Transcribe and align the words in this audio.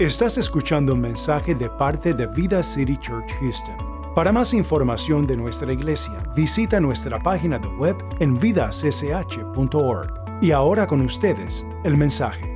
Estás 0.00 0.38
escuchando 0.38 0.94
un 0.94 1.02
mensaje 1.02 1.54
de 1.54 1.68
parte 1.68 2.14
de 2.14 2.26
Vida 2.26 2.62
City 2.62 2.96
Church 2.96 3.30
Houston. 3.38 3.76
Para 4.14 4.32
más 4.32 4.54
información 4.54 5.26
de 5.26 5.36
nuestra 5.36 5.74
iglesia, 5.74 6.22
visita 6.34 6.80
nuestra 6.80 7.18
página 7.18 7.58
de 7.58 7.68
web 7.68 7.98
en 8.18 8.38
vidassh.org. 8.38 10.14
Y 10.40 10.52
ahora 10.52 10.86
con 10.86 11.02
ustedes, 11.02 11.66
el 11.84 11.98
mensaje. 11.98 12.46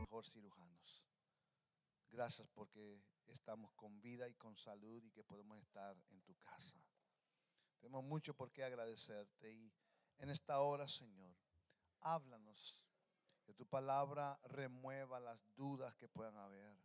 mejor 0.00 0.26
cirujanos. 0.26 1.06
Gracias 2.10 2.48
porque 2.52 3.00
estamos 3.28 3.72
con 3.74 4.00
vida 4.00 4.28
y 4.28 4.34
con 4.34 4.56
salud 4.56 5.04
y 5.04 5.12
que 5.12 5.22
podemos 5.22 5.56
estar 5.60 5.96
en 6.10 6.20
tu 6.22 6.34
casa. 6.34 6.80
Tenemos 7.78 8.02
mucho 8.02 8.34
por 8.34 8.50
qué 8.50 8.64
agradecerte 8.64 9.52
y 9.52 9.72
en 10.18 10.30
esta 10.30 10.58
hora, 10.58 10.88
Señor, 10.88 11.32
háblanos. 12.00 12.83
Tu 13.56 13.66
palabra 13.66 14.38
remueva 14.44 15.20
las 15.20 15.40
dudas 15.54 15.94
que 15.96 16.08
puedan 16.08 16.36
haber. 16.36 16.76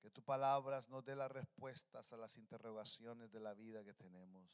Que 0.00 0.10
tu 0.10 0.22
palabra 0.22 0.80
nos 0.88 1.04
dé 1.04 1.16
las 1.16 1.30
respuestas 1.30 2.12
a 2.12 2.16
las 2.16 2.36
interrogaciones 2.36 3.32
de 3.32 3.40
la 3.40 3.54
vida 3.54 3.84
que 3.84 3.94
tenemos. 3.94 4.50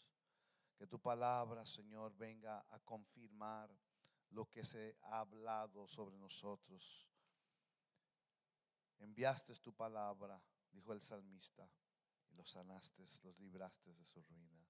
Que 0.77 0.87
tu 0.87 1.01
palabra, 1.01 1.67
Señor, 1.67 2.17
venga 2.17 2.65
a 2.71 2.79
confirmar 2.81 3.71
lo 4.31 4.49
que 4.49 4.65
se 4.65 4.97
ha 5.03 5.21
hablado 5.21 5.89
sobre 5.89 6.17
nosotros. 6.17 7.09
Enviaste 8.99 9.55
tu 9.57 9.75
palabra, 9.75 10.41
dijo 10.71 10.93
el 10.93 11.03
salmista, 11.03 11.69
y 12.29 12.35
los 12.35 12.51
sanaste, 12.51 13.07
los 13.25 13.39
libraste 13.39 13.93
de 13.93 14.05
su 14.05 14.23
ruina. 14.23 14.65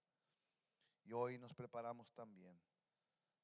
Y 1.03 1.13
hoy 1.13 1.39
nos 1.39 1.53
preparamos 1.53 2.13
también, 2.13 2.61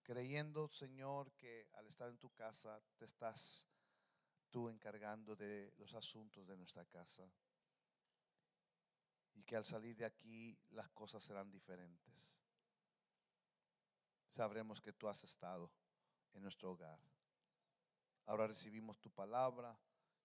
creyendo, 0.06 0.68
Señor, 0.68 1.32
que 1.32 1.68
al 1.72 1.88
estar 1.88 2.08
en 2.08 2.16
tu 2.16 2.30
casa 2.30 2.80
te 2.96 3.06
estás 3.06 3.66
tú 4.50 4.68
encargando 4.68 5.34
de 5.34 5.74
los 5.78 5.92
asuntos 5.94 6.46
de 6.46 6.56
nuestra 6.56 6.84
casa. 6.84 7.28
Y 9.34 9.42
que 9.42 9.56
al 9.56 9.64
salir 9.64 9.96
de 9.96 10.04
aquí 10.04 10.56
las 10.70 10.88
cosas 10.90 11.24
serán 11.24 11.50
diferentes. 11.50 12.32
Sabremos 14.30 14.80
que 14.80 14.92
tú 14.92 15.08
has 15.08 15.24
estado 15.24 15.72
en 16.34 16.42
nuestro 16.42 16.70
hogar. 16.70 17.00
Ahora 18.26 18.46
recibimos 18.46 19.00
tu 19.00 19.10
palabra 19.10 19.76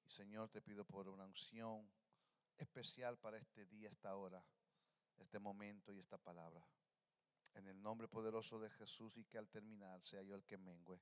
y 0.05 0.11
Señor 0.11 0.49
te 0.49 0.61
pido 0.61 0.85
por 0.85 1.09
una 1.09 1.25
unción 1.25 1.91
especial 2.55 3.17
para 3.17 3.39
este 3.39 3.65
día, 3.65 3.89
esta 3.89 4.15
hora, 4.15 4.45
este 5.17 5.39
momento 5.39 5.91
y 5.91 5.97
esta 5.97 6.19
palabra. 6.19 6.63
En 7.53 7.67
el 7.67 7.81
nombre 7.81 8.07
poderoso 8.07 8.59
de 8.59 8.69
Jesús 8.69 9.17
y 9.17 9.25
que 9.25 9.37
al 9.37 9.49
terminar 9.49 10.01
sea 10.03 10.21
yo 10.21 10.35
el 10.35 10.45
que 10.45 10.57
mengüe, 10.57 10.99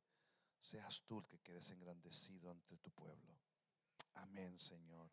seas 0.59 1.03
tú 1.03 1.19
el 1.19 1.28
que 1.28 1.39
quedes 1.39 1.69
engrandecido 1.69 2.52
ante 2.52 2.78
tu 2.78 2.92
pueblo. 2.92 3.38
Amén, 4.16 4.59
Señor. 4.59 5.11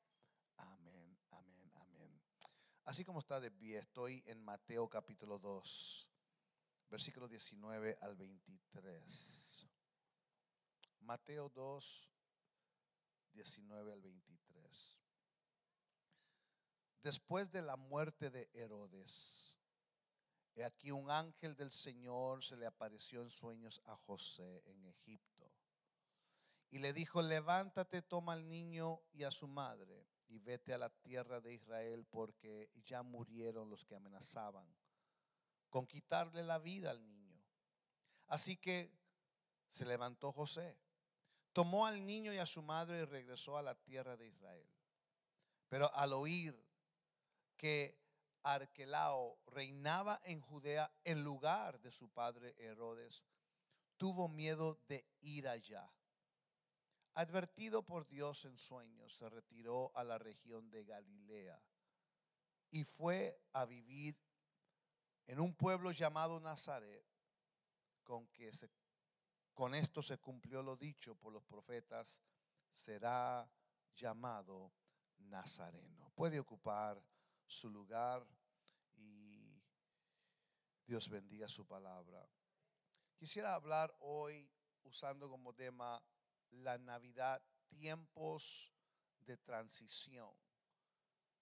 Amén, 0.56 1.18
amén, 1.30 1.72
amén. 1.74 2.22
Así 2.84 3.04
como 3.04 3.18
está 3.18 3.40
de 3.40 3.50
pie, 3.50 3.78
estoy 3.78 4.22
en 4.26 4.42
Mateo 4.42 4.88
capítulo 4.88 5.38
2, 5.38 6.10
versículo 6.88 7.28
19 7.28 7.98
al 8.00 8.16
23. 8.16 9.66
Mateo 11.00 11.48
2, 11.50 12.12
19 13.32 13.92
al 13.92 14.00
23. 14.00 15.02
Después 17.02 17.52
de 17.52 17.62
la 17.62 17.76
muerte 17.76 18.30
de 18.30 18.50
Herodes, 18.52 19.55
he 20.56 20.64
aquí 20.64 20.90
un 20.90 21.10
ángel 21.10 21.54
del 21.54 21.70
Señor 21.70 22.42
se 22.42 22.56
le 22.56 22.66
apareció 22.66 23.20
en 23.20 23.28
sueños 23.30 23.80
a 23.84 23.94
José 23.94 24.62
en 24.64 24.86
Egipto. 24.86 25.52
Y 26.70 26.78
le 26.78 26.92
dijo, 26.92 27.20
levántate, 27.22 28.02
toma 28.02 28.32
al 28.32 28.48
niño 28.48 29.02
y 29.12 29.24
a 29.24 29.30
su 29.30 29.46
madre 29.46 30.06
y 30.28 30.38
vete 30.38 30.72
a 30.72 30.78
la 30.78 30.88
tierra 30.88 31.40
de 31.40 31.52
Israel 31.54 32.06
porque 32.10 32.70
ya 32.84 33.02
murieron 33.02 33.70
los 33.70 33.84
que 33.84 33.94
amenazaban 33.94 34.66
con 35.68 35.86
quitarle 35.86 36.42
la 36.42 36.58
vida 36.58 36.90
al 36.90 37.06
niño. 37.06 37.44
Así 38.28 38.56
que 38.56 38.90
se 39.68 39.84
levantó 39.84 40.32
José, 40.32 40.78
tomó 41.52 41.86
al 41.86 42.04
niño 42.04 42.32
y 42.32 42.38
a 42.38 42.46
su 42.46 42.62
madre 42.62 43.00
y 43.00 43.04
regresó 43.04 43.58
a 43.58 43.62
la 43.62 43.74
tierra 43.74 44.16
de 44.16 44.26
Israel. 44.26 44.68
Pero 45.68 45.94
al 45.94 46.14
oír 46.14 46.58
que 47.56 48.05
Arquelao 48.46 49.40
reinaba 49.46 50.20
en 50.22 50.40
Judea 50.40 50.88
en 51.02 51.24
lugar 51.24 51.80
de 51.80 51.90
su 51.90 52.08
padre 52.10 52.54
Herodes, 52.58 53.24
tuvo 53.96 54.28
miedo 54.28 54.78
de 54.86 55.04
ir 55.20 55.48
allá. 55.48 55.90
Advertido 57.14 57.82
por 57.82 58.06
Dios 58.06 58.44
en 58.44 58.56
sueños, 58.56 59.16
se 59.16 59.28
retiró 59.28 59.90
a 59.96 60.04
la 60.04 60.18
región 60.18 60.70
de 60.70 60.84
Galilea 60.84 61.60
y 62.70 62.84
fue 62.84 63.42
a 63.52 63.64
vivir 63.64 64.16
en 65.26 65.40
un 65.40 65.52
pueblo 65.52 65.90
llamado 65.90 66.38
Nazaret, 66.38 67.04
con 68.04 68.28
que 68.28 68.52
se, 68.52 68.70
con 69.54 69.74
esto 69.74 70.02
se 70.02 70.18
cumplió 70.18 70.62
lo 70.62 70.76
dicho 70.76 71.16
por 71.16 71.32
los 71.32 71.42
profetas, 71.42 72.22
será 72.70 73.50
llamado 73.96 74.72
Nazareno. 75.16 76.12
Puede 76.14 76.38
ocupar 76.38 77.02
su 77.46 77.70
lugar 77.70 78.26
Dios 80.86 81.08
bendiga 81.08 81.48
su 81.48 81.66
palabra. 81.66 82.24
Quisiera 83.16 83.54
hablar 83.54 83.92
hoy 83.98 84.48
usando 84.84 85.28
como 85.28 85.52
tema 85.52 86.00
la 86.50 86.78
Navidad, 86.78 87.42
tiempos 87.66 88.72
de 89.18 89.36
transición. 89.36 90.32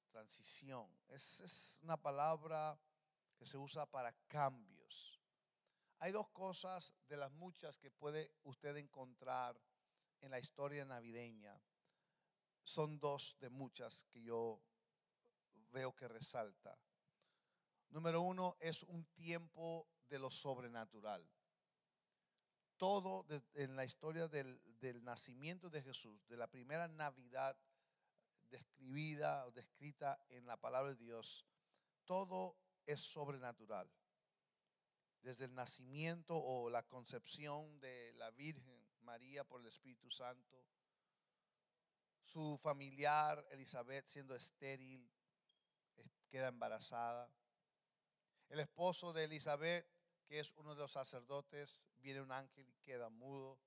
Transición. 0.08 0.88
Es, 1.08 1.78
una 1.82 2.00
palabra 2.00 2.80
que 3.36 3.44
se 3.44 3.58
usa 3.58 3.84
para 3.84 4.12
cambios. 4.28 5.20
Hay 5.98 6.10
dos 6.10 6.30
cosas 6.30 6.94
de 7.06 7.18
las 7.18 7.30
muchas 7.32 7.78
que 7.78 7.90
puede 7.90 8.32
usted 8.44 8.74
encontrar 8.78 9.60
en 10.22 10.30
la 10.30 10.38
historia 10.38 10.86
navideña. 10.86 11.60
Son 12.62 12.98
dos 12.98 13.36
de 13.40 13.50
muchas 13.50 14.04
que 14.04 14.22
yo 14.22 14.62
veo 15.70 15.94
que 15.94 16.08
resalta. 16.08 16.78
Número 17.90 18.22
uno 18.22 18.56
es 18.60 18.82
un 18.82 19.04
tiempo 19.14 19.88
de 20.08 20.18
lo 20.18 20.30
sobrenatural. 20.30 21.26
Todo 22.76 23.24
en 23.54 23.76
la 23.76 23.84
historia 23.84 24.28
del, 24.28 24.60
del 24.80 25.02
nacimiento 25.04 25.70
de 25.70 25.82
Jesús, 25.82 26.26
de 26.26 26.36
la 26.36 26.48
primera 26.48 26.88
Navidad 26.88 27.56
describida 28.50 29.46
o 29.46 29.50
descrita 29.50 30.24
en 30.28 30.46
la 30.46 30.56
palabra 30.56 30.90
de 30.94 31.04
Dios, 31.04 31.46
todo 32.04 32.56
es 32.86 33.00
sobrenatural. 33.00 33.90
Desde 35.22 35.46
el 35.46 35.54
nacimiento 35.54 36.36
o 36.36 36.68
la 36.68 36.82
concepción 36.82 37.80
de 37.80 38.12
la 38.14 38.30
Virgen 38.30 38.86
María 39.00 39.44
por 39.44 39.60
el 39.60 39.66
Espíritu 39.66 40.10
Santo, 40.10 40.64
su 42.22 42.58
familiar 42.62 43.46
Elizabeth 43.50 44.06
siendo 44.06 44.34
estéril, 44.34 45.10
queda 46.28 46.48
embarazada. 46.48 47.30
El 48.48 48.60
esposo 48.60 49.12
de 49.12 49.24
Elizabeth, 49.24 49.86
que 50.26 50.40
es 50.40 50.52
uno 50.56 50.74
de 50.74 50.80
los 50.80 50.92
sacerdotes, 50.92 51.90
viene 51.98 52.20
un 52.20 52.32
ángel 52.32 52.68
y 52.68 52.74
queda 52.84 53.08
mudo. 53.08 53.58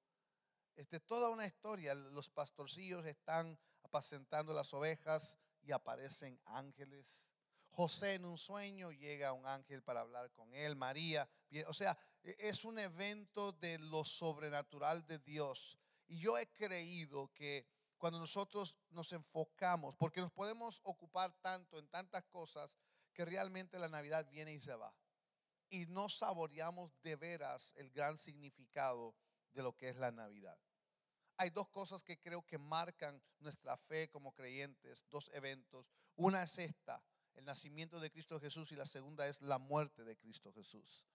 Este, 0.75 0.99
toda 0.99 1.29
una 1.29 1.45
historia. 1.45 1.95
Los 1.95 2.29
pastorcillos 2.29 3.05
están 3.05 3.57
apacentando 3.83 4.53
las 4.53 4.73
ovejas 4.73 5.37
y 5.63 5.71
aparecen 5.71 6.39
ángeles. 6.45 7.25
José 7.69 8.15
en 8.15 8.25
un 8.25 8.37
sueño 8.37 8.91
llega 8.91 9.33
un 9.33 9.45
ángel 9.45 9.83
para 9.83 10.01
hablar 10.01 10.31
con 10.31 10.53
él. 10.53 10.75
María, 10.75 11.29
o 11.67 11.73
sea, 11.73 11.97
es 12.23 12.65
un 12.65 12.79
evento 12.79 13.51
de 13.53 13.77
lo 13.79 14.03
sobrenatural 14.03 15.05
de 15.05 15.19
Dios. 15.19 15.77
Y 16.07 16.19
yo 16.19 16.37
he 16.37 16.47
creído 16.47 17.31
que 17.33 17.67
cuando 17.97 18.19
nosotros 18.19 18.75
nos 18.89 19.11
enfocamos, 19.13 19.95
porque 19.95 20.21
nos 20.21 20.31
podemos 20.31 20.79
ocupar 20.83 21.33
tanto 21.41 21.79
en 21.79 21.87
tantas 21.87 22.23
cosas 22.25 22.75
que 23.17 23.25
realmente 23.25 23.79
la 23.79 23.89
Navidad 23.89 24.29
viene 24.29 24.53
y 24.53 24.59
se 24.59 24.75
va. 24.75 24.93
Y 25.71 25.87
no 25.87 26.07
saboreamos 26.07 26.91
de 27.01 27.15
veras 27.15 27.73
el 27.75 27.89
gran 27.89 28.15
significado 28.15 29.15
de 29.53 29.63
lo 29.63 29.75
que 29.75 29.89
es 29.89 29.95
la 29.95 30.11
Navidad. 30.11 30.55
Hay 31.37 31.49
dos 31.49 31.67
cosas 31.69 32.03
que 32.03 32.19
creo 32.19 32.45
que 32.45 32.59
marcan 32.59 33.19
nuestra 33.39 33.75
fe 33.75 34.07
como 34.07 34.35
creyentes, 34.35 35.03
dos 35.09 35.31
eventos. 35.33 35.91
Una 36.15 36.43
es 36.43 36.59
esta, 36.59 37.03
el 37.33 37.43
nacimiento 37.43 37.99
de 37.99 38.11
Cristo 38.11 38.39
Jesús, 38.39 38.71
y 38.71 38.75
la 38.75 38.85
segunda 38.85 39.27
es 39.27 39.41
la 39.41 39.57
muerte 39.57 40.03
de 40.03 40.15
Cristo 40.15 40.53
Jesús. 40.53 41.07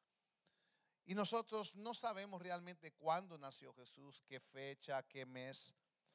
Y 1.04 1.14
nosotros 1.14 1.72
no 1.76 1.94
sabemos 1.94 2.42
realmente 2.42 2.90
cuándo 2.94 3.38
nació 3.38 3.72
Jesús, 3.74 4.20
qué 4.26 4.40
fecha, 4.40 5.04
qué 5.04 5.24
mes. 5.24 5.72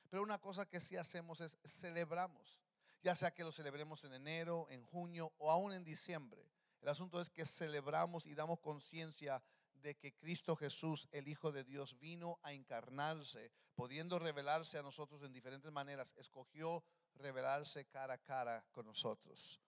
Pero 0.10 0.22
una 0.22 0.38
cosa 0.38 0.66
que 0.66 0.81
sí 0.81 0.98
hacemos 0.98 1.40
es 1.40 1.57
celebramos, 1.66 2.62
ya 3.07 3.15
sea 3.15 3.33
que 3.33 3.45
lo 3.45 3.54
celebremos 3.54 4.04
en 4.04 4.15
enero, 4.15 4.68
en 4.69 4.83
junio 4.83 5.31
o 5.38 5.50
aún 5.50 5.71
en 5.71 5.86
diciembre. 5.86 6.45
El 6.81 6.89
asunto 6.89 7.21
es 7.21 7.30
que 7.30 7.45
celebramos 7.45 8.27
y 8.27 8.36
damos 8.36 8.59
conciencia 8.59 9.42
de 9.75 9.95
que 9.95 10.13
Cristo 10.13 10.57
Jesús, 10.57 11.07
el 11.13 11.30
Hijo 11.30 11.54
de 11.54 11.63
Dios, 11.63 11.98
vino 12.00 12.38
a 12.44 12.51
encarnarse, 12.51 13.50
pudiendo 13.75 14.19
revelarse 14.19 14.77
a 14.77 14.83
nosotros 14.83 15.24
en 15.24 15.31
diferentes 15.31 15.71
maneras, 15.71 16.13
escogió 16.18 16.83
revelarse 17.15 17.86
cara 17.86 18.15
a 18.15 18.18
cara 18.18 18.65
con 18.74 18.86
nosotros. 18.86 19.62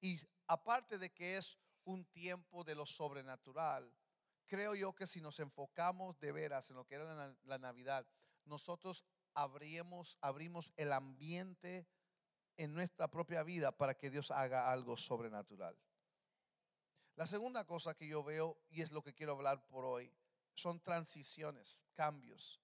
Y 0.00 0.20
aparte 0.46 0.98
de 0.98 1.10
que 1.10 1.38
es 1.38 1.58
un 1.82 2.04
tiempo 2.04 2.62
de 2.62 2.76
lo 2.76 2.86
sobrenatural, 2.86 3.92
creo 4.46 4.76
yo 4.76 4.94
que 4.94 5.08
si 5.08 5.20
nos 5.20 5.40
enfocamos 5.40 6.20
de 6.20 6.30
veras 6.30 6.70
en 6.70 6.76
lo 6.76 6.86
que 6.86 6.94
era 6.94 7.34
la, 7.42 7.58
Navidad, 7.58 8.06
nosotros 8.44 9.04
abrimos, 9.34 10.16
abrimos 10.20 10.72
el 10.76 10.92
ambiente 10.92 11.88
en 12.56 12.74
nuestra 12.74 13.08
propia 13.08 13.42
vida 13.42 13.76
para 13.76 13.94
que 13.94 14.10
Dios 14.10 14.30
haga 14.30 14.70
algo 14.70 14.96
sobrenatural. 14.96 15.76
La 17.16 17.26
segunda 17.26 17.66
cosa 17.66 17.94
que 17.94 18.06
yo 18.06 18.22
veo, 18.22 18.58
y 18.70 18.82
es 18.82 18.90
lo 18.90 19.02
que 19.02 19.14
quiero 19.14 19.32
hablar 19.32 19.66
por 19.66 19.84
hoy, 19.84 20.12
son 20.54 20.80
transiciones, 20.80 21.84
cambios. 21.94 22.60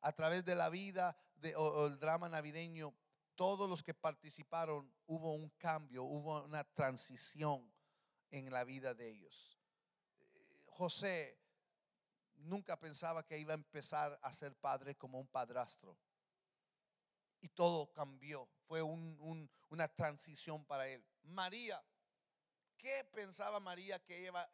A 0.00 0.12
través 0.12 0.44
de 0.44 0.54
la 0.54 0.68
vida 0.68 1.16
de, 1.36 1.56
o 1.56 1.86
el 1.86 1.98
drama 1.98 2.28
navideño, 2.28 2.94
todos 3.34 3.68
los 3.68 3.82
que 3.82 3.94
participaron 3.94 4.92
hubo 5.06 5.32
un 5.32 5.48
cambio, 5.50 6.04
hubo 6.04 6.42
una 6.44 6.64
transición 6.64 7.72
en 8.30 8.50
la 8.50 8.64
vida 8.64 8.94
de 8.94 9.10
ellos. 9.10 9.58
José 10.66 11.38
nunca 12.34 12.78
pensaba 12.78 13.24
que 13.24 13.38
iba 13.38 13.52
a 13.52 13.54
empezar 13.54 14.18
a 14.22 14.32
ser 14.32 14.54
padre 14.54 14.96
como 14.96 15.18
un 15.18 15.26
padrastro. 15.26 15.96
Y 17.40 17.48
todo 17.48 17.92
cambió. 17.92 18.48
Fue 18.66 18.82
una 18.82 19.88
transición 19.88 20.64
para 20.64 20.88
él. 20.88 21.04
María 21.22 21.82
¿Qué 22.78 23.04
pensaba 23.12 23.58
María 23.58 23.98
que 24.04 24.22
iba, 24.22 24.48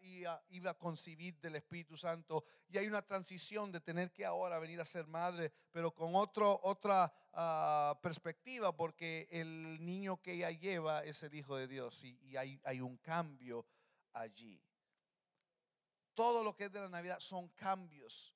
iba, 0.48 0.70
a 0.70 0.78
concebir 0.78 1.38
del 1.40 1.56
Espíritu 1.56 1.98
Santo? 1.98 2.42
Y 2.70 2.78
hay 2.78 2.86
una 2.86 3.02
transición 3.02 3.70
de 3.70 3.80
tener 3.80 4.12
que 4.12 4.24
ahora 4.24 4.58
venir 4.58 4.80
a 4.80 4.86
ser 4.86 5.06
madre, 5.06 5.52
pero 5.70 5.94
con 5.94 6.14
otro, 6.14 6.58
otra 6.62 7.12
ah, 7.34 7.98
perspectiva, 8.02 8.74
porque 8.74 9.28
el 9.30 9.84
niño 9.84 10.22
que 10.22 10.32
ella 10.32 10.50
lleva 10.50 11.04
es 11.04 11.22
el 11.22 11.34
Hijo 11.34 11.56
de 11.56 11.68
Dios 11.68 12.02
y, 12.02 12.34
hay, 12.34 12.58
hay 12.64 12.80
un 12.80 12.96
cambio 12.96 13.66
allí. 14.14 14.58
Todo 16.14 16.42
lo 16.42 16.56
que 16.56 16.64
es 16.64 16.72
de 16.72 16.80
la 16.80 16.88
Navidad 16.88 17.20
son 17.20 17.48
cambios. 17.50 18.34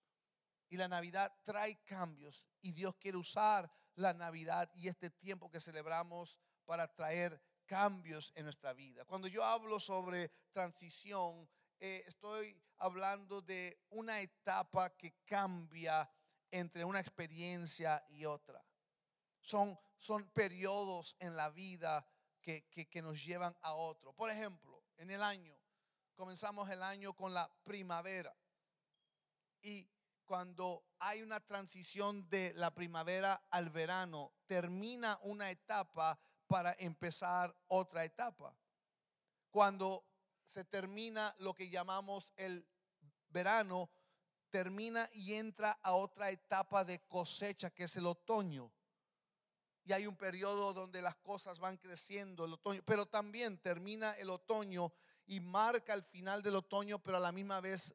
Y 0.68 0.76
la 0.76 0.86
Navidad 0.88 1.32
trae 1.44 1.82
cambios. 1.84 2.46
Y 2.60 2.72
Dios 2.72 2.94
quiere 2.96 3.16
usar 3.16 3.70
la 3.98 4.14
Navidad 4.14 4.70
y 4.74 4.88
este 4.88 5.10
tiempo 5.10 5.50
que 5.50 5.60
celebramos 5.60 6.38
para 6.64 6.92
traer 6.94 7.40
cambios 7.66 8.32
en 8.34 8.44
nuestra 8.44 8.72
vida. 8.72 9.04
Cuando 9.04 9.28
yo 9.28 9.44
hablo 9.44 9.80
sobre 9.80 10.30
transición, 10.52 11.48
eh, 11.80 12.04
estoy 12.06 12.56
hablando 12.78 13.42
de 13.42 13.84
una 13.90 14.20
etapa 14.20 14.96
que 14.96 15.12
cambia 15.24 16.08
entre 16.50 16.84
una 16.84 17.00
experiencia 17.00 18.04
y 18.08 18.24
otra. 18.24 18.64
Son, 19.40 19.78
son 19.98 20.30
periodos 20.30 21.16
en 21.18 21.36
la 21.36 21.50
vida 21.50 22.06
que, 22.40 22.64
que 22.70 23.02
nos 23.02 23.22
llevan 23.22 23.56
a 23.60 23.74
otro. 23.74 24.14
Por 24.14 24.30
ejemplo, 24.30 24.82
en 24.96 25.10
el 25.10 25.22
año, 25.22 25.58
comenzamos 26.14 26.70
el 26.70 26.82
año 26.82 27.14
con 27.14 27.34
la 27.34 27.50
primavera. 27.64 28.34
Y 29.60 29.88
cuando 30.28 30.84
hay 30.98 31.22
una 31.22 31.40
transición 31.40 32.28
de 32.28 32.52
la 32.52 32.74
primavera 32.74 33.46
al 33.50 33.70
verano, 33.70 34.34
termina 34.46 35.18
una 35.22 35.50
etapa 35.50 36.20
para 36.46 36.76
empezar 36.78 37.56
otra 37.68 38.04
etapa. 38.04 38.54
Cuando 39.50 40.04
se 40.44 40.66
termina 40.66 41.34
lo 41.38 41.54
que 41.54 41.70
llamamos 41.70 42.30
el 42.36 42.68
verano, 43.30 43.90
termina 44.50 45.08
y 45.14 45.32
entra 45.32 45.78
a 45.82 45.94
otra 45.94 46.30
etapa 46.30 46.84
de 46.84 47.00
cosecha 47.08 47.70
que 47.70 47.84
es 47.84 47.96
el 47.96 48.04
otoño. 48.04 48.70
Y 49.82 49.94
hay 49.94 50.06
un 50.06 50.16
periodo 50.16 50.74
donde 50.74 51.00
las 51.00 51.16
cosas 51.16 51.58
van 51.58 51.78
creciendo, 51.78 52.44
el 52.44 52.52
otoño, 52.52 52.82
pero 52.84 53.06
también 53.06 53.56
termina 53.56 54.12
el 54.18 54.28
otoño 54.28 54.92
y 55.24 55.40
marca 55.40 55.94
el 55.94 56.02
final 56.02 56.42
del 56.42 56.56
otoño, 56.56 56.98
pero 56.98 57.16
a 57.16 57.20
la 57.20 57.32
misma 57.32 57.62
vez 57.62 57.94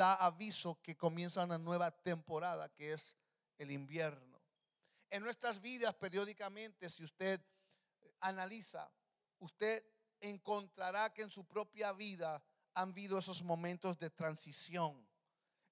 da 0.00 0.14
aviso 0.14 0.80
que 0.80 0.96
comienza 0.96 1.44
una 1.44 1.58
nueva 1.58 1.90
temporada, 1.90 2.70
que 2.70 2.94
es 2.94 3.14
el 3.58 3.70
invierno. 3.70 4.40
En 5.10 5.22
nuestras 5.22 5.60
vidas 5.60 5.94
periódicamente, 5.94 6.88
si 6.88 7.04
usted 7.04 7.38
analiza, 8.20 8.90
usted 9.40 9.84
encontrará 10.18 11.12
que 11.12 11.20
en 11.20 11.30
su 11.30 11.44
propia 11.44 11.92
vida 11.92 12.42
han 12.72 12.92
habido 12.92 13.18
esos 13.18 13.42
momentos 13.42 13.98
de 13.98 14.08
transición, 14.08 15.06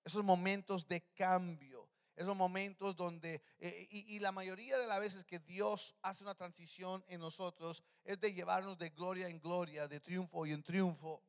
esos 0.05 0.23
momentos 0.23 0.87
de 0.87 1.01
cambio, 1.15 1.89
esos 2.15 2.37
momentos 2.37 2.95
donde, 2.97 3.41
eh, 3.59 3.87
y, 3.91 4.19
la 4.19 4.33
mayoría 4.33 4.77
de 4.77 4.89
las 4.89 5.01
veces 5.01 5.25
que 5.25 5.39
Dios 5.39 5.95
hace 6.03 6.23
una 6.23 6.35
transición 6.35 7.03
en 7.09 7.21
nosotros 7.21 7.83
es 8.05 8.21
de 8.21 8.35
llevarnos 8.35 8.77
de 8.77 8.91
gloria 8.91 9.29
en 9.29 9.41
gloria, 9.41 9.89
de 9.89 10.01
triunfo 10.01 10.45
y 10.45 10.51
en 10.51 10.63
triunfo. 10.63 11.23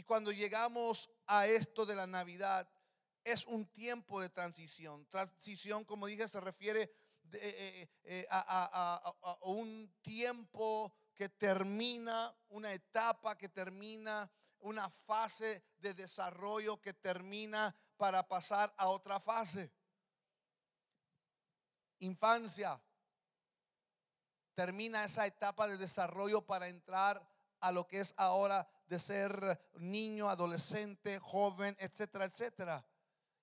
Y 0.00 0.02
cuando 0.02 0.32
llegamos 0.32 1.10
a 1.26 1.46
esto 1.46 1.84
de 1.84 1.94
la 1.94 2.06
Navidad, 2.06 2.66
es 3.22 3.44
un 3.44 3.66
tiempo 3.66 4.18
de 4.22 4.30
transición. 4.30 5.04
Transición, 5.10 5.84
como 5.84 6.06
dije, 6.06 6.26
se 6.26 6.40
refiere 6.40 6.90
eh, 7.34 7.86
eh, 8.04 8.26
a, 8.30 9.38
un 9.42 9.94
tiempo 10.00 10.90
que 11.14 11.28
termina, 11.28 12.34
una 12.48 12.72
etapa 12.72 13.36
que 13.36 13.50
termina, 13.50 14.32
una 14.60 14.88
fase 14.88 15.62
de 15.76 15.92
desarrollo 15.92 16.80
que 16.80 16.94
termina 16.94 17.76
para 17.98 18.26
pasar 18.26 18.72
a 18.78 18.88
otra 18.88 19.20
fase. 19.20 19.70
Infancia. 21.98 22.80
Termina 24.54 25.04
esa 25.04 25.26
etapa 25.26 25.68
de 25.68 25.76
desarrollo 25.76 26.40
para 26.40 26.68
entrar 26.68 27.22
a 27.60 27.70
lo 27.70 27.86
que 27.86 28.00
es 28.00 28.14
ahora 28.16 28.66
de 28.90 28.98
ser 28.98 29.58
niño, 29.78 30.28
adolescente, 30.28 31.18
joven, 31.18 31.74
etcétera, 31.80 32.26
etcétera 32.26 32.84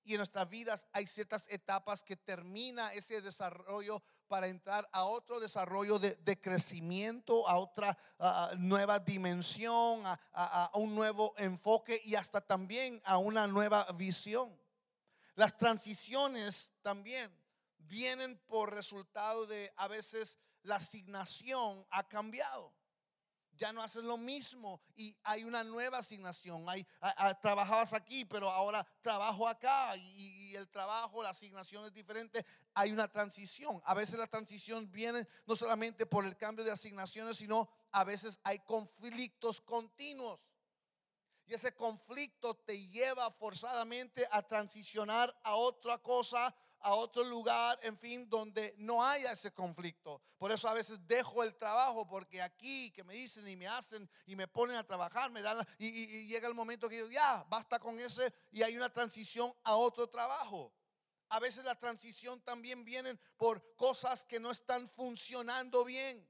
y 0.07 0.13
en 0.13 0.19
nuestras 0.19 0.49
vidas 0.49 0.87
hay 0.93 1.05
ciertas 1.05 1.49
etapas 1.49 2.01
que 2.01 2.15
termina 2.15 2.93
ese 2.93 3.21
desarrollo 3.21 4.01
para 4.29 4.47
entrar 4.47 4.87
a 4.93 5.03
otro 5.03 5.41
desarrollo 5.41 5.99
de, 5.99 6.39
crecimiento, 6.39 7.45
a 7.45 7.57
otra 7.57 7.97
nueva 8.57 8.99
dimensión, 8.99 10.05
a, 10.05 10.17
a 10.31 10.77
un 10.77 10.95
nuevo 10.95 11.33
enfoque 11.37 12.01
y 12.05 12.15
hasta 12.15 12.39
también 12.39 13.01
a 13.03 13.17
una 13.17 13.47
nueva 13.47 13.85
visión. 13.91 14.57
Las 15.35 15.57
transiciones 15.57 16.71
también 16.81 17.29
vienen 17.77 18.41
por 18.47 18.73
resultado 18.73 19.45
de 19.45 19.73
a 19.75 19.89
veces 19.89 20.37
la 20.63 20.77
asignación 20.77 21.85
ha 21.89 22.07
cambiado 22.07 22.76
ya 23.57 23.73
no 23.73 23.81
haces 23.81 24.03
lo 24.03 24.17
mismo 24.17 24.79
y 24.95 25.15
hay 25.23 25.43
una 25.43 25.63
nueva 25.63 25.97
asignación. 25.97 26.67
Hay, 26.69 26.85
trabajabas 27.41 27.93
aquí, 27.93 28.23
pero 28.25 28.49
ahora 28.49 28.85
trabajo 29.01 29.47
acá 29.47 29.97
y, 29.97 30.55
el 30.55 30.69
trabajo, 30.69 31.21
la 31.21 31.29
asignación 31.29 31.85
es 31.85 31.93
diferente. 31.93 32.45
Hay 32.73 32.91
una 32.91 33.07
transición. 33.07 33.81
A 33.83 33.93
veces 33.93 34.17
la 34.17 34.27
transición 34.27 34.89
viene 34.91 35.27
no 35.45 35.55
solamente 35.55 36.05
por 36.05 36.25
el 36.25 36.37
cambio 36.37 36.63
de 36.63 36.71
asignaciones, 36.71 37.37
sino 37.37 37.69
a 37.91 38.03
veces 38.03 38.39
hay 38.43 38.59
conflictos 38.59 39.61
continuos. 39.61 40.39
Y 41.45 41.53
ese 41.53 41.73
conflicto 41.73 42.55
te 42.55 42.87
lleva 42.87 43.31
forzadamente 43.31 44.27
a 44.31 44.41
transicionar 44.41 45.33
a 45.43 45.55
otra 45.55 45.97
cosa, 45.97 46.53
a 46.81 46.93
otro 46.93 47.23
lugar, 47.23 47.79
en 47.81 47.97
fin, 47.97 48.29
donde 48.29 48.75
no 48.77 49.03
haya 49.03 49.31
ese 49.31 49.53
conflicto. 49.53 50.21
Por 50.37 50.51
eso 50.51 50.69
a 50.69 50.73
veces 50.73 51.05
dejo 51.07 51.43
el 51.43 51.55
trabajo, 51.55 52.07
porque 52.07 52.41
aquí 52.41 52.91
que 52.91 53.03
me 53.03 53.13
dicen 53.13 53.47
y 53.47 53.55
me 53.55 53.67
hacen 53.67 54.09
y 54.25 54.35
me 54.35 54.47
ponen 54.47 54.75
a 54.75 54.85
trabajar, 54.85 55.31
me 55.31 55.41
dan, 55.41 55.65
y, 55.79 56.27
llega 56.27 56.47
el 56.47 56.53
momento 56.53 56.87
que 56.87 56.99
yo, 56.99 57.09
ya, 57.09 57.45
basta 57.49 57.79
con 57.79 57.99
ese, 57.99 58.33
y 58.51 58.61
hay 58.61 58.77
una 58.77 58.91
transición 58.91 59.53
a 59.63 59.75
otro 59.75 60.07
trabajo. 60.07 60.73
A 61.29 61.39
veces 61.39 61.65
la 61.65 61.75
transición 61.75 62.41
también 62.41 62.85
viene 62.85 63.15
por 63.35 63.75
cosas 63.75 64.23
que 64.23 64.39
no 64.39 64.51
están 64.51 64.87
funcionando 64.87 65.83
bien. 65.83 66.25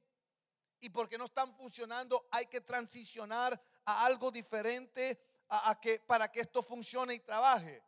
Y 0.79 0.89
porque 0.89 1.17
no 1.17 1.25
están 1.25 1.55
funcionando, 1.55 2.27
hay 2.31 2.45
que 2.45 2.61
transicionar 2.61 3.59
a 3.85 4.05
algo 4.05 4.29
diferente 4.29 5.19
a, 5.49 5.79
que, 5.79 5.99
para 5.99 6.31
que 6.31 6.41
esto 6.41 6.61
funcione 6.61 7.15
y 7.15 7.19
trabaje. 7.19 7.83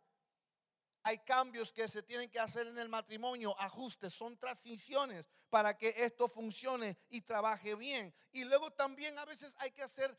Hay 1.10 1.18
cambios 1.18 1.72
que 1.72 1.88
se 1.88 2.04
tienen 2.04 2.30
que 2.30 2.40
hacer 2.40 2.68
en 2.68 2.78
el 2.78 2.88
matrimonio, 2.88 3.60
ajustes, 3.60 4.14
son 4.14 4.38
transiciones 4.38 5.26
para 5.50 5.76
que 5.76 5.92
esto 5.98 6.30
funcione 6.30 7.00
y 7.10 7.22
trabaje 7.22 7.74
bien. 7.74 8.14
Y 8.32 8.44
luego 8.44 8.70
también 8.70 9.18
a 9.18 9.26
veces 9.26 9.56
hay 9.58 9.72
que 9.72 9.82
hacer 9.82 10.16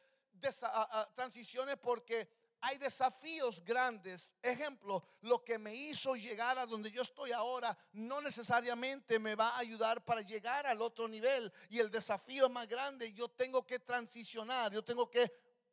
transiciones 1.14 1.76
porque 1.76 2.28
hay 2.62 2.76
desafíos 2.78 3.62
grandes. 3.64 4.32
Ejemplo, 4.42 5.04
lo 5.20 5.44
que 5.44 5.58
me 5.58 5.72
hizo 5.72 6.16
llegar 6.16 6.58
a 6.58 6.66
donde 6.66 6.90
yo 6.90 7.02
estoy 7.02 7.30
ahora 7.30 7.78
no 7.92 8.20
necesariamente 8.20 9.20
me 9.20 9.36
va 9.36 9.50
a 9.50 9.58
ayudar 9.58 10.04
para 10.04 10.22
llegar 10.22 10.66
al 10.66 10.82
otro 10.82 11.06
nivel. 11.06 11.52
Y 11.68 11.78
el 11.78 11.88
desafío 11.88 12.46
es 12.46 12.50
más 12.50 12.66
grande. 12.66 13.12
Yo 13.12 13.28
tengo 13.28 13.64
que 13.64 13.78
transicionar, 13.78 14.72
yo 14.72 14.82
tengo 14.82 15.08
que 15.08 15.30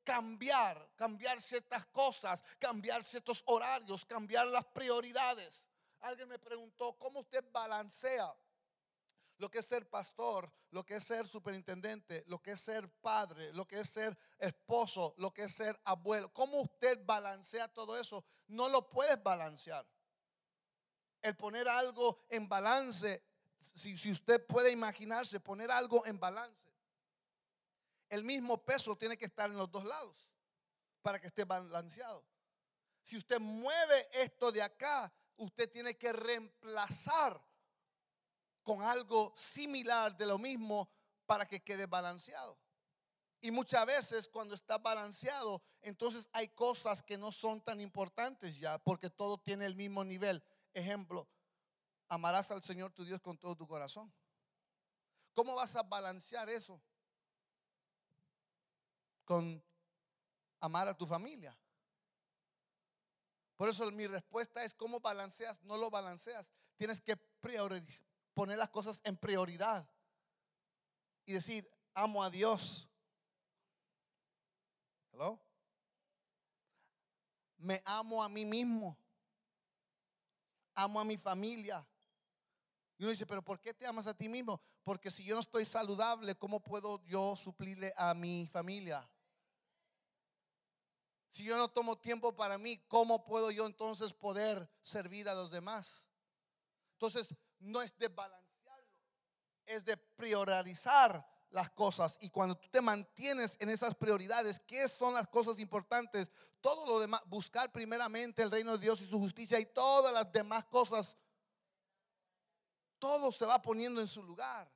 cambiar, 0.08 0.90
cambiar 0.96 1.42
ciertas 1.42 1.86
cosas, 1.88 2.42
cambiar 2.58 3.04
ciertos 3.04 3.44
horarios, 3.46 4.06
cambiar 4.06 4.48
las 4.48 4.66
prioridades. 4.68 5.66
Alguien 6.00 6.30
me 6.30 6.40
preguntó, 6.40 6.98
¿cómo 6.98 7.20
usted 7.20 7.44
balancea 7.52 8.34
lo 9.38 9.52
que 9.52 9.60
es 9.60 9.66
ser 9.66 9.90
pastor, 9.90 10.50
lo 10.72 10.86
que 10.86 10.96
es 10.96 11.04
ser 11.04 11.28
superintendente, 11.28 12.24
lo 12.28 12.42
que 12.42 12.52
es 12.52 12.62
ser 12.62 12.90
padre, 13.02 13.52
lo 13.52 13.68
que 13.68 13.82
es 13.82 13.90
ser 13.90 14.18
esposo, 14.40 15.14
lo 15.18 15.34
que 15.34 15.44
es 15.44 15.54
ser 15.54 15.78
abuelo? 15.84 16.32
¿Cómo 16.32 16.62
usted 16.62 17.04
balancea 17.06 17.68
todo 17.68 18.00
eso? 18.00 18.24
No 18.48 18.70
lo 18.70 18.90
puedes 18.90 19.22
balancear. 19.22 19.86
El 21.22 21.36
poner 21.36 21.68
algo 21.68 22.26
en 22.30 22.48
balance, 22.48 23.22
si, 23.60 23.98
si 23.98 24.10
usted 24.10 24.46
puede 24.48 24.72
imaginarse, 24.72 25.42
poner 25.42 25.70
algo 25.70 26.06
en 26.06 26.18
balance 26.18 26.67
el 28.10 28.24
mismo 28.24 28.64
peso 28.64 28.96
tiene 28.96 29.18
que 29.18 29.26
estar 29.26 29.50
en 29.50 29.58
los 29.58 29.72
dos 29.72 29.84
lados 29.84 30.28
para 31.02 31.20
que 31.20 31.28
esté 31.28 31.46
balanceado. 31.46 32.26
Si 33.02 33.18
usted 33.18 33.40
mueve 33.40 34.10
esto 34.12 34.52
de 34.52 34.62
acá, 34.62 35.12
usted 35.38 35.70
tiene 35.70 35.98
que 35.98 36.12
reemplazar 36.12 37.42
con 38.64 38.82
algo 38.82 39.34
similar 39.38 40.16
de 40.18 40.26
lo 40.26 40.38
mismo 40.38 40.90
para 41.26 41.48
que 41.48 41.64
quede 41.64 41.86
balanceado. 41.86 42.60
Y 43.40 43.52
muchas 43.52 43.86
veces 43.86 44.28
cuando 44.28 44.56
está 44.56 44.78
balanceado, 44.78 45.62
entonces 45.82 46.28
hay 46.34 46.50
cosas 46.50 47.04
que 47.04 47.18
no 47.18 47.32
son 47.32 47.62
tan 47.62 47.80
importantes 47.80 48.60
ya, 48.60 48.78
porque 48.80 49.10
todo 49.10 49.38
tiene 49.38 49.66
el 49.66 49.76
mismo 49.76 50.04
nivel. 50.04 50.44
Ejemplo, 50.74 51.30
amarás 52.10 52.52
al 52.52 52.64
Señor 52.64 52.92
tu 52.92 53.06
Dios 53.06 53.22
con 53.22 53.38
todo 53.38 53.56
tu 53.56 53.68
corazón. 53.68 54.12
¿Cómo 55.34 55.56
vas 55.56 55.76
a 55.76 55.84
balancear 55.84 56.50
eso? 56.50 56.82
Con 59.28 59.62
amar 60.62 60.88
a 60.88 60.96
tu 60.96 61.06
familia. 61.06 61.56
Por 63.58 63.68
eso 63.68 63.92
mi 63.92 64.08
respuesta 64.08 64.64
es 64.64 64.74
cómo 64.74 65.02
balanceas, 65.02 65.62
no 65.64 65.76
lo 65.78 65.90
balanceas. 65.90 66.50
Tienes 66.78 67.02
que 67.02 67.18
poner 68.34 68.58
las 68.58 68.70
cosas 68.70 69.02
en 69.04 69.18
prioridad 69.18 69.86
y 71.26 71.34
decir, 71.34 71.70
amo 71.94 72.24
a 72.24 72.30
Dios. 72.30 72.88
Me 77.58 77.82
amo 77.84 78.24
a 78.24 78.30
mí 78.30 78.46
mismo. 78.46 78.98
Amo 80.74 81.02
a 81.02 81.04
mi 81.04 81.18
familia. 81.18 81.86
Y 82.98 83.04
uno 83.04 83.12
dice, 83.12 83.26
pero 83.26 83.42
¿por 83.42 83.60
qué 83.60 83.74
te 83.74 83.86
amas 83.86 84.08
a 84.08 84.14
ti 84.14 84.30
mismo? 84.30 84.62
Porque 84.84 85.12
si 85.12 85.26
yo 85.26 85.36
no 85.36 85.42
estoy 85.42 85.66
saludable, 85.66 86.36
¿cómo 86.36 86.62
puedo 86.62 87.04
yo 87.04 87.36
suplirle 87.36 87.92
a 87.98 88.14
mi 88.14 88.48
familia? 88.48 89.10
Si 91.38 91.44
yo 91.44 91.56
no 91.56 91.68
tomo 91.68 92.00
tiempo 92.00 92.36
para 92.36 92.58
mí, 92.58 92.80
¿cómo 92.88 93.24
puedo 93.24 93.52
yo 93.52 93.68
entonces 93.68 94.12
poder 94.12 94.68
servir 94.82 95.30
a 95.30 95.36
los 95.36 95.52
demás? 95.52 96.08
Entonces, 96.94 97.28
no 97.60 97.80
es 97.84 97.96
de 98.00 98.08
balancearlo, 98.08 98.92
es 99.68 99.86
de 99.86 99.98
priorizar 99.98 101.24
las 101.52 101.70
cosas. 101.70 102.18
Y 102.22 102.32
cuando 102.32 102.58
tú 102.58 102.68
te 102.70 102.82
mantienes 102.82 103.56
en 103.60 103.70
esas 103.70 103.94
prioridades, 103.94 104.60
¿qué 104.62 104.88
son 104.88 105.14
las 105.14 105.28
cosas 105.28 105.60
importantes? 105.60 106.32
Todo 106.60 106.88
lo 106.88 107.00
demás, 107.00 107.22
buscar 107.28 107.72
primeramente 107.72 108.42
el 108.42 108.50
reino 108.50 108.72
de 108.72 108.80
Dios 108.80 109.00
y 109.04 109.08
su 109.08 109.20
justicia 109.20 109.60
y 109.60 109.68
todas 109.68 110.12
las 110.12 110.32
demás 110.32 110.66
cosas, 110.66 111.16
todo 112.98 113.32
se 113.32 113.46
va 113.46 113.62
poniendo 113.62 114.02
en 114.02 114.08
su 114.08 114.24
lugar. 114.24 114.68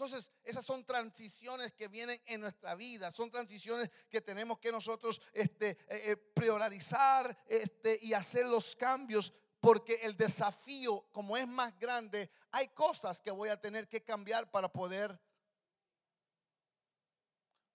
Entonces, 0.00 0.30
esas 0.44 0.64
son 0.64 0.82
transiciones 0.86 1.74
que 1.74 1.86
vienen 1.86 2.18
en 2.24 2.40
nuestra 2.40 2.74
vida, 2.74 3.10
son 3.10 3.30
transiciones 3.30 3.90
que 4.08 4.22
tenemos 4.22 4.58
que 4.58 4.72
nosotros 4.72 5.20
este, 5.30 5.72
eh, 5.72 6.12
eh, 6.12 6.16
priorizar 6.16 7.36
este, 7.46 7.98
y 8.00 8.14
hacer 8.14 8.46
los 8.46 8.74
cambios, 8.74 9.30
porque 9.60 9.96
el 9.96 10.16
desafío, 10.16 11.06
como 11.12 11.36
es 11.36 11.46
más 11.46 11.78
grande, 11.78 12.30
hay 12.50 12.68
cosas 12.68 13.20
que 13.20 13.30
voy 13.30 13.50
a 13.50 13.60
tener 13.60 13.90
que 13.90 14.02
cambiar 14.02 14.50
para 14.50 14.72
poder. 14.72 15.20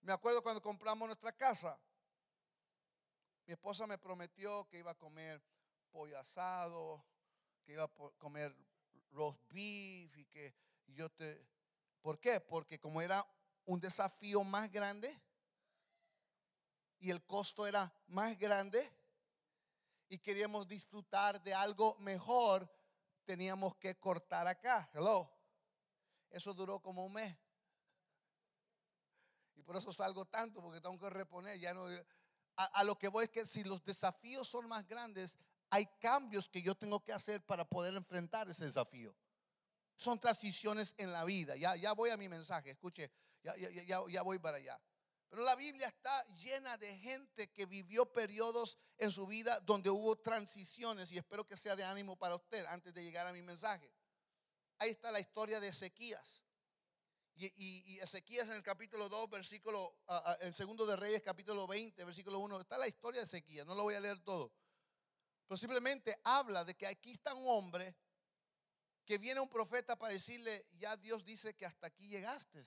Me 0.00 0.12
acuerdo 0.12 0.42
cuando 0.42 0.60
compramos 0.60 1.06
nuestra 1.06 1.30
casa, 1.30 1.78
mi 3.46 3.52
esposa 3.52 3.86
me 3.86 3.98
prometió 3.98 4.66
que 4.66 4.80
iba 4.80 4.90
a 4.90 4.98
comer 4.98 5.40
pollo 5.92 6.18
asado, 6.18 7.06
que 7.64 7.74
iba 7.74 7.84
a 7.84 7.92
comer 8.18 8.52
roast 9.12 9.40
beef 9.48 10.18
y 10.18 10.24
que 10.24 10.52
yo 10.88 11.08
te 11.08 11.55
¿Por 12.06 12.20
qué? 12.20 12.38
Porque 12.38 12.78
como 12.78 13.02
era 13.02 13.26
un 13.64 13.80
desafío 13.80 14.44
más 14.44 14.70
grande 14.70 15.20
y 17.00 17.10
el 17.10 17.26
costo 17.26 17.66
era 17.66 17.92
más 18.06 18.38
grande 18.38 18.88
y 20.08 20.16
queríamos 20.20 20.68
disfrutar 20.68 21.42
de 21.42 21.52
algo 21.52 21.96
mejor, 21.98 22.72
teníamos 23.24 23.74
que 23.74 23.98
cortar 23.98 24.46
acá. 24.46 24.88
Hello. 24.94 25.28
Eso 26.30 26.54
duró 26.54 26.78
como 26.78 27.04
un 27.04 27.14
mes. 27.14 27.36
Y 29.56 29.62
por 29.62 29.74
eso 29.74 29.92
salgo 29.92 30.24
tanto, 30.26 30.62
porque 30.62 30.80
tengo 30.80 31.00
que 31.00 31.10
reponer. 31.10 31.58
Ya 31.58 31.74
no, 31.74 31.88
a, 32.54 32.64
a, 32.66 32.84
lo 32.84 32.96
que 32.96 33.08
voy 33.08 33.24
es 33.24 33.30
que 33.30 33.44
si 33.44 33.64
los 33.64 33.82
desafíos 33.82 34.46
son 34.46 34.68
más 34.68 34.86
grandes, 34.86 35.36
hay 35.70 35.86
cambios 35.98 36.48
que 36.48 36.62
yo 36.62 36.76
tengo 36.76 37.02
que 37.02 37.12
hacer 37.12 37.44
para 37.44 37.64
poder 37.64 37.94
enfrentar 37.94 38.48
ese 38.48 38.64
desafío. 38.64 39.12
Son 39.96 40.20
transiciones 40.20 40.94
en 40.98 41.12
la 41.12 41.24
vida. 41.24 41.56
Ya, 41.56 41.76
ya 41.76 41.92
voy 41.92 42.10
a 42.10 42.16
mi 42.16 42.28
mensaje, 42.28 42.70
escuche, 42.70 43.10
ya, 43.42 43.56
ya, 43.56 44.02
ya, 44.08 44.22
voy 44.22 44.38
para 44.38 44.58
allá. 44.58 44.80
Pero 45.28 45.42
la 45.42 45.56
Biblia 45.56 45.88
está 45.88 46.24
llena 46.36 46.76
de 46.76 46.96
gente 46.98 47.50
que 47.50 47.66
vivió 47.66 48.12
periodos 48.12 48.78
en 48.98 49.10
su 49.10 49.26
vida 49.26 49.60
donde 49.60 49.90
hubo 49.90 50.16
transiciones 50.16 51.10
y 51.10 51.18
espero 51.18 51.46
que 51.46 51.56
sea 51.56 51.74
de 51.74 51.84
ánimo 51.84 52.16
para 52.16 52.36
usted 52.36 52.64
antes 52.66 52.94
de 52.94 53.02
llegar 53.02 53.26
a 53.26 53.32
mi 53.32 53.42
mensaje. 53.42 53.90
Ahí 54.78 54.90
está 54.90 55.10
la 55.10 55.20
historia 55.20 55.58
de 55.58 55.68
Ezequías. 55.68 56.44
Y, 57.38 57.98
Ezequías 57.98 58.46
en 58.46 58.54
el 58.54 58.62
capítulo 58.62 59.08
2, 59.10 59.28
versículo, 59.28 59.98
el 60.40 60.54
segundo 60.54 60.86
de 60.86 60.96
Reyes, 60.96 61.20
capítulo 61.22 61.66
20, 61.66 62.04
versículo 62.04 62.38
1, 62.38 62.60
está 62.60 62.78
la 62.78 62.88
historia 62.88 63.20
de 63.20 63.26
Ezequías, 63.26 63.66
no 63.66 63.74
lo 63.74 63.82
voy 63.82 63.94
a 63.94 64.00
leer 64.00 64.20
todo. 64.20 64.52
Pero 65.46 65.58
simplemente 65.58 66.18
habla 66.24 66.64
de 66.64 66.74
que 66.74 66.86
aquí 66.86 67.10
está 67.10 67.34
un 67.34 67.46
hombre 67.48 67.94
que 69.06 69.18
viene 69.18 69.40
un 69.40 69.48
profeta 69.48 69.96
para 69.96 70.12
decirle, 70.12 70.66
ya 70.78 70.96
Dios 70.96 71.24
dice 71.24 71.54
que 71.54 71.64
hasta 71.64 71.86
aquí 71.86 72.08
llegaste. 72.08 72.64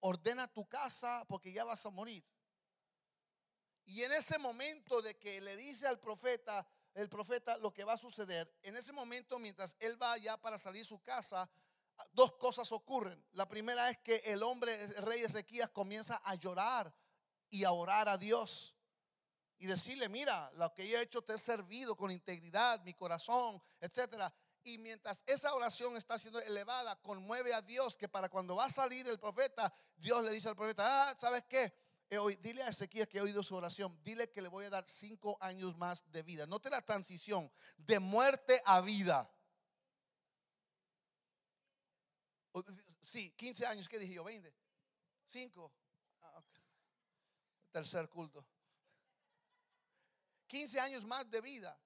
Ordena 0.00 0.48
tu 0.48 0.66
casa 0.66 1.24
porque 1.28 1.52
ya 1.52 1.64
vas 1.64 1.84
a 1.84 1.90
morir. 1.90 2.24
Y 3.84 4.02
en 4.02 4.12
ese 4.12 4.38
momento 4.38 5.00
de 5.00 5.16
que 5.16 5.40
le 5.40 5.56
dice 5.56 5.86
al 5.86 6.00
profeta, 6.00 6.66
el 6.94 7.08
profeta 7.08 7.56
lo 7.58 7.72
que 7.72 7.84
va 7.84 7.92
a 7.92 7.98
suceder, 7.98 8.52
en 8.62 8.76
ese 8.76 8.92
momento 8.92 9.38
mientras 9.38 9.76
él 9.78 10.00
va 10.02 10.16
ya 10.16 10.40
para 10.40 10.58
salir 10.58 10.84
su 10.84 11.00
casa, 11.02 11.48
dos 12.12 12.32
cosas 12.36 12.72
ocurren. 12.72 13.22
La 13.32 13.46
primera 13.46 13.90
es 13.90 13.98
que 13.98 14.16
el 14.24 14.42
hombre, 14.42 14.82
el 14.82 14.96
rey 15.02 15.22
Ezequías, 15.22 15.68
comienza 15.68 16.20
a 16.24 16.34
llorar 16.34 16.92
y 17.50 17.64
a 17.64 17.72
orar 17.72 18.08
a 18.08 18.16
Dios. 18.16 18.74
Y 19.58 19.66
decirle, 19.66 20.08
mira, 20.08 20.50
lo 20.54 20.72
que 20.74 20.88
yo 20.88 20.98
he 20.98 21.02
hecho 21.02 21.22
te 21.22 21.34
he 21.34 21.38
servido 21.38 21.96
con 21.96 22.10
integridad, 22.10 22.82
mi 22.82 22.94
corazón, 22.94 23.62
etcétera. 23.80 24.34
Y 24.66 24.78
mientras 24.78 25.22
esa 25.28 25.54
oración 25.54 25.96
está 25.96 26.18
siendo 26.18 26.40
elevada, 26.40 27.00
conmueve 27.00 27.54
a 27.54 27.62
Dios 27.62 27.96
que 27.96 28.08
para 28.08 28.28
cuando 28.28 28.56
va 28.56 28.64
a 28.64 28.70
salir 28.70 29.06
el 29.06 29.16
profeta, 29.16 29.72
Dios 29.96 30.24
le 30.24 30.32
dice 30.32 30.48
al 30.48 30.56
profeta, 30.56 31.08
ah, 31.08 31.16
¿sabes 31.16 31.44
qué? 31.48 31.72
Dile 32.40 32.64
a 32.64 32.70
Ezequiel 32.70 33.06
que 33.06 33.18
he 33.18 33.20
oído 33.20 33.44
su 33.44 33.54
oración, 33.54 33.96
dile 34.02 34.28
que 34.32 34.42
le 34.42 34.48
voy 34.48 34.64
a 34.64 34.70
dar 34.70 34.88
cinco 34.88 35.38
años 35.40 35.76
más 35.76 36.10
de 36.10 36.24
vida. 36.24 36.46
Note 36.48 36.68
la 36.68 36.82
transición 36.82 37.48
de 37.76 38.00
muerte 38.00 38.60
a 38.64 38.80
vida. 38.80 39.32
Sí, 43.04 43.30
15 43.36 43.66
años, 43.66 43.88
¿qué 43.88 44.00
dije 44.00 44.14
yo? 44.14 44.24
20. 44.24 44.52
5. 45.26 45.72
Ah, 46.22 46.42
Tercer 47.70 48.08
culto. 48.08 48.44
15 50.48 50.80
años 50.80 51.04
más 51.04 51.30
de 51.30 51.40
vida. 51.40 51.78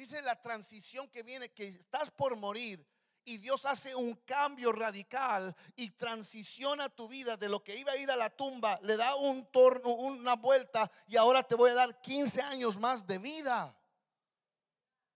Dice 0.00 0.22
la 0.22 0.40
transición 0.40 1.10
que 1.10 1.22
viene, 1.22 1.50
que 1.50 1.68
estás 1.68 2.10
por 2.10 2.34
morir 2.34 2.82
y 3.22 3.36
Dios 3.36 3.66
hace 3.66 3.94
un 3.94 4.14
cambio 4.14 4.72
radical 4.72 5.54
y 5.76 5.90
transiciona 5.90 6.88
tu 6.88 7.06
vida 7.06 7.36
de 7.36 7.50
lo 7.50 7.62
que 7.62 7.76
iba 7.76 7.92
a 7.92 7.98
ir 7.98 8.10
a 8.10 8.16
la 8.16 8.30
tumba, 8.30 8.80
le 8.82 8.96
da 8.96 9.14
un 9.16 9.44
torno, 9.52 9.90
una 9.90 10.36
vuelta 10.36 10.90
y 11.06 11.18
ahora 11.18 11.42
te 11.42 11.54
voy 11.54 11.72
a 11.72 11.74
dar 11.74 12.00
15 12.00 12.40
años 12.40 12.78
más 12.78 13.06
de 13.06 13.18
vida. 13.18 13.76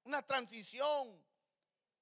Una 0.05 0.21
transición. 0.21 1.19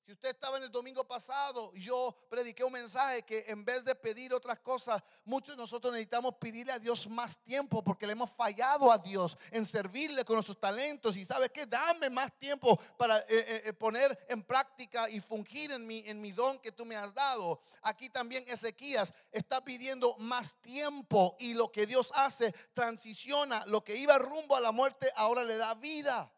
Si 0.05 0.11
usted 0.11 0.31
estaba 0.31 0.57
en 0.57 0.65
el 0.65 0.71
domingo 0.71 1.05
pasado, 1.05 1.73
yo 1.75 2.13
prediqué 2.29 2.65
un 2.65 2.73
mensaje 2.73 3.23
que 3.23 3.45
en 3.47 3.65
vez 3.65 3.85
de 3.85 3.95
pedir 3.95 4.35
otras 4.35 4.59
cosas, 4.59 5.01
muchos 5.25 5.55
de 5.55 5.63
nosotros 5.63 5.93
necesitamos 5.93 6.35
pedirle 6.41 6.73
a 6.73 6.81
Dios 6.81 7.09
más 7.09 7.39
tiempo 7.39 7.85
porque 7.85 8.05
le 8.05 8.15
hemos 8.15 8.29
fallado 8.33 8.91
a 8.91 8.99
Dios 8.99 9.39
en 9.53 9.65
servirle 9.65 10.25
con 10.25 10.35
nuestros 10.35 10.59
talentos. 10.59 11.17
Y 11.17 11.25
sabe 11.25 11.51
que 11.51 11.67
dame 11.67 12.11
más 12.11 12.37
tiempo 12.37 12.77
para 12.97 13.21
eh, 13.21 13.27
eh, 13.29 13.63
eh, 13.67 13.73
poner 13.75 14.27
en 14.29 14.43
práctica 14.43 15.09
y 15.09 15.21
fungir 15.21 15.71
en 15.71 15.87
mi, 15.87 16.01
en 16.09 16.21
mi 16.21 16.33
don 16.33 16.59
que 16.59 16.73
tú 16.73 16.85
me 16.85 16.97
has 16.97 17.15
dado. 17.15 17.61
Aquí 17.83 18.11
también 18.11 18.45
Ezequías 18.49 19.15
está 19.31 19.63
pidiendo 19.63 20.17
más 20.19 20.61
tiempo 20.63 21.37
y 21.39 21.55
lo 21.55 21.71
que 21.71 21.87
Dios 21.87 22.11
hace 22.17 22.51
transiciona. 22.75 23.65
Lo 23.67 23.85
que 23.85 23.95
iba 23.95 24.19
rumbo 24.19 24.57
a 24.57 24.61
la 24.61 24.73
muerte 24.73 25.13
ahora 25.15 25.45
le 25.45 25.59
da 25.59 25.75
vida. 25.75 26.33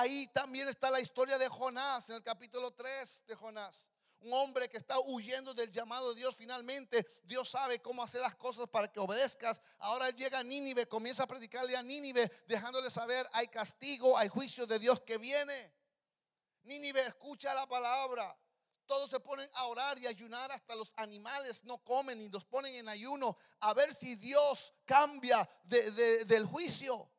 Ahí 0.00 0.28
también 0.28 0.66
está 0.66 0.90
la 0.90 0.98
historia 0.98 1.36
de 1.36 1.46
Jonás 1.46 2.08
en 2.08 2.16
el 2.16 2.22
capítulo 2.22 2.70
3 2.70 3.24
de 3.26 3.34
Jonás. 3.34 3.86
Un 4.20 4.32
hombre 4.32 4.66
que 4.66 4.78
está 4.78 4.98
huyendo 4.98 5.52
del 5.52 5.70
llamado 5.70 6.14
de 6.14 6.20
Dios 6.20 6.34
finalmente. 6.34 7.06
Dios 7.22 7.50
sabe 7.50 7.82
cómo 7.82 8.02
hacer 8.02 8.22
las 8.22 8.34
cosas 8.34 8.66
para 8.66 8.90
que 8.90 8.98
obedezcas. 8.98 9.60
Ahora 9.78 10.08
llega 10.08 10.38
a 10.38 10.42
Nínive, 10.42 10.86
comienza 10.88 11.24
a 11.24 11.26
predicarle 11.26 11.76
a 11.76 11.82
Nínive, 11.82 12.32
dejándole 12.46 12.88
saber 12.88 13.28
hay 13.34 13.48
castigo, 13.48 14.16
hay 14.16 14.30
juicio 14.30 14.66
de 14.66 14.78
Dios 14.78 15.02
que 15.02 15.18
viene. 15.18 15.70
Nínive 16.62 17.02
escucha 17.02 17.52
la 17.52 17.66
palabra. 17.66 18.34
Todos 18.86 19.10
se 19.10 19.20
ponen 19.20 19.50
a 19.52 19.66
orar 19.66 19.98
y 19.98 20.06
ayunar, 20.06 20.50
hasta 20.50 20.74
los 20.76 20.94
animales 20.96 21.62
no 21.64 21.76
comen 21.84 22.22
y 22.22 22.30
los 22.30 22.46
ponen 22.46 22.74
en 22.74 22.88
ayuno 22.88 23.36
a 23.60 23.74
ver 23.74 23.92
si 23.92 24.16
Dios 24.16 24.72
cambia 24.86 25.46
del 25.66 26.46
juicio. 26.46 27.10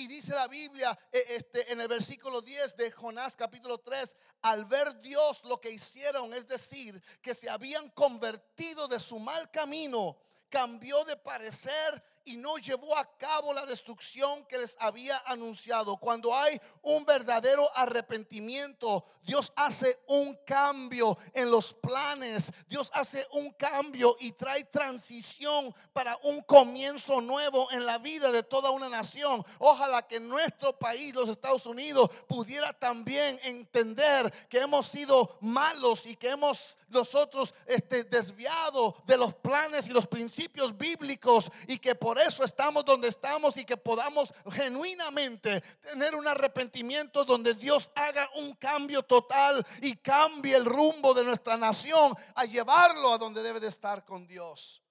Y 0.00 0.06
dice 0.06 0.34
la 0.34 0.48
Biblia 0.48 0.98
eh, 1.12 1.24
este, 1.28 1.70
en 1.70 1.78
el 1.78 1.86
versículo 1.86 2.40
10 2.40 2.74
de 2.74 2.90
Jonás 2.90 3.36
capítulo 3.36 3.76
3, 3.76 4.16
al 4.40 4.64
ver 4.64 4.98
Dios 5.02 5.44
lo 5.44 5.60
que 5.60 5.70
hicieron, 5.70 6.32
es 6.32 6.46
decir, 6.48 7.02
que 7.20 7.34
se 7.34 7.50
habían 7.50 7.90
convertido 7.90 8.88
de 8.88 8.98
su 8.98 9.18
mal 9.18 9.50
camino, 9.50 10.16
cambió 10.48 11.04
de 11.04 11.18
parecer 11.18 12.02
y 12.24 12.36
no 12.36 12.58
llevó 12.58 12.96
a 12.96 13.16
cabo 13.16 13.52
la 13.52 13.66
destrucción 13.66 14.44
que 14.46 14.58
les 14.58 14.76
había 14.80 15.22
anunciado. 15.26 15.96
Cuando 15.96 16.34
hay 16.34 16.60
un 16.82 17.04
verdadero 17.04 17.68
arrepentimiento, 17.74 19.04
Dios 19.22 19.52
hace 19.54 20.00
un 20.06 20.34
cambio 20.46 21.16
en 21.34 21.50
los 21.50 21.72
planes, 21.74 22.52
Dios 22.66 22.90
hace 22.94 23.26
un 23.32 23.50
cambio 23.52 24.16
y 24.18 24.32
trae 24.32 24.64
transición 24.64 25.74
para 25.92 26.16
un 26.24 26.40
comienzo 26.42 27.20
nuevo 27.20 27.70
en 27.70 27.86
la 27.86 27.98
vida 27.98 28.32
de 28.32 28.42
toda 28.42 28.70
una 28.70 28.88
nación. 28.88 29.44
Ojalá 29.58 30.06
que 30.06 30.20
nuestro 30.20 30.78
país, 30.78 31.14
los 31.14 31.28
Estados 31.28 31.66
Unidos, 31.66 32.10
pudiera 32.26 32.72
también 32.72 33.38
entender 33.42 34.30
que 34.48 34.58
hemos 34.58 34.86
sido 34.86 35.38
malos 35.40 36.06
y 36.06 36.16
que 36.16 36.30
hemos 36.30 36.78
nosotros 36.88 37.54
este, 37.66 38.04
desviado 38.04 38.96
de 39.06 39.16
los 39.16 39.34
planes 39.34 39.88
y 39.88 39.92
los 39.92 40.06
principios 40.06 40.76
bíblicos 40.76 41.50
y 41.66 41.78
que 41.78 41.94
por 41.94 42.09
eso 42.18 42.44
estamos 42.44 42.84
donde 42.84 43.08
estamos 43.08 43.56
y 43.56 43.64
que 43.64 43.76
podamos 43.76 44.32
genuinamente 44.52 45.60
tener 45.80 46.14
un 46.14 46.26
arrepentimiento 46.26 47.24
donde 47.24 47.54
Dios 47.54 47.90
haga 47.94 48.28
un 48.36 48.54
cambio 48.54 49.02
total 49.02 49.64
y 49.82 49.96
cambie 49.96 50.56
el 50.56 50.64
rumbo 50.64 51.14
de 51.14 51.24
nuestra 51.24 51.56
nación 51.56 52.14
a 52.34 52.44
llevarlo 52.44 53.12
a 53.12 53.18
donde 53.18 53.42
debe 53.42 53.60
de 53.60 53.68
estar 53.68 54.04
con 54.04 54.26
Dios. 54.26 54.82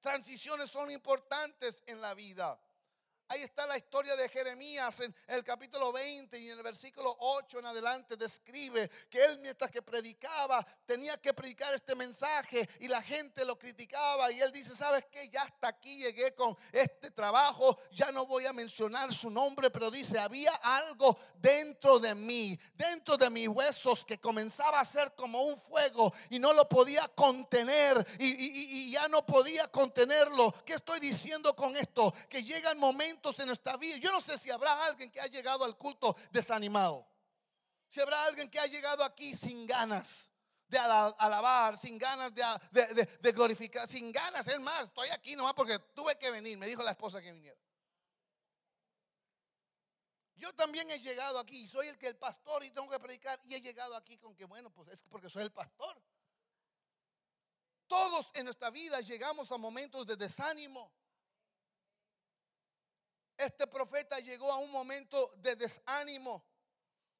Transiciones 0.00 0.70
son 0.70 0.90
importantes 0.90 1.82
en 1.86 2.00
la 2.00 2.14
vida. 2.14 2.58
Ahí 3.28 3.42
está 3.42 3.66
la 3.66 3.76
historia 3.76 4.14
de 4.14 4.28
Jeremías 4.28 5.00
en 5.00 5.12
el 5.26 5.42
capítulo 5.42 5.90
20 5.90 6.38
y 6.38 6.48
en 6.48 6.58
el 6.58 6.62
versículo 6.62 7.16
8 7.18 7.58
en 7.58 7.66
adelante 7.66 8.16
describe 8.16 8.88
que 9.10 9.24
él 9.24 9.40
mientras 9.40 9.68
que 9.68 9.82
predicaba 9.82 10.64
tenía 10.86 11.20
que 11.20 11.34
predicar 11.34 11.74
este 11.74 11.96
mensaje 11.96 12.68
y 12.78 12.86
la 12.86 13.02
gente 13.02 13.44
lo 13.44 13.58
criticaba 13.58 14.30
y 14.30 14.40
él 14.40 14.52
dice, 14.52 14.76
¿sabes 14.76 15.06
qué? 15.10 15.28
Ya 15.28 15.42
hasta 15.42 15.66
aquí 15.66 15.96
llegué 15.96 16.36
con 16.36 16.56
este 16.70 17.10
trabajo, 17.10 17.76
ya 17.90 18.12
no 18.12 18.26
voy 18.26 18.46
a 18.46 18.52
mencionar 18.52 19.12
su 19.12 19.28
nombre, 19.28 19.70
pero 19.70 19.90
dice, 19.90 20.20
había 20.20 20.54
algo 20.54 21.18
dentro 21.34 21.98
de 21.98 22.14
mí, 22.14 22.56
dentro 22.74 23.16
de 23.16 23.28
mis 23.28 23.48
huesos 23.48 24.04
que 24.04 24.20
comenzaba 24.20 24.78
a 24.78 24.84
ser 24.84 25.16
como 25.16 25.42
un 25.42 25.58
fuego 25.58 26.12
y 26.30 26.38
no 26.38 26.52
lo 26.52 26.68
podía 26.68 27.08
contener 27.08 28.06
y, 28.20 28.26
y 28.26 28.90
ya 28.92 29.08
no 29.08 29.26
podía 29.26 29.66
contenerlo. 29.66 30.54
¿Qué 30.64 30.74
estoy 30.74 31.00
diciendo 31.00 31.56
con 31.56 31.76
esto? 31.76 32.14
Que 32.28 32.44
llega 32.44 32.70
el 32.70 32.78
momento 32.78 33.15
en 33.38 33.46
nuestra 33.46 33.76
vida. 33.76 33.96
Yo 33.96 34.12
no 34.12 34.20
sé 34.20 34.38
si 34.38 34.50
habrá 34.50 34.84
alguien 34.86 35.10
que 35.10 35.20
ha 35.20 35.26
llegado 35.26 35.64
al 35.64 35.76
culto 35.76 36.16
desanimado. 36.30 37.06
Si 37.88 38.00
habrá 38.00 38.24
alguien 38.24 38.50
que 38.50 38.58
ha 38.58 38.66
llegado 38.66 39.02
aquí 39.04 39.34
sin 39.34 39.66
ganas 39.66 40.28
de 40.68 40.78
alabar, 40.78 41.76
sin 41.76 41.98
ganas 41.98 42.32
de, 42.34 43.32
glorificar, 43.32 43.86
sin 43.88 44.12
ganas. 44.12 44.46
Es 44.48 44.60
más, 44.60 44.84
estoy 44.84 45.08
aquí 45.10 45.36
nomás 45.36 45.54
porque 45.54 45.78
tuve 45.94 46.16
que 46.18 46.30
venir. 46.30 46.58
Me 46.58 46.66
dijo 46.66 46.82
la 46.82 46.92
esposa 46.92 47.20
que 47.20 47.32
viniera. 47.32 47.58
Yo 50.34 50.52
también 50.54 50.90
he 50.90 51.00
llegado 51.00 51.38
aquí, 51.38 51.66
soy 51.66 51.88
el 51.88 51.96
que 51.96 52.08
el 52.08 52.16
pastor 52.16 52.62
y 52.62 52.70
tengo 52.70 52.90
que 52.90 52.98
predicar 52.98 53.40
y 53.46 53.54
he 53.54 53.60
llegado 53.60 53.96
aquí 53.96 54.18
con 54.18 54.36
que 54.36 54.44
bueno, 54.44 54.70
pues 54.70 54.88
es 54.88 55.02
porque 55.04 55.30
soy 55.30 55.44
el 55.44 55.52
pastor. 55.52 55.98
Todos 57.86 58.28
en 58.34 58.44
nuestra 58.44 58.68
vida 58.70 59.00
llegamos 59.00 59.50
a 59.50 59.56
momentos 59.56 60.06
de 60.06 60.16
desánimo. 60.16 60.92
Este 63.36 63.66
profeta 63.66 64.18
llegó 64.20 64.50
a 64.52 64.58
un 64.58 64.70
momento 64.70 65.30
de 65.38 65.56
desánimo. 65.56 66.44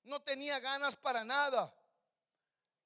No 0.02 0.20
tenía 0.20 0.58
ganas 0.60 0.96
para 0.96 1.24
nada. 1.24 1.74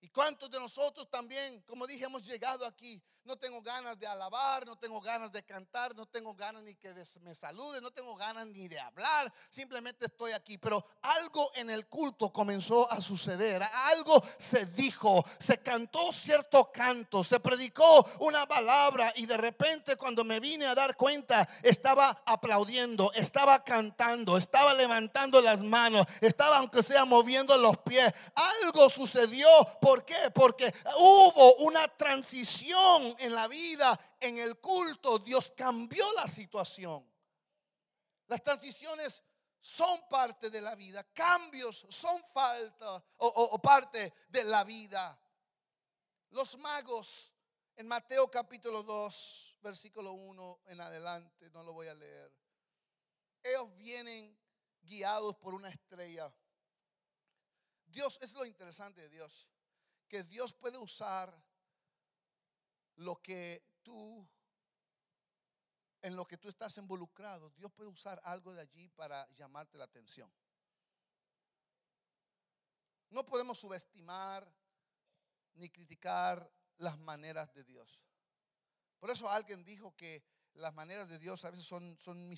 ¿Y 0.00 0.08
cuántos 0.08 0.50
de 0.50 0.58
nosotros 0.58 1.08
también, 1.10 1.60
como 1.62 1.86
dije, 1.86 2.04
hemos 2.04 2.26
llegado 2.26 2.64
aquí 2.64 3.02
no 3.30 3.36
tengo 3.36 3.62
ganas 3.62 3.96
de 3.96 4.08
alabar, 4.08 4.66
no 4.66 4.76
tengo 4.76 5.00
ganas 5.00 5.30
de 5.30 5.44
cantar, 5.44 5.94
no 5.94 6.04
tengo 6.04 6.34
ganas 6.34 6.64
ni 6.64 6.74
que 6.74 6.92
me 7.20 7.32
salude, 7.32 7.80
no 7.80 7.92
tengo 7.92 8.16
ganas 8.16 8.44
ni 8.48 8.66
de 8.66 8.80
hablar, 8.80 9.32
simplemente 9.50 10.06
estoy 10.06 10.32
aquí. 10.32 10.58
Pero 10.58 10.84
algo 11.00 11.52
en 11.54 11.70
el 11.70 11.86
culto 11.86 12.32
comenzó 12.32 12.90
a 12.90 13.00
suceder, 13.00 13.62
algo 13.62 14.20
se 14.36 14.66
dijo, 14.66 15.24
se 15.38 15.58
cantó 15.58 16.12
cierto 16.12 16.72
canto, 16.72 17.22
se 17.22 17.38
predicó 17.38 18.04
una 18.18 18.48
palabra 18.48 19.12
y 19.14 19.26
de 19.26 19.36
repente 19.36 19.94
cuando 19.94 20.24
me 20.24 20.40
vine 20.40 20.66
a 20.66 20.74
dar 20.74 20.96
cuenta 20.96 21.48
estaba 21.62 22.24
aplaudiendo, 22.26 23.12
estaba 23.12 23.62
cantando, 23.62 24.38
estaba 24.38 24.74
levantando 24.74 25.40
las 25.40 25.60
manos, 25.60 26.04
estaba 26.20 26.56
aunque 26.56 26.82
sea 26.82 27.04
moviendo 27.04 27.56
los 27.56 27.78
pies. 27.78 28.12
Algo 28.34 28.90
sucedió, 28.90 29.46
¿por 29.80 30.04
qué? 30.04 30.32
Porque 30.34 30.74
hubo 30.98 31.54
una 31.58 31.86
transición 31.86 33.19
en 33.20 33.34
la 33.34 33.46
vida, 33.48 34.16
en 34.18 34.38
el 34.38 34.58
culto, 34.58 35.18
Dios 35.18 35.52
cambió 35.56 36.10
la 36.14 36.26
situación. 36.26 37.06
Las 38.26 38.42
transiciones 38.42 39.22
son 39.60 40.08
parte 40.08 40.48
de 40.48 40.60
la 40.62 40.74
vida, 40.74 41.04
cambios 41.12 41.84
son 41.90 42.22
falta 42.32 43.04
o, 43.18 43.60
parte 43.60 44.14
de 44.28 44.44
la 44.44 44.64
vida. 44.64 45.20
Los 46.30 46.56
magos 46.58 47.34
en 47.76 47.86
Mateo 47.86 48.30
capítulo 48.30 48.82
2, 48.82 49.58
versículo 49.60 50.12
1 50.12 50.62
en 50.66 50.80
adelante, 50.80 51.50
no 51.50 51.62
lo 51.62 51.74
voy 51.74 51.88
a 51.88 51.94
leer. 51.94 52.32
Ellos 53.42 53.76
vienen 53.76 54.38
guiados 54.80 55.36
por 55.36 55.52
una 55.54 55.68
estrella. 55.68 56.32
Dios, 57.84 58.18
es 58.22 58.32
lo 58.32 58.46
interesante 58.46 59.02
de 59.02 59.08
Dios, 59.10 59.46
que 60.08 60.22
Dios 60.22 60.54
puede 60.54 60.78
usar 60.78 61.49
lo 63.00 63.16
que 63.22 63.64
tú, 63.82 64.28
en 66.02 66.16
lo 66.16 66.26
que 66.26 66.36
tú 66.36 66.48
estás 66.48 66.76
involucrado, 66.76 67.50
Dios 67.50 67.72
puede 67.72 67.88
usar 67.88 68.20
algo 68.24 68.52
de 68.52 68.60
allí 68.60 68.88
para 68.90 69.28
llamarte 69.30 69.78
la 69.78 69.84
atención. 69.84 70.30
No 73.08 73.24
podemos 73.24 73.58
subestimar 73.58 74.46
ni 75.54 75.70
criticar 75.70 76.50
las 76.76 76.98
maneras 76.98 77.52
de 77.54 77.64
Dios. 77.64 78.00
Por 78.98 79.10
eso 79.10 79.28
alguien 79.28 79.64
dijo 79.64 79.96
que 79.96 80.22
las 80.54 80.74
maneras 80.74 81.08
de 81.08 81.18
Dios 81.18 81.44
a 81.44 81.50
veces 81.50 81.66
son, 81.66 81.96
son 81.98 82.36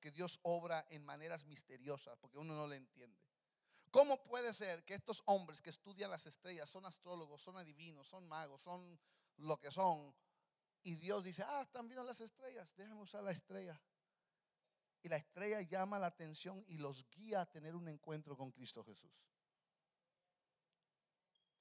que 0.00 0.10
Dios 0.10 0.40
obra 0.42 0.86
en 0.88 1.04
maneras 1.04 1.44
misteriosas, 1.44 2.16
porque 2.18 2.38
uno 2.38 2.54
no 2.54 2.66
le 2.66 2.76
entiende. 2.76 3.20
¿Cómo 3.90 4.22
puede 4.22 4.54
ser 4.54 4.84
que 4.84 4.94
estos 4.94 5.22
hombres 5.26 5.60
que 5.60 5.70
estudian 5.70 6.10
las 6.10 6.26
estrellas 6.26 6.68
son 6.70 6.86
astrólogos, 6.86 7.42
son 7.42 7.56
adivinos, 7.58 8.08
son 8.08 8.26
magos, 8.26 8.62
son 8.62 8.98
lo 9.38 9.58
que 9.58 9.70
son. 9.70 10.14
Y 10.82 10.94
Dios 10.94 11.24
dice, 11.24 11.42
ah, 11.46 11.62
están 11.62 11.88
viendo 11.88 12.04
las 12.04 12.20
estrellas, 12.20 12.74
déjame 12.76 13.00
usar 13.00 13.22
la 13.22 13.32
estrella. 13.32 13.80
Y 15.02 15.08
la 15.08 15.16
estrella 15.16 15.60
llama 15.62 15.98
la 15.98 16.06
atención 16.06 16.64
y 16.68 16.78
los 16.78 17.08
guía 17.10 17.42
a 17.42 17.46
tener 17.46 17.76
un 17.76 17.88
encuentro 17.88 18.36
con 18.36 18.50
Cristo 18.50 18.84
Jesús. 18.84 19.12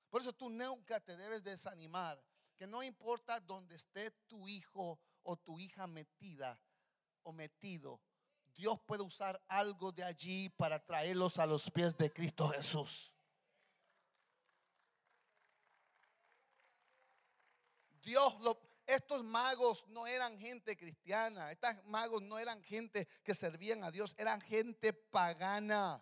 Por 0.10 0.22
eso 0.22 0.34
tú 0.34 0.50
nunca 0.50 1.00
te 1.00 1.18
debes 1.18 1.44
desanimar, 1.44 2.24
que 2.56 2.66
no 2.66 2.82
importa 2.82 3.40
dónde 3.40 3.76
esté 3.76 4.12
tu 4.28 4.48
hijo 4.48 5.00
o 5.24 5.38
tu 5.38 5.60
hija 5.60 5.86
metida 5.86 6.60
o 7.24 7.34
metido, 7.34 8.02
Dios 8.56 8.80
puede 8.88 9.04
usar 9.04 9.40
algo 9.48 9.92
de 9.92 10.04
allí 10.04 10.50
para 10.50 10.84
traerlos 10.84 11.38
a 11.38 11.46
los 11.46 11.70
pies 11.70 11.96
de 11.96 12.12
Cristo 12.12 12.48
Jesús. 12.50 13.14
Dios 18.08 18.40
lo, 18.40 18.58
estos 18.86 19.22
magos 19.22 19.86
no 19.90 20.08
eran 20.08 20.40
gente 20.40 20.78
cristiana, 20.78 21.52
estos 21.52 21.84
magos 21.88 22.22
no 22.22 22.40
eran 22.40 22.64
gente 22.64 23.06
que 23.22 23.34
servían 23.34 23.84
a 23.84 23.92
Dios, 23.92 24.16
eran 24.18 24.40
gente 24.40 24.94
pagana. 24.94 26.02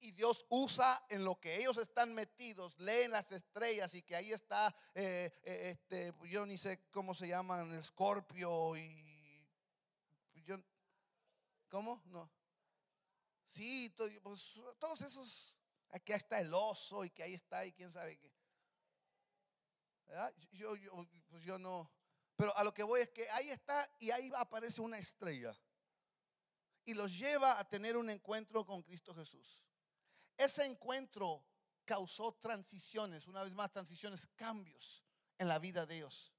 Y 0.00 0.12
Dios 0.12 0.46
usa 0.48 1.04
en 1.10 1.22
lo 1.22 1.38
que 1.38 1.56
ellos 1.56 1.76
están 1.76 2.14
metidos, 2.14 2.78
leen 2.78 3.10
las 3.10 3.30
estrellas 3.30 3.92
y 3.92 4.02
que 4.02 4.16
ahí 4.16 4.32
está, 4.32 4.74
eh, 4.94 5.30
eh, 5.42 5.70
este, 5.72 6.14
yo 6.30 6.46
ni 6.46 6.56
sé 6.56 6.88
cómo 6.90 7.12
se 7.12 7.28
llaman, 7.28 7.70
el 7.70 7.78
escorpio 7.78 8.74
y... 8.78 9.46
Yo, 10.46 10.56
¿Cómo? 11.68 12.02
No. 12.06 12.30
Sí, 13.50 13.94
pues, 14.22 14.54
todos 14.78 15.02
esos, 15.02 15.54
aquí 15.90 16.14
está 16.14 16.40
el 16.40 16.54
oso 16.54 17.04
y 17.04 17.10
que 17.10 17.22
ahí 17.22 17.34
está 17.34 17.66
y 17.66 17.72
quién 17.72 17.92
sabe 17.92 18.16
qué. 18.16 18.32
Yo, 20.52 20.76
yo, 20.76 21.06
pues 21.28 21.42
yo 21.44 21.58
no. 21.58 21.90
Pero 22.36 22.56
a 22.56 22.64
lo 22.64 22.74
que 22.74 22.82
voy 22.82 23.02
es 23.02 23.10
que 23.10 23.28
ahí 23.30 23.50
está 23.50 23.88
y 23.98 24.10
ahí 24.10 24.30
aparece 24.36 24.80
una 24.80 24.98
estrella. 24.98 25.56
Y 26.84 26.94
los 26.94 27.16
lleva 27.16 27.58
a 27.58 27.68
tener 27.68 27.96
un 27.96 28.10
encuentro 28.10 28.64
con 28.66 28.82
Cristo 28.82 29.14
Jesús. 29.14 29.62
Ese 30.36 30.64
encuentro 30.64 31.44
causó 31.84 32.32
transiciones, 32.34 33.26
una 33.26 33.42
vez 33.42 33.54
más 33.54 33.70
transiciones, 33.70 34.26
cambios 34.36 35.04
en 35.38 35.48
la 35.48 35.58
vida 35.58 35.86
de 35.86 35.96
ellos. 35.96 36.32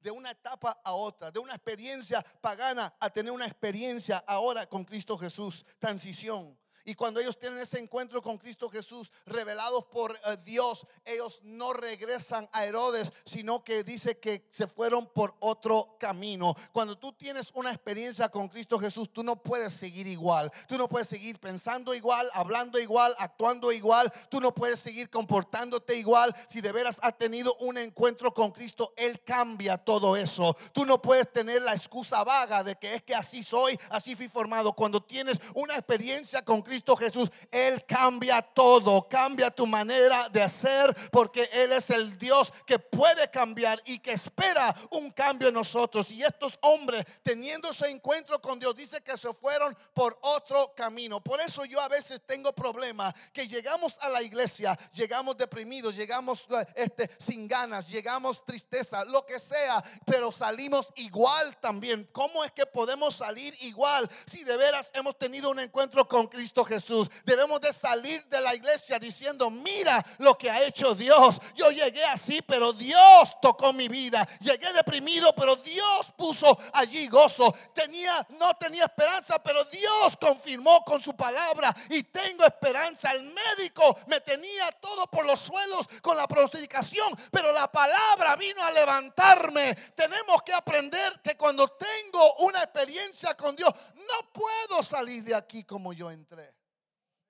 De 0.00 0.10
una 0.10 0.32
etapa 0.32 0.80
a 0.84 0.92
otra, 0.92 1.30
de 1.30 1.38
una 1.38 1.54
experiencia 1.54 2.22
pagana 2.40 2.94
a 3.00 3.10
tener 3.10 3.32
una 3.32 3.46
experiencia 3.46 4.18
ahora 4.26 4.68
con 4.68 4.84
Cristo 4.84 5.16
Jesús. 5.16 5.64
Transición. 5.78 6.58
Y 6.86 6.94
cuando 6.94 7.18
ellos 7.18 7.36
tienen 7.36 7.58
ese 7.58 7.80
encuentro 7.80 8.22
con 8.22 8.38
Cristo 8.38 8.70
Jesús, 8.70 9.10
revelados 9.26 9.84
por 9.86 10.16
eh, 10.24 10.36
Dios, 10.44 10.86
ellos 11.04 11.40
no 11.42 11.72
regresan 11.72 12.48
a 12.52 12.64
Herodes, 12.64 13.12
sino 13.24 13.64
que 13.64 13.82
dice 13.82 14.18
que 14.18 14.46
se 14.52 14.68
fueron 14.68 15.06
por 15.06 15.34
otro 15.40 15.96
camino. 15.98 16.54
Cuando 16.72 16.96
tú 16.96 17.12
tienes 17.12 17.50
una 17.54 17.72
experiencia 17.72 18.28
con 18.28 18.48
Cristo 18.48 18.78
Jesús, 18.78 19.12
tú 19.12 19.24
no 19.24 19.42
puedes 19.42 19.74
seguir 19.74 20.06
igual. 20.06 20.52
Tú 20.68 20.78
no 20.78 20.88
puedes 20.88 21.08
seguir 21.08 21.40
pensando 21.40 21.92
igual, 21.92 22.30
hablando 22.32 22.78
igual, 22.78 23.16
actuando 23.18 23.72
igual. 23.72 24.12
Tú 24.30 24.40
no 24.40 24.54
puedes 24.54 24.78
seguir 24.78 25.10
comportándote 25.10 25.96
igual. 25.96 26.32
Si 26.46 26.60
de 26.60 26.70
veras 26.70 26.98
has 27.02 27.18
tenido 27.18 27.56
un 27.56 27.78
encuentro 27.78 28.32
con 28.32 28.52
Cristo, 28.52 28.94
Él 28.96 29.20
cambia 29.24 29.76
todo 29.76 30.16
eso. 30.16 30.56
Tú 30.72 30.86
no 30.86 31.02
puedes 31.02 31.32
tener 31.32 31.62
la 31.62 31.74
excusa 31.74 32.22
vaga 32.22 32.62
de 32.62 32.76
que 32.76 32.94
es 32.94 33.02
que 33.02 33.16
así 33.16 33.42
soy, 33.42 33.76
así 33.90 34.14
fui 34.14 34.28
formado. 34.28 34.72
Cuando 34.72 35.02
tienes 35.02 35.40
una 35.54 35.74
experiencia 35.74 36.44
con 36.44 36.62
Cristo, 36.62 36.75
Jesús, 36.96 37.30
Él 37.50 37.84
cambia 37.86 38.42
todo, 38.42 39.08
cambia 39.08 39.50
tu 39.50 39.66
manera 39.66 40.28
de 40.28 40.42
hacer, 40.42 40.94
porque 41.10 41.48
Él 41.52 41.72
es 41.72 41.90
el 41.90 42.18
Dios 42.18 42.52
que 42.66 42.78
puede 42.78 43.30
cambiar 43.30 43.80
y 43.86 43.98
que 43.98 44.12
espera 44.12 44.74
un 44.90 45.10
cambio 45.10 45.48
en 45.48 45.54
nosotros. 45.54 46.10
Y 46.10 46.22
estos 46.22 46.58
hombres, 46.62 47.04
teniendo 47.22 47.70
ese 47.70 47.88
encuentro 47.88 48.40
con 48.40 48.58
Dios, 48.58 48.74
dice 48.76 49.00
que 49.00 49.16
se 49.16 49.32
fueron 49.32 49.76
por 49.94 50.18
otro 50.22 50.74
camino. 50.74 51.20
Por 51.20 51.40
eso 51.40 51.64
yo 51.64 51.80
a 51.80 51.88
veces 51.88 52.22
tengo 52.26 52.52
problemas, 52.52 53.14
que 53.32 53.48
llegamos 53.48 53.94
a 54.00 54.08
la 54.08 54.22
iglesia, 54.22 54.78
llegamos 54.92 55.36
deprimidos, 55.36 55.96
llegamos 55.96 56.46
este, 56.74 57.10
sin 57.18 57.48
ganas, 57.48 57.88
llegamos 57.88 58.44
tristeza, 58.44 59.04
lo 59.04 59.24
que 59.24 59.40
sea, 59.40 59.82
pero 60.04 60.30
salimos 60.30 60.88
igual 60.96 61.56
también. 61.58 62.08
¿Cómo 62.12 62.44
es 62.44 62.52
que 62.52 62.66
podemos 62.66 63.16
salir 63.16 63.54
igual 63.60 64.08
si 64.26 64.44
de 64.44 64.56
veras 64.56 64.90
hemos 64.94 65.16
tenido 65.18 65.50
un 65.50 65.60
encuentro 65.60 66.06
con 66.06 66.26
Cristo 66.26 66.64
Jesús. 66.66 67.08
Debemos 67.24 67.60
de 67.60 67.72
salir 67.72 68.24
de 68.26 68.40
la 68.40 68.54
iglesia 68.54 68.98
diciendo, 68.98 69.50
mira 69.50 70.04
lo 70.18 70.36
que 70.36 70.50
ha 70.50 70.62
hecho 70.62 70.94
Dios. 70.94 71.40
Yo 71.54 71.70
llegué 71.70 72.04
así, 72.04 72.42
pero 72.42 72.72
Dios 72.72 73.36
tocó 73.40 73.72
mi 73.72 73.88
vida. 73.88 74.26
Llegué 74.40 74.72
deprimido, 74.72 75.34
pero 75.34 75.56
Dios 75.56 76.12
puso 76.16 76.58
allí 76.72 77.06
gozo. 77.08 77.54
Tenía, 77.74 78.26
no 78.38 78.54
tenía 78.56 78.84
esperanza, 78.84 79.42
pero 79.42 79.64
Dios 79.64 80.16
confirmó 80.20 80.84
con 80.84 81.00
su 81.00 81.16
palabra 81.16 81.74
y 81.90 82.02
tengo 82.04 82.44
esperanza. 82.44 83.12
El 83.12 83.32
médico 83.32 83.98
me 84.06 84.20
tenía 84.20 84.70
todo 84.72 85.06
por 85.06 85.24
los 85.24 85.38
suelos 85.38 85.86
con 86.02 86.16
la 86.16 86.26
prosticación, 86.26 87.16
pero 87.30 87.52
la 87.52 87.70
palabra 87.70 88.36
vino 88.36 88.62
a 88.62 88.70
levantarme. 88.70 89.74
Tenemos 89.94 90.42
que 90.42 90.52
aprender 90.52 91.20
que 91.22 91.36
cuando 91.36 91.68
tengo 91.68 92.34
una 92.38 92.62
experiencia 92.62 93.34
con 93.34 93.54
Dios, 93.54 93.72
no 93.94 94.32
puedo 94.32 94.82
salir 94.82 95.22
de 95.24 95.34
aquí 95.34 95.64
como 95.64 95.92
yo 95.92 96.10
entré. 96.10 96.55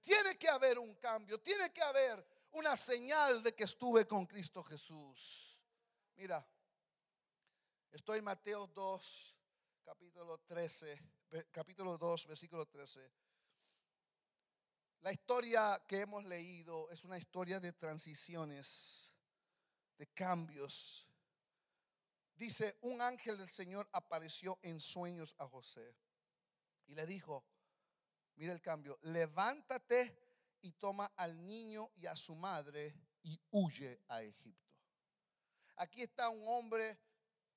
Tiene 0.07 0.38
que 0.38 0.49
haber 0.49 0.79
un 0.79 0.95
cambio, 0.95 1.40
tiene 1.40 1.73
que 1.73 1.83
haber 1.83 2.25
una 2.53 2.77
señal 2.77 3.42
de 3.42 3.53
que 3.57 3.64
estuve 3.64 4.07
con 4.07 4.25
Cristo 4.25 4.62
Jesús. 4.62 5.61
Mira, 6.14 6.47
estoy 7.90 8.21
en 8.21 8.25
Mateo 8.25 8.69
2, 8.69 9.37
capítulo 9.85 10.38
13, 10.38 11.03
capítulo 11.51 11.99
2, 11.99 12.27
versículo 12.29 12.66
13. 12.66 13.11
La 15.01 15.12
historia 15.12 15.83
que 15.88 16.03
hemos 16.03 16.23
leído 16.23 16.88
es 16.90 17.05
una 17.05 17.19
historia 17.19 17.59
de 17.59 17.73
transiciones, 17.73 19.12
de 19.99 20.07
cambios. 20.07 21.05
Dice, 22.37 22.79
un 22.83 23.03
ángel 23.03 23.38
del 23.38 23.51
Señor 23.51 23.88
apareció 23.90 24.61
en 24.62 24.79
sueños 24.79 25.35
a 25.38 25.49
José 25.49 25.97
y 26.87 26.95
le 26.95 27.07
dijo, 27.07 27.45
Mira 28.37 28.53
el 28.53 28.61
cambio. 28.61 28.99
Levántate 29.03 30.16
y 30.61 30.72
toma 30.72 31.12
al 31.16 31.44
niño 31.44 31.90
y 31.96 32.07
a 32.07 32.16
su 32.16 32.35
madre 32.35 32.94
y 33.22 33.40
huye 33.51 34.01
a 34.09 34.22
Egipto. 34.22 34.75
Aquí 35.77 36.03
está 36.03 36.29
un 36.29 36.44
hombre 36.46 36.99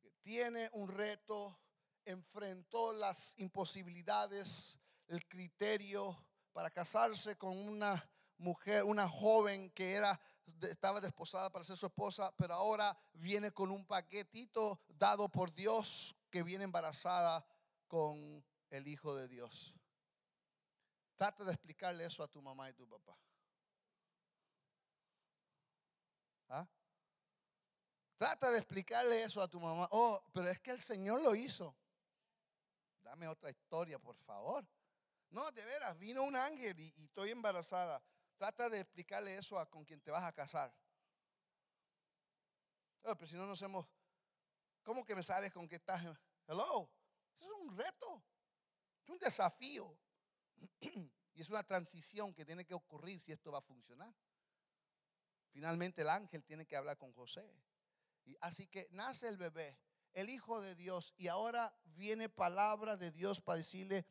que 0.01 0.11
tiene 0.21 0.69
un 0.73 0.89
reto, 0.89 1.57
enfrentó 2.05 2.93
las 2.93 3.33
imposibilidades, 3.37 4.79
el 5.07 5.25
criterio 5.27 6.25
para 6.51 6.69
casarse 6.69 7.37
con 7.37 7.57
una 7.57 8.09
mujer, 8.37 8.83
una 8.83 9.07
joven 9.07 9.69
que 9.71 9.93
era 9.93 10.19
estaba 10.61 10.99
desposada 10.99 11.49
para 11.51 11.63
ser 11.63 11.77
su 11.77 11.85
esposa, 11.85 12.33
pero 12.35 12.55
ahora 12.55 12.97
viene 13.13 13.51
con 13.51 13.71
un 13.71 13.85
paquetito 13.85 14.81
dado 14.87 15.29
por 15.29 15.53
Dios 15.53 16.15
que 16.29 16.43
viene 16.43 16.63
embarazada 16.63 17.45
con 17.87 18.43
el 18.69 18.87
hijo 18.87 19.15
de 19.15 19.27
Dios. 19.27 19.78
Trata 21.19 21.43
de 21.43 21.51
explicarle 21.51 22.05
eso 22.05 22.23
a 22.23 22.29
tu 22.29 22.41
mamá 22.41 22.69
y 22.69 22.73
tu 22.73 22.87
papá. 22.87 23.13
¿Ah? 26.47 26.65
Trata 28.17 28.49
de 28.51 28.59
explicarle 28.59 29.23
eso 29.23 29.41
a 29.41 29.49
tu 29.49 29.59
mamá. 29.59 29.89
Oh, 29.91 30.23
pero 30.33 30.47
es 30.47 30.61
que 30.61 30.71
el 30.71 30.79
Señor 30.79 31.21
lo 31.21 31.35
hizo. 31.35 31.75
Dame 33.01 33.27
otra 33.27 33.49
historia, 33.49 33.99
por 33.99 34.15
favor. 34.15 34.65
No, 35.31 35.51
de 35.51 35.65
veras, 35.65 35.99
vino 35.99 36.23
un 36.23 36.37
ángel 36.37 36.79
y, 36.79 37.03
estoy 37.03 37.31
embarazada. 37.31 38.01
Trata 38.37 38.69
de 38.69 38.79
explicarle 38.79 39.37
eso 39.37 39.59
a 39.59 39.69
con 39.69 39.83
quien 39.83 39.99
te 39.99 40.11
vas 40.11 40.23
a 40.23 40.31
casar. 40.31 40.73
Oh, 43.03 43.15
pero 43.15 43.27
si 43.27 43.35
no 43.35 43.45
nos 43.45 43.61
hemos, 43.61 43.85
¿cómo 44.83 45.03
que 45.03 45.17
me 45.17 45.23
sales 45.23 45.51
con 45.51 45.67
que 45.67 45.75
estás? 45.75 46.01
Hello, 46.47 46.89
es 47.41 47.47
un 47.49 47.77
reto, 47.77 48.23
es 49.03 49.09
un 49.09 49.19
desafío. 49.19 49.99
y 51.35 51.41
es 51.41 51.49
una 51.49 51.63
transición 51.63 52.33
que 52.33 52.45
tiene 52.45 52.65
que 52.65 52.73
ocurrir 52.73 53.21
si 53.21 53.31
esto 53.31 53.51
va 53.51 53.59
a 53.59 53.61
funcionar. 53.61 54.13
Finalmente 55.51 56.01
el 56.01 56.09
ángel 56.09 56.43
tiene 56.43 56.65
que 56.65 56.75
hablar 56.75 56.97
con 56.97 57.11
José. 57.13 57.49
Y 58.25 58.37
así 58.41 58.67
que 58.67 58.87
nace 58.91 59.27
el 59.27 59.37
bebé, 59.37 59.77
el 60.13 60.29
Hijo 60.29 60.61
de 60.61 60.75
Dios, 60.75 61.13
y 61.17 61.27
ahora 61.27 61.73
viene 61.83 62.29
palabra 62.29 62.97
de 62.97 63.11
Dios 63.11 63.41
para 63.41 63.57
decirle 63.57 64.05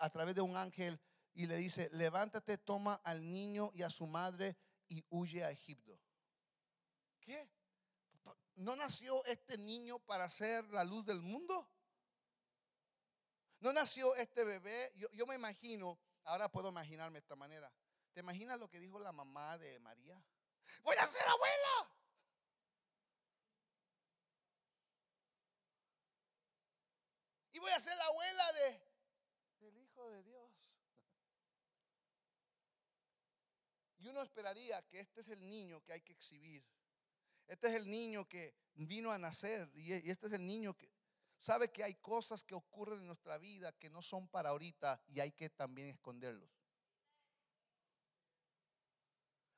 a 0.00 0.10
través 0.10 0.34
de 0.34 0.40
un 0.40 0.56
ángel 0.56 1.00
y 1.34 1.46
le 1.46 1.56
dice, 1.56 1.90
levántate, 1.92 2.58
toma 2.58 2.94
al 3.04 3.28
niño 3.28 3.70
y 3.74 3.82
a 3.82 3.90
su 3.90 4.06
madre 4.06 4.56
y 4.88 5.04
huye 5.10 5.44
a 5.44 5.50
Egipto. 5.50 5.98
¿Qué? 7.20 7.50
¿No 8.56 8.76
nació 8.76 9.24
este 9.24 9.58
niño 9.58 9.98
para 9.98 10.28
ser 10.28 10.64
la 10.70 10.84
luz 10.84 11.04
del 11.04 11.20
mundo? 11.20 11.68
No 13.64 13.72
nació 13.72 14.14
este 14.16 14.44
bebé, 14.44 14.92
yo, 14.94 15.26
me 15.26 15.36
imagino, 15.36 15.98
ahora 16.24 16.52
puedo 16.52 16.68
imaginarme 16.68 17.14
de 17.14 17.20
esta 17.20 17.34
manera. 17.34 17.72
¿Te 18.12 18.20
imaginas 18.20 18.60
lo 18.60 18.68
que 18.68 18.78
dijo 18.78 18.98
la 18.98 19.10
mamá 19.10 19.56
de 19.56 19.80
María? 19.80 20.22
Voy 20.82 20.94
a 20.96 21.06
ser 21.06 21.26
abuela. 21.26 21.90
Y 27.52 27.58
voy 27.58 27.70
a 27.70 27.78
ser 27.78 27.96
la 27.96 28.04
abuela 28.04 28.52
de, 28.52 28.82
del 29.60 29.78
Hijo 29.78 30.10
de 30.10 30.22
Dios. 30.24 30.52
Y 33.96 34.08
uno 34.08 34.20
esperaría 34.20 34.82
que 34.82 35.00
este 35.00 35.22
es 35.22 35.30
el 35.30 35.48
niño 35.48 35.82
que 35.82 35.94
hay 35.94 36.02
que 36.02 36.12
exhibir. 36.12 36.62
Este 37.46 37.68
es 37.68 37.72
el 37.72 37.88
niño 37.88 38.28
que 38.28 38.54
vino 38.74 39.10
a 39.10 39.16
nacer. 39.16 39.70
Y 39.74 39.94
este 39.94 40.26
es 40.26 40.34
el 40.34 40.44
niño 40.44 40.76
que 40.76 40.93
sabe 41.44 41.70
que 41.70 41.84
hay 41.84 41.94
cosas 41.96 42.42
que 42.42 42.54
ocurren 42.54 43.00
en 43.00 43.06
nuestra 43.06 43.36
vida 43.36 43.70
que 43.72 43.90
no 43.90 44.00
son 44.00 44.26
para 44.28 44.48
ahorita 44.48 45.02
y 45.08 45.20
hay 45.20 45.30
que 45.30 45.50
también 45.50 45.88
esconderlos. 45.88 46.50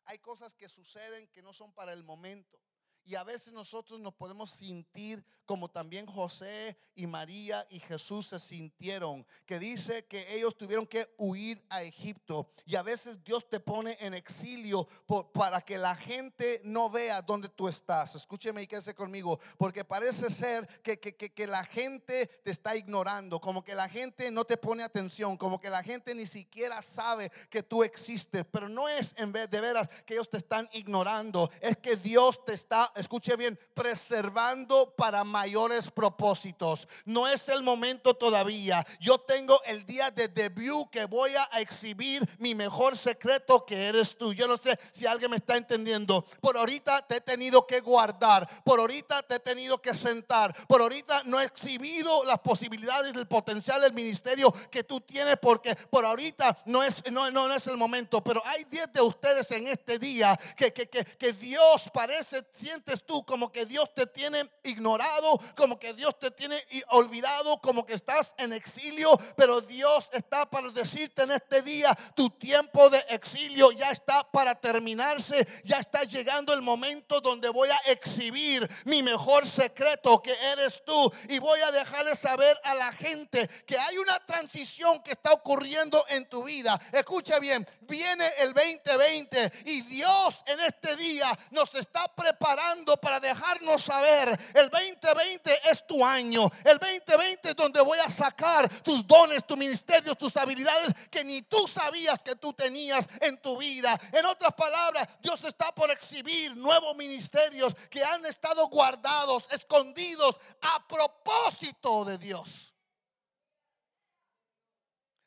Hay 0.05 0.19
cosas 0.19 0.53
que 0.55 0.69
suceden 0.69 1.29
que 1.29 1.43
no 1.43 1.53
son 1.53 1.73
para 1.73 1.93
el 1.93 2.03
momento. 2.03 2.61
Y 3.07 3.15
a 3.15 3.23
veces 3.23 3.53
nosotros 3.53 4.01
nos 4.01 4.15
podemos 4.15 4.51
sentir 4.51 5.25
como 5.47 5.71
también 5.71 6.07
José 6.07 6.77
y 6.97 7.07
María 7.07 7.65
y 7.71 7.79
Jesús 7.79 8.27
se 8.27 8.41
sintieron, 8.41 9.25
que 9.47 9.59
dice 9.59 10.05
que 10.07 10.35
ellos 10.35 10.57
tuvieron 10.57 10.87
que 10.87 11.15
huir 11.19 11.65
a 11.71 11.83
Egipto. 11.83 12.51
Y 12.65 12.75
a 12.75 12.83
veces 12.83 13.23
Dios 13.23 13.49
te 13.49 13.61
pone 13.61 13.97
en 14.01 14.15
exilio 14.15 14.89
para 15.33 15.61
que 15.61 15.79
la 15.79 15.95
gente 15.95 16.61
no 16.65 16.91
vea 16.91 17.23
dónde 17.23 17.49
tú 17.49 17.69
estás. 17.69 18.17
Escúcheme 18.17 18.63
y 18.63 18.67
quédese 18.67 18.95
conmigo, 18.95 19.39
porque 19.57 19.85
parece 19.85 20.31
ser 20.31 20.67
que, 20.83 20.99
que, 20.99 21.15
que, 21.15 21.47
la 21.47 21.65
gente 21.65 22.27
te 22.43 22.51
está 22.51 22.75
ignorando, 22.75 23.41
como 23.41 23.63
que 23.63 23.75
la 23.75 23.89
gente 23.89 24.33
no 24.33 24.45
te 24.45 24.57
pone 24.57 24.83
atención, 24.83 25.37
como 25.37 25.61
que 25.61 25.71
la 25.71 25.85
gente 25.85 26.13
ni 26.15 26.27
siquiera 26.27 26.83
sabe 26.83 27.31
que 27.51 27.63
tú 27.63 27.85
existes. 27.85 28.45
Pero 28.51 28.69
no 28.69 28.89
es 28.89 29.15
en 29.17 29.31
vez 29.31 29.49
de 29.49 29.61
veras 29.61 29.89
que 30.05 30.15
ellos 30.15 30.29
te 30.29 30.39
están 30.39 30.69
ignorando, 30.73 31.51
es 31.61 31.77
que 31.77 31.95
Dios 31.97 32.45
te 32.45 32.55
está 32.55 32.91
escuche 32.97 33.37
bien, 33.37 33.59
preservando 33.75 34.95
para 34.97 35.25
mayores 35.25 35.91
propósitos. 35.91 36.89
No 37.05 37.29
es 37.29 37.49
el 37.49 37.63
momento 37.63 38.15
todavía. 38.15 38.85
Yo 39.01 39.19
tengo 39.19 39.63
el 39.65 39.85
día 39.87 40.11
de 40.11 40.29
debut 40.29 40.89
que 40.91 41.05
voy 41.05 41.35
a 41.37 41.45
exhibir 41.61 42.27
mi 42.39 42.55
mejor 42.55 42.97
secreto 42.97 43.65
que 43.65 43.89
eres 43.89 44.17
tú. 44.17 44.33
Yo 44.33 44.47
no 44.47 44.57
sé 44.57 44.79
si 44.93 45.07
alguien 45.07 45.31
me 45.31 45.37
está 45.37 45.57
entendiendo. 45.57 46.25
Por 46.41 46.57
ahorita 46.57 47.07
te 47.07 47.17
he 47.17 47.21
tenido 47.21 47.67
que 47.67 47.81
guardar. 47.81 48.49
Por 48.65 48.81
ahorita 48.81 49.23
te 49.23 49.37
he 49.37 49.41
tenido 49.41 49.81
que 49.81 49.95
sentar. 49.95 50.55
Por 50.67 50.81
ahorita 50.81 51.23
no 51.25 51.41
he 51.41 51.45
exhibido 51.45 52.25
las 52.25 52.41
posibilidades 52.41 53.15
del 53.15 53.27
potencial 53.27 53.81
del 53.81 53.93
ministerio 53.93 54.53
que 54.71 54.85
tú 54.85 55.01
tienes 55.01 55.37
porque 55.41 55.75
por 55.91 56.05
ahorita 56.05 56.57
no 56.67 56.83
es, 56.83 57.03
no, 57.11 57.31
no, 57.31 57.53
es 57.53 57.67
el 57.67 57.77
momento. 57.77 58.23
Pero 58.23 58.43
hay 58.47 58.65
10 58.65 58.93
de 58.93 59.01
ustedes 59.01 59.51
en 59.51 59.67
este 59.67 59.99
día 59.99 60.37
que, 60.57 60.73
que, 60.73 60.89
que, 60.89 61.05
que 61.05 61.33
Dios 61.33 61.91
parece, 61.93 62.45
siente 62.53 62.86
tú 62.95 63.25
como 63.25 63.51
que 63.51 63.67
Dios 63.67 63.93
te 63.95 64.07
tiene 64.07 64.49
ignorado, 64.63 65.39
como 65.57 65.79
que 65.79 65.93
Dios 65.93 66.19
te 66.19 66.31
tiene 66.31 66.65
olvidado, 66.91 67.61
como 67.61 67.85
que 67.85 67.95
estás 67.95 68.35
en 68.39 68.53
exilio, 68.53 69.11
pero 69.37 69.61
Dios 69.61 70.09
está 70.13 70.49
para 70.49 70.71
decirte 70.71 71.23
en 71.23 71.33
este 71.33 71.63
día, 71.63 71.97
tu 72.15 72.31
tiempo 72.31 72.89
de 72.89 73.05
exilio 73.09 73.73
ya 73.73 73.91
está 73.91 74.31
para 74.31 74.55
terminarse, 74.55 75.47
ya 75.65 75.79
está 75.79 76.05
llegando 76.05 76.53
el 76.53 76.63
momento 76.63 77.21
donde 77.21 77.49
voy 77.49 77.69
a 77.71 77.79
exhibir 77.87 78.69
mi 78.85 79.03
mejor 79.03 79.47
secreto 79.47 80.23
que 80.23 80.35
eres 80.53 80.83
tú 80.85 81.13
y 81.29 81.39
voy 81.39 81.61
a 81.61 81.73
dejarle 81.73 82.15
saber 82.15 82.59
a 82.63 82.75
la 82.75 82.93
gente 82.93 83.49
que 83.67 83.79
hay 83.79 83.99
una 83.99 84.25
transición 84.25 85.03
que 85.03 85.13
está 85.13 85.33
ocurriendo 85.33 86.05
en 86.09 86.29
tu 86.29 86.45
vida. 86.45 86.81
Escucha 86.93 87.39
bien, 87.39 87.67
viene 87.81 88.29
el 88.39 88.53
2020 88.53 89.53
y 89.65 89.83
Dios 89.83 90.45
en 90.47 90.61
este 90.61 90.95
día 90.97 91.37
nos 91.51 91.75
está 91.75 92.07
preparando 92.15 92.76
para 93.01 93.19
dejarnos 93.19 93.83
saber, 93.83 94.39
el 94.55 94.69
2020 94.69 95.71
es 95.71 95.87
tu 95.87 96.05
año, 96.05 96.49
el 96.65 96.79
2020 96.79 97.51
es 97.51 97.57
donde 97.57 97.81
voy 97.81 97.99
a 97.99 98.09
sacar 98.09 98.69
tus 98.83 99.07
dones, 99.07 99.47
tus 99.47 99.57
ministerios, 99.57 100.17
tus 100.19 100.37
habilidades 100.37 100.93
que 101.11 101.25
ni 101.25 101.43
tú 101.43 101.67
sabías 101.67 102.23
que 102.23 102.37
tú 102.37 102.53
tenías 102.53 103.09
en 103.21 103.41
tu 103.41 103.57
vida. 103.57 103.99
En 104.13 104.27
otras 104.27 104.53
palabras, 104.55 105.09
Dios 105.21 105.43
está 105.45 105.75
por 105.75 105.91
exhibir 105.91 106.57
nuevos 106.57 106.95
ministerios 106.97 107.75
que 107.91 108.05
han 108.05 108.25
estado 108.27 108.67
guardados, 108.69 109.47
escondidos 109.51 110.39
a 110.61 110.87
propósito 110.87 112.05
de 112.05 112.19
Dios. 112.19 112.75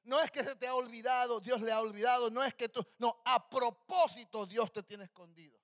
No 0.03 0.19
es 0.19 0.31
que 0.31 0.43
se 0.43 0.55
te 0.55 0.67
ha 0.67 0.73
olvidado, 0.73 1.39
Dios 1.39 1.61
le 1.61 1.71
ha 1.71 1.79
olvidado, 1.79 2.31
no 2.31 2.43
es 2.43 2.55
que 2.55 2.69
tú, 2.69 2.83
no, 2.97 3.21
a 3.25 3.47
propósito 3.47 4.45
Dios 4.45 4.71
te 4.71 4.81
tiene 4.81 5.03
escondido. 5.03 5.58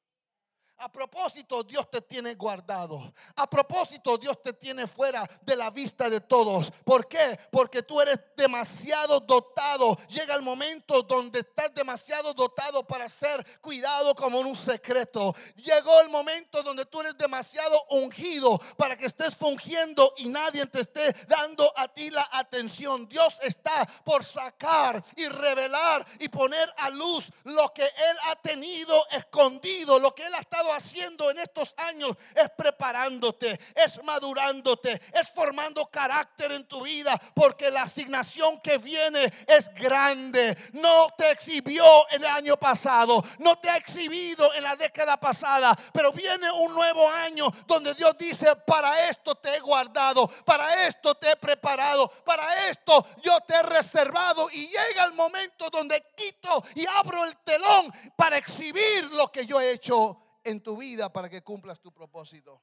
A 0.78 0.92
propósito, 0.92 1.64
Dios 1.64 1.90
te 1.90 2.02
tiene 2.02 2.36
guardado. 2.36 3.14
A 3.38 3.50
propósito, 3.50 4.18
Dios 4.18 4.44
te 4.44 4.52
tiene 4.52 4.88
fuera 4.88 5.28
de 5.42 5.56
la 5.56 5.70
vista 5.70 6.10
de 6.10 6.20
todos. 6.20 6.70
¿Por 6.84 7.08
qué? 7.08 7.40
Porque 7.50 7.82
tú 7.82 8.02
eres 8.02 8.20
demasiado 8.36 9.22
dotado. 9.22 9.96
Llega 10.10 10.36
el 10.36 10.42
momento 10.42 11.02
donde 11.04 11.40
estás 11.40 11.74
demasiado 11.74 12.34
dotado 12.34 12.86
para 12.86 13.08
ser 13.08 13.46
cuidado 13.62 14.14
como 14.16 14.40
un 14.42 14.54
secreto. 14.54 15.34
Llegó 15.56 16.02
el 16.02 16.10
momento 16.10 16.62
donde 16.62 16.86
tú 16.86 17.00
eres 17.00 17.18
demasiado 17.18 17.82
ungido 17.92 18.60
para 18.78 18.98
que 18.98 19.06
estés 19.06 19.34
fungiendo 19.38 20.14
y 20.18 20.28
nadie 20.28 20.66
te 20.68 20.82
esté 20.82 21.14
dando 21.28 21.72
a 21.78 21.88
ti 21.88 22.10
la 22.10 22.28
atención. 22.34 23.08
Dios 23.08 23.38
está 23.44 23.86
por 24.04 24.26
sacar 24.26 25.02
y 25.16 25.26
revelar 25.28 26.06
y 26.20 26.28
poner 26.28 26.70
a 26.78 26.90
luz 26.90 27.30
lo 27.46 27.72
que 27.74 27.86
Él 27.86 28.18
ha 28.30 28.36
tenido 28.36 29.08
escondido, 29.12 30.00
lo 30.00 30.14
que 30.14 30.26
Él 30.26 30.34
ha 30.34 30.40
estado 30.40 30.65
haciendo 30.72 31.32
en 31.32 31.40
estos 31.40 31.74
años 31.78 32.16
es 32.34 32.50
preparándote, 32.52 33.60
es 33.76 34.04
madurándote, 34.04 35.02
es 35.14 35.30
formando 35.30 35.86
carácter 35.88 36.52
en 36.52 36.66
tu 36.66 36.84
vida, 36.84 37.20
porque 37.34 37.72
la 37.72 37.84
asignación 37.84 38.60
que 38.62 38.78
viene 38.78 39.32
es 39.48 39.74
grande. 39.74 40.58
No 40.74 41.10
te 41.18 41.32
exhibió 41.32 41.86
en 42.12 42.24
el 42.24 42.30
año 42.30 42.58
pasado, 42.58 43.24
no 43.40 43.58
te 43.58 43.70
ha 43.70 43.78
exhibido 43.78 44.54
en 44.54 44.64
la 44.64 44.76
década 44.76 45.18
pasada, 45.18 45.76
pero 45.94 46.12
viene 46.12 46.50
un 46.52 46.74
nuevo 46.74 47.10
año 47.10 47.50
donde 47.66 47.94
Dios 47.94 48.16
dice, 48.18 48.56
para 48.56 49.10
esto 49.10 49.36
te 49.36 49.56
he 49.56 49.60
guardado, 49.60 50.28
para 50.46 50.88
esto 50.88 51.16
te 51.16 51.32
he 51.32 51.36
preparado, 51.36 52.10
para 52.24 52.70
esto 52.70 53.06
yo 53.22 53.40
te 53.42 53.56
he 53.56 53.64
reservado 53.64 54.50
y 54.52 54.68
llega 54.68 55.06
el 55.06 55.14
momento 55.14 55.70
donde 55.70 56.04
quito 56.16 56.64
y 56.76 56.86
abro 56.86 57.26
el 57.26 57.38
telón 57.38 57.92
para 58.16 58.38
exhibir 58.38 59.06
lo 59.12 59.32
que 59.32 59.46
yo 59.46 59.60
he 59.60 59.72
hecho 59.72 60.25
en 60.46 60.62
tu 60.62 60.78
vida 60.78 61.12
para 61.12 61.30
que 61.30 61.44
cumplas 61.44 61.82
tu 61.82 61.92
propósito. 61.92 62.62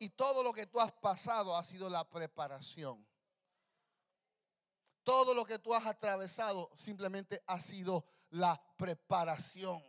Y 0.00 0.10
todo 0.10 0.42
lo 0.42 0.52
que 0.52 0.66
tú 0.66 0.80
has 0.80 0.92
pasado 0.92 1.56
ha 1.56 1.62
sido 1.62 1.88
la 1.88 2.08
preparación. 2.08 3.06
Todo 5.04 5.34
lo 5.34 5.44
que 5.44 5.58
tú 5.58 5.72
has 5.72 5.86
atravesado 5.86 6.70
simplemente 6.76 7.42
ha 7.46 7.60
sido 7.60 8.04
la 8.30 8.60
preparación. 8.76 9.82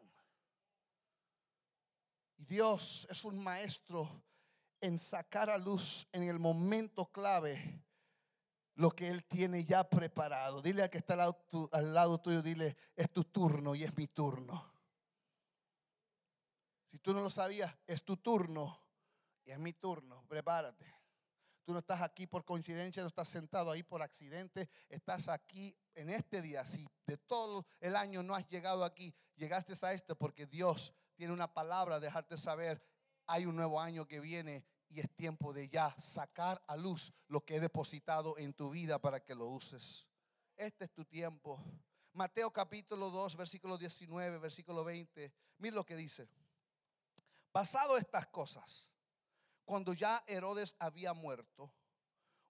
Y 2.38 2.46
Dios 2.46 3.08
es 3.10 3.26
un 3.26 3.44
maestro 3.44 4.24
en 4.80 5.00
sacar 5.00 5.50
a 5.50 5.58
luz 5.58 6.08
en 6.12 6.24
el 6.24 6.38
momento 6.38 7.12
clave 7.12 7.84
lo 8.76 8.92
que 8.92 9.08
Él 9.08 9.26
tiene 9.26 9.66
ya 9.66 9.90
preparado. 9.90 10.62
Dile 10.62 10.84
a 10.84 10.90
que 10.90 11.00
está 11.00 11.14
al 11.14 11.20
lado, 11.20 11.46
al 11.72 11.94
lado 11.94 12.20
tuyo, 12.20 12.42
dile, 12.44 12.78
es 12.96 13.12
tu 13.12 13.24
turno 13.24 13.74
y 13.74 13.84
es 13.84 13.98
mi 13.98 14.08
turno. 14.08 14.77
Si 16.90 17.00
tú 17.00 17.14
no 17.14 17.22
lo 17.22 17.30
sabías, 17.30 17.76
es 17.86 18.04
tu 18.04 18.18
turno 18.18 18.80
y 19.46 19.52
es 19.52 19.60
mi 19.60 19.74
turno. 19.74 20.24
Prepárate. 20.28 20.86
Tú 21.64 21.74
no 21.74 21.80
estás 21.80 22.02
aquí 22.02 22.28
por 22.28 22.46
coincidencia, 22.46 23.04
no 23.04 23.10
estás 23.10 23.28
sentado 23.28 23.72
ahí 23.72 23.84
por 23.84 24.02
accidente, 24.02 24.70
estás 24.88 25.28
aquí 25.28 25.76
en 25.96 26.10
este 26.10 26.42
día. 26.42 26.66
Si 26.66 26.88
de 27.06 27.18
todo 27.18 27.66
el 27.82 27.98
año 27.98 28.24
no 28.24 28.36
has 28.36 28.48
llegado 28.48 28.86
aquí, 28.86 29.14
llegaste 29.36 29.74
a 29.86 29.92
esto 29.92 30.18
porque 30.18 30.46
Dios 30.46 30.94
tiene 31.16 31.34
una 31.34 31.54
palabra, 31.54 32.00
dejarte 32.00 32.38
saber, 32.38 32.82
hay 33.26 33.46
un 33.46 33.58
nuevo 33.58 33.82
año 33.82 34.08
que 34.08 34.22
viene 34.22 34.66
y 34.88 35.02
es 35.02 35.14
tiempo 35.14 35.52
de 35.52 35.68
ya 35.68 35.94
sacar 36.00 36.64
a 36.68 36.78
luz 36.78 37.12
lo 37.28 37.44
que 37.44 37.58
he 37.58 37.60
depositado 37.60 38.38
en 38.38 38.54
tu 38.54 38.70
vida 38.70 39.00
para 39.00 39.20
que 39.22 39.36
lo 39.36 39.48
uses. 39.48 40.08
Este 40.56 40.86
es 40.86 40.94
tu 40.94 41.04
tiempo. 41.04 41.62
Mateo 42.14 42.52
capítulo 42.52 43.10
2, 43.10 43.36
versículo 43.36 43.78
19, 43.78 44.40
versículo 44.40 44.84
20. 44.84 45.34
Mira 45.58 45.76
lo 45.76 45.86
que 45.86 45.96
dice. 45.96 46.30
Pasado 47.58 47.98
estas 47.98 48.28
cosas, 48.28 48.88
cuando 49.66 49.92
ya 49.92 50.24
Herodes 50.28 50.76
había 50.78 51.14
muerto, 51.14 51.74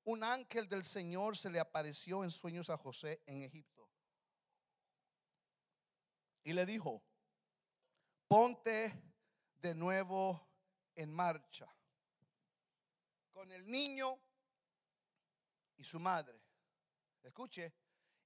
un 0.03 0.21
ángel 0.21 0.67
del 0.67 0.83
Señor 0.83 1.37
se 1.37 1.49
le 1.49 1.61
apareció 1.61 2.25
en 2.25 2.29
sueños 2.29 2.69
a 2.69 2.75
José 2.75 3.21
en 3.25 3.41
Egipto. 3.41 3.89
Y 6.43 6.51
le 6.51 6.65
dijo, 6.65 7.01
ponte 8.27 9.01
de 9.61 9.75
nuevo 9.75 10.45
en 10.93 11.13
marcha 11.13 11.73
con 13.31 13.49
el 13.53 13.65
niño 13.65 14.19
y 15.77 15.85
su 15.85 16.01
madre. 16.01 16.37
Escuche, 17.23 17.73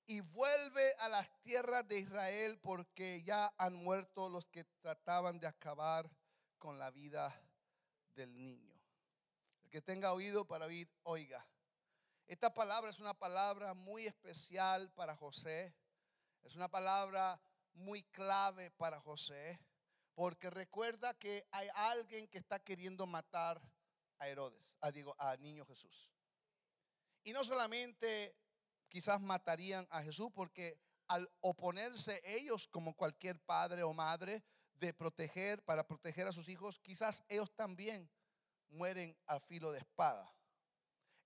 y 0.07 0.19
vuelve 0.21 0.95
a 0.95 1.09
las 1.09 1.29
tierras 1.43 1.87
de 1.87 1.99
Israel 1.99 2.59
porque 2.59 3.21
ya 3.21 3.53
han 3.59 3.75
muerto 3.75 4.29
los 4.29 4.47
que 4.47 4.63
trataban 4.81 5.39
de 5.39 5.45
acabar 5.45 6.09
con 6.61 6.77
la 6.77 6.91
vida 6.91 7.35
del 8.13 8.37
niño. 8.37 8.79
El 9.63 9.71
que 9.71 9.81
tenga 9.81 10.13
oído 10.13 10.45
para 10.45 10.67
oír, 10.67 10.87
oiga. 11.01 11.43
Esta 12.27 12.53
palabra 12.53 12.91
es 12.91 12.99
una 12.99 13.15
palabra 13.15 13.73
muy 13.73 14.05
especial 14.05 14.91
para 14.91 15.15
José. 15.15 15.73
Es 16.43 16.55
una 16.55 16.69
palabra 16.69 17.41
muy 17.73 18.03
clave 18.03 18.69
para 18.69 18.99
José. 18.99 19.59
Porque 20.13 20.51
recuerda 20.51 21.15
que 21.15 21.47
hay 21.49 21.67
alguien 21.73 22.27
que 22.27 22.37
está 22.37 22.59
queriendo 22.59 23.07
matar 23.07 23.59
a 24.19 24.27
Herodes, 24.27 24.71
a, 24.81 24.91
digo, 24.91 25.15
a 25.17 25.35
niño 25.37 25.65
Jesús. 25.65 26.11
Y 27.23 27.33
no 27.33 27.43
solamente 27.43 28.35
quizás 28.87 29.19
matarían 29.19 29.87
a 29.89 30.03
Jesús, 30.03 30.29
porque 30.31 30.79
al 31.07 31.27
oponerse 31.39 32.21
ellos, 32.23 32.67
como 32.67 32.95
cualquier 32.95 33.39
padre 33.39 33.81
o 33.81 33.93
madre, 33.93 34.43
de 34.81 34.93
proteger, 34.93 35.63
para 35.63 35.87
proteger 35.87 36.27
a 36.27 36.33
sus 36.33 36.49
hijos, 36.49 36.79
quizás 36.79 37.23
ellos 37.29 37.55
también 37.55 38.09
mueren 38.69 39.15
a 39.27 39.39
filo 39.39 39.71
de 39.71 39.79
espada. 39.79 40.33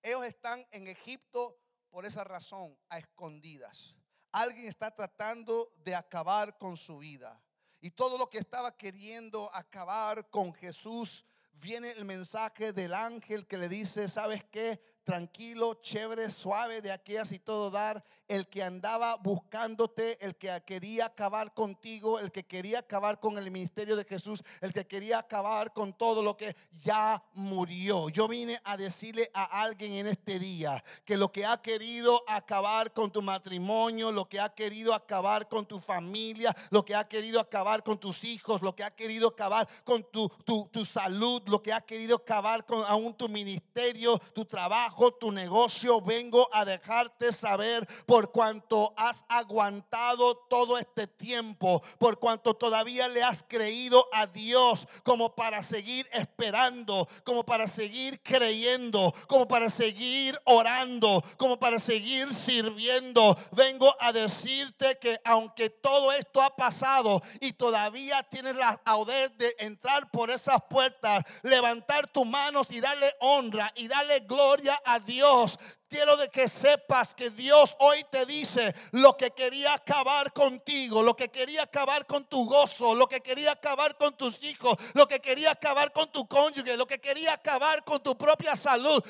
Ellos 0.02 0.24
están 0.24 0.64
en 0.70 0.86
Egipto 0.86 1.58
por 1.88 2.04
esa 2.04 2.22
razón, 2.22 2.78
a 2.90 2.98
escondidas. 2.98 3.96
Alguien 4.30 4.66
está 4.66 4.94
tratando 4.94 5.72
de 5.78 5.94
acabar 5.94 6.58
con 6.58 6.76
su 6.76 6.98
vida. 6.98 7.42
Y 7.80 7.90
todo 7.90 8.18
lo 8.18 8.28
que 8.28 8.38
estaba 8.38 8.76
queriendo 8.76 9.50
acabar 9.54 10.28
con 10.28 10.52
Jesús, 10.52 11.24
viene 11.54 11.92
el 11.92 12.04
mensaje 12.04 12.74
del 12.74 12.92
ángel 12.92 13.46
que 13.46 13.56
le 13.56 13.70
dice, 13.70 14.08
¿sabes 14.08 14.44
qué? 14.44 14.82
Tranquilo, 15.02 15.80
chévere, 15.80 16.30
suave 16.30 16.82
de 16.82 16.92
aquellas 16.92 17.32
y 17.32 17.38
todo 17.38 17.70
dar 17.70 18.04
el 18.28 18.48
que 18.48 18.62
andaba 18.62 19.16
buscándote, 19.16 20.24
el 20.24 20.36
que 20.36 20.62
quería 20.66 21.06
acabar 21.06 21.54
contigo, 21.54 22.18
el 22.18 22.32
que 22.32 22.44
quería 22.44 22.80
acabar 22.80 23.20
con 23.20 23.38
el 23.38 23.50
ministerio 23.50 23.96
de 23.96 24.04
Jesús, 24.04 24.42
el 24.60 24.72
que 24.72 24.86
quería 24.86 25.18
acabar 25.18 25.72
con 25.72 25.92
todo 25.92 26.22
lo 26.22 26.36
que 26.36 26.56
ya 26.84 27.22
murió. 27.34 28.08
Yo 28.08 28.28
vine 28.28 28.60
a 28.64 28.76
decirle 28.76 29.30
a 29.34 29.62
alguien 29.62 29.92
en 29.94 30.06
este 30.08 30.38
día 30.38 30.82
que 31.04 31.16
lo 31.16 31.30
que 31.30 31.46
ha 31.46 31.60
querido 31.60 32.22
acabar 32.26 32.92
con 32.92 33.10
tu 33.10 33.22
matrimonio, 33.22 34.10
lo 34.10 34.28
que 34.28 34.40
ha 34.40 34.54
querido 34.54 34.94
acabar 34.94 35.48
con 35.48 35.66
tu 35.66 35.78
familia, 35.78 36.54
lo 36.70 36.84
que 36.84 36.94
ha 36.94 37.06
querido 37.06 37.40
acabar 37.40 37.82
con 37.82 37.98
tus 37.98 38.24
hijos, 38.24 38.62
lo 38.62 38.74
que 38.74 38.84
ha 38.84 38.90
querido 38.90 39.28
acabar 39.28 39.68
con 39.84 40.02
tu, 40.10 40.28
tu, 40.44 40.68
tu 40.72 40.84
salud, 40.84 41.42
lo 41.46 41.62
que 41.62 41.72
ha 41.72 41.80
querido 41.80 42.16
acabar 42.16 42.64
con 42.64 42.84
aún 42.84 43.14
tu 43.14 43.28
ministerio, 43.28 44.18
tu 44.34 44.44
trabajo, 44.44 45.12
tu 45.12 45.30
negocio, 45.30 46.00
vengo 46.00 46.48
a 46.52 46.64
dejarte 46.64 47.32
saber 47.32 47.86
por 48.06 48.15
cuanto 48.30 48.94
has 48.96 49.24
aguantado 49.28 50.36
todo 50.48 50.78
este 50.78 51.06
tiempo, 51.06 51.82
por 51.98 52.18
cuanto 52.18 52.54
todavía 52.54 53.08
le 53.08 53.22
has 53.22 53.44
creído 53.46 54.08
a 54.12 54.26
Dios 54.26 54.88
como 55.02 55.34
para 55.34 55.62
seguir 55.62 56.08
esperando, 56.12 57.08
como 57.24 57.44
para 57.44 57.66
seguir 57.66 58.22
creyendo, 58.22 59.12
como 59.28 59.46
para 59.46 59.68
seguir 59.68 60.38
orando, 60.44 61.22
como 61.36 61.58
para 61.58 61.78
seguir 61.78 62.32
sirviendo. 62.32 63.36
Vengo 63.52 63.94
a 64.00 64.12
decirte 64.12 64.98
que 64.98 65.20
aunque 65.24 65.70
todo 65.70 66.12
esto 66.12 66.42
ha 66.42 66.54
pasado 66.56 67.22
y 67.40 67.52
todavía 67.52 68.22
tienes 68.24 68.56
la 68.56 68.80
audez 68.84 69.36
de 69.36 69.54
entrar 69.58 70.10
por 70.10 70.30
esas 70.30 70.62
puertas, 70.68 71.22
levantar 71.42 72.06
tus 72.06 72.26
manos 72.26 72.70
y 72.70 72.80
darle 72.80 73.12
honra 73.20 73.72
y 73.76 73.88
darle 73.88 74.20
gloria 74.20 74.80
a 74.84 75.00
Dios, 75.00 75.58
Quiero 75.88 76.16
de 76.16 76.28
que 76.30 76.48
sepas 76.48 77.14
que 77.14 77.30
Dios 77.30 77.76
hoy 77.78 78.04
te 78.10 78.26
dice 78.26 78.74
lo 78.90 79.16
que 79.16 79.30
quería 79.30 79.74
acabar 79.74 80.32
contigo, 80.32 81.00
lo 81.00 81.14
que 81.14 81.28
quería 81.28 81.62
acabar 81.62 82.06
con 82.06 82.24
tu 82.24 82.44
gozo, 82.46 82.92
lo 82.92 83.06
que 83.06 83.20
quería 83.20 83.52
acabar 83.52 83.96
con 83.96 84.16
tus 84.16 84.42
hijos, 84.42 84.76
lo 84.94 85.06
que 85.06 85.20
quería 85.20 85.52
acabar 85.52 85.92
con 85.92 86.10
tu 86.10 86.26
cónyuge, 86.26 86.76
lo 86.76 86.88
que 86.88 87.00
quería 87.00 87.34
acabar 87.34 87.84
con 87.84 88.02
tu 88.02 88.18
propia 88.18 88.56
salud. 88.56 89.00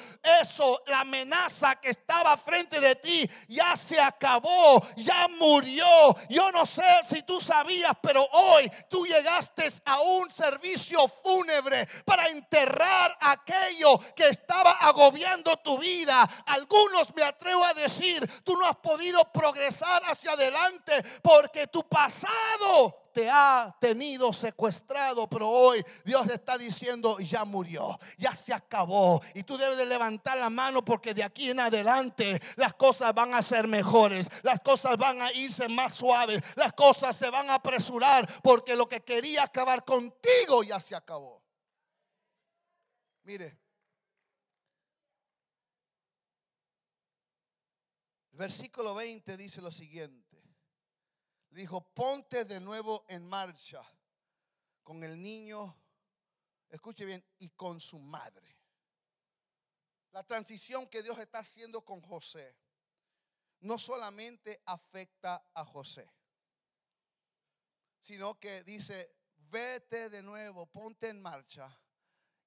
Eso, 0.43 0.83
la 0.87 1.01
amenaza 1.01 1.77
que 1.77 1.89
estaba 1.89 2.37
frente 2.37 2.79
de 2.79 2.95
ti, 2.97 3.31
ya 3.49 3.75
se 3.75 3.99
acabó, 3.99 4.87
ya 4.97 5.29
murió. 5.29 5.87
Yo 6.29 6.53
no 6.53 6.67
sé 6.67 6.85
si 7.09 7.23
tú 7.23 7.41
sabías, 7.41 7.93
pero 8.03 8.23
hoy 8.33 8.71
tú 8.91 9.07
llegaste 9.07 9.67
a 9.87 9.99
un 10.01 10.31
servicio 10.31 11.09
fúnebre 11.09 11.89
para 12.05 12.29
enterrar 12.29 13.17
aquello 13.19 13.99
que 14.15 14.29
estaba 14.29 14.73
agobiando 14.73 15.57
tu 15.57 15.79
vida 15.79 16.29
algunos 16.67 17.15
me 17.15 17.23
atrevo 17.23 17.65
a 17.65 17.75
decir, 17.75 18.27
tú 18.43 18.57
no 18.57 18.67
has 18.67 18.77
podido 18.77 19.25
progresar 19.33 20.03
hacia 20.05 20.33
adelante 20.33 20.93
porque 21.23 21.67
tu 21.67 21.83
pasado 21.89 23.11
te 23.13 23.31
ha 23.31 23.75
tenido 23.81 24.33
secuestrado, 24.33 25.29
pero 25.29 25.49
hoy 25.49 25.83
Dios 26.05 26.29
está 26.29 26.59
diciendo, 26.59 27.19
ya 27.19 27.45
murió, 27.45 27.99
ya 28.19 28.35
se 28.35 28.53
acabó. 28.53 29.23
Y 29.33 29.43
tú 29.43 29.57
debes 29.57 29.79
de 29.79 29.87
levantar 29.87 30.37
la 30.37 30.51
mano 30.51 30.85
porque 30.85 31.15
de 31.15 31.25
aquí 31.25 31.51
en 31.51 31.61
adelante 31.61 32.41
las 32.57 32.75
cosas 32.75 33.15
van 33.15 33.35
a 33.35 33.41
ser 33.41 33.69
mejores, 33.69 34.29
las 34.43 34.61
cosas 34.61 34.99
van 34.99 35.23
a 35.23 35.33
irse 35.33 35.67
más 35.69 35.95
suaves, 35.95 36.43
las 36.57 36.73
cosas 36.75 37.17
se 37.17 37.31
van 37.31 37.49
a 37.49 37.55
apresurar 37.55 38.29
porque 38.43 38.77
lo 38.77 38.87
que 38.87 39.03
quería 39.03 39.45
acabar 39.45 39.85
contigo 39.85 40.63
ya 40.63 40.79
se 40.79 40.95
acabó. 40.95 41.43
Mire, 43.25 43.66
versículo 48.37 48.95
20 48.95 49.37
dice 49.37 49.61
lo 49.61 49.73
siguiente. 49.73 50.43
Dijo, 51.51 51.81
ponte 51.95 52.45
de 52.45 52.61
nuevo 52.61 53.05
en 53.09 53.27
marcha 53.27 53.83
con 54.83 55.03
el 55.03 55.21
niño, 55.21 55.77
escuche 56.69 57.05
bien, 57.05 57.25
y 57.39 57.49
con 57.51 57.81
su 57.81 57.99
madre. 57.99 58.57
La 60.13 60.23
transición 60.23 60.87
que 60.87 61.03
Dios 61.03 61.19
está 61.19 61.41
haciendo 61.41 61.85
con 61.85 62.01
José 62.03 62.57
no 63.61 63.79
solamente 63.79 64.63
afecta 64.67 65.51
a 65.55 65.65
José, 65.65 66.09
sino 68.01 68.39
que 68.39 68.63
dice, 68.63 69.17
vete 69.37 70.09
de 70.11 70.23
nuevo, 70.23 70.67
ponte 70.67 71.09
en 71.09 71.21
marcha 71.21 71.77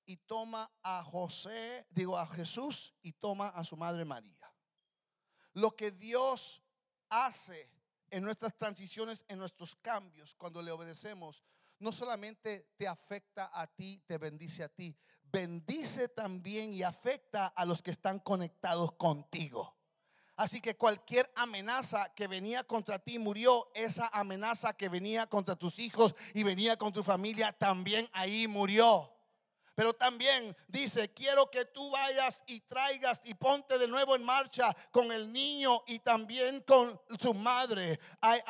y 0.06 0.17
toma 0.17 0.71
a 0.82 1.04
José, 1.04 1.86
digo 1.89 2.17
a 2.17 2.25
Jesús 2.28 2.93
y 3.02 3.13
toma 3.13 3.49
a 3.49 3.63
su 3.63 3.75
madre 3.75 4.06
María. 4.06 4.38
Lo 5.54 5.76
que 5.76 5.92
Dios 5.92 6.62
hace 7.10 7.70
en 8.12 8.24
nuestras 8.24 8.58
transiciones, 8.58 9.26
en 9.28 9.40
nuestros 9.40 9.76
cambios, 9.76 10.36
cuando 10.36 10.62
le 10.62 10.72
obedecemos, 10.72 11.44
no 11.80 11.92
solamente 11.92 12.72
te 12.78 12.88
afecta 12.88 13.50
a 13.54 13.68
ti, 13.68 14.04
te 14.06 14.18
bendice 14.18 14.64
a 14.64 14.70
ti, 14.70 14.98
bendice 15.24 16.10
también 16.10 16.74
y 16.74 16.84
afecta 16.84 17.48
a 17.48 17.66
los 17.66 17.82
que 17.82 17.92
están 17.92 18.20
conectados 18.20 18.92
contigo. 18.94 19.76
Así 20.36 20.62
que 20.62 20.78
cualquier 20.78 21.30
amenaza 21.36 22.14
que 22.16 22.26
venía 22.28 22.64
contra 22.64 22.98
ti 22.98 23.20
murió. 23.20 23.70
Esa 23.74 24.08
amenaza 24.08 24.72
que 24.72 24.88
venía 24.88 25.28
contra 25.28 25.58
tus 25.58 25.80
hijos 25.80 26.16
y 26.34 26.44
venía 26.44 26.78
con 26.78 26.94
tu 26.94 27.04
familia 27.04 27.52
también 27.52 28.08
ahí 28.14 28.48
murió. 28.48 29.19
Pero 29.80 29.94
también 29.94 30.54
dice, 30.68 31.10
quiero 31.13 31.50
que 31.50 31.63
tú 31.63 31.89
vayas 31.89 32.44
y 32.48 32.60
traigas 32.60 33.22
y 33.24 33.34
ponte 33.34 33.78
de 33.78 33.88
nuevo 33.88 34.13
en 34.13 34.26
marcha 34.26 34.76
con 34.92 35.10
el 35.10 35.32
niño 35.32 35.84
y 35.88 36.00
también 36.00 36.60
con 36.68 37.00
su 37.18 37.34
madre. 37.34 37.98
Hay, 38.20 38.42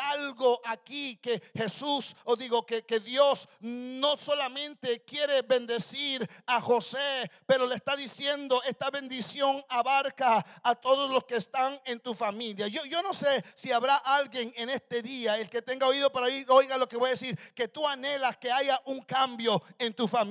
algo 0.00 0.60
aquí 0.64 1.18
que 1.18 1.40
Jesús, 1.54 2.16
o 2.24 2.34
digo 2.34 2.66
que, 2.66 2.82
que 2.82 2.98
Dios 2.98 3.48
no 3.60 4.16
solamente 4.16 5.04
quiere 5.04 5.42
bendecir 5.42 6.28
a 6.46 6.60
José, 6.60 7.30
pero 7.46 7.64
le 7.64 7.76
está 7.76 7.94
diciendo, 7.94 8.60
esta 8.64 8.90
bendición 8.90 9.64
abarca 9.68 10.44
a 10.64 10.74
todos 10.74 11.08
los 11.12 11.22
que 11.22 11.36
están 11.36 11.80
en 11.84 12.00
tu 12.00 12.12
familia. 12.12 12.66
Yo, 12.66 12.84
yo 12.86 13.02
no 13.02 13.14
sé 13.14 13.44
si 13.54 13.70
habrá 13.70 13.98
alguien 13.98 14.52
en 14.56 14.68
este 14.68 15.00
día, 15.00 15.38
el 15.38 15.48
que 15.48 15.62
tenga 15.62 15.86
oído 15.86 16.10
para 16.10 16.26
oír, 16.26 16.44
oiga 16.48 16.76
lo 16.76 16.88
que 16.88 16.96
voy 16.96 17.06
a 17.06 17.10
decir, 17.10 17.38
que 17.54 17.68
tú 17.68 17.86
anhelas 17.86 18.36
que 18.36 18.50
haya 18.50 18.82
un 18.86 19.00
cambio 19.02 19.62
en 19.78 19.94
tu 19.94 20.08
familia 20.08 20.23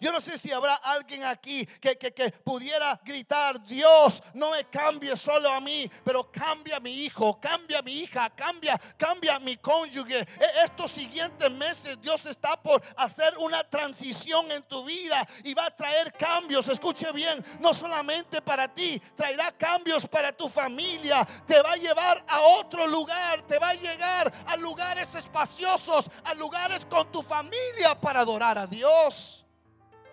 Yo 0.00 0.12
no 0.12 0.20
sé 0.20 0.38
si 0.38 0.52
habrá 0.52 0.74
alguien 0.76 1.24
aquí 1.24 1.64
que, 1.66 1.96
que, 1.96 2.30
pudiera 2.44 3.00
gritar, 3.04 3.64
Dios, 3.66 4.22
no 4.34 4.50
me 4.50 4.64
cambie 4.64 5.16
solo 5.16 5.50
a 5.50 5.60
mí, 5.60 5.90
pero 6.04 6.30
cambia 6.30 6.76
a 6.76 6.80
mi 6.80 7.04
hijo, 7.04 7.40
cambia 7.40 7.78
a 7.78 7.82
mi 7.82 8.00
hija, 8.00 8.30
cambia, 8.30 8.78
cambia 8.96 9.36
a 9.36 9.38
mi 9.38 9.56
cónyuge. 9.56 10.20
E, 10.20 10.64
estos 10.64 10.90
siguientes 10.90 11.50
meses 11.50 12.00
Dios 12.00 12.26
está 12.26 12.60
por 12.60 12.82
hacer 12.96 13.36
una 13.38 13.62
transición 13.64 14.50
en 14.50 14.62
tu 14.64 14.84
vida 14.84 15.26
y 15.44 15.54
va 15.54 15.66
a 15.66 15.76
traer 15.76 16.12
cambios. 16.12 16.68
Escuche 16.68 17.10
bien, 17.12 17.44
no 17.60 17.72
solamente 17.72 18.42
para 18.42 18.72
ti, 18.72 19.00
traerá 19.14 19.52
cambios 19.52 20.06
para 20.06 20.32
tu 20.32 20.48
familia. 20.48 21.26
Te 21.46 21.60
va 21.62 21.72
a 21.72 21.76
llevar 21.76 22.24
a 22.28 22.40
otro 22.40 22.86
lugar, 22.86 23.42
te 23.42 23.58
va 23.58 23.70
a 23.70 23.74
llegar 23.74 24.32
a 24.46 24.56
lugares 24.56 25.14
espaciosos, 25.14 26.06
a 26.24 26.34
lugares 26.34 26.84
con 26.86 27.10
tu 27.10 27.22
familia 27.22 27.98
para 28.00 28.20
adorar 28.20 28.58
a 28.58 28.66
Dios. 28.66 29.27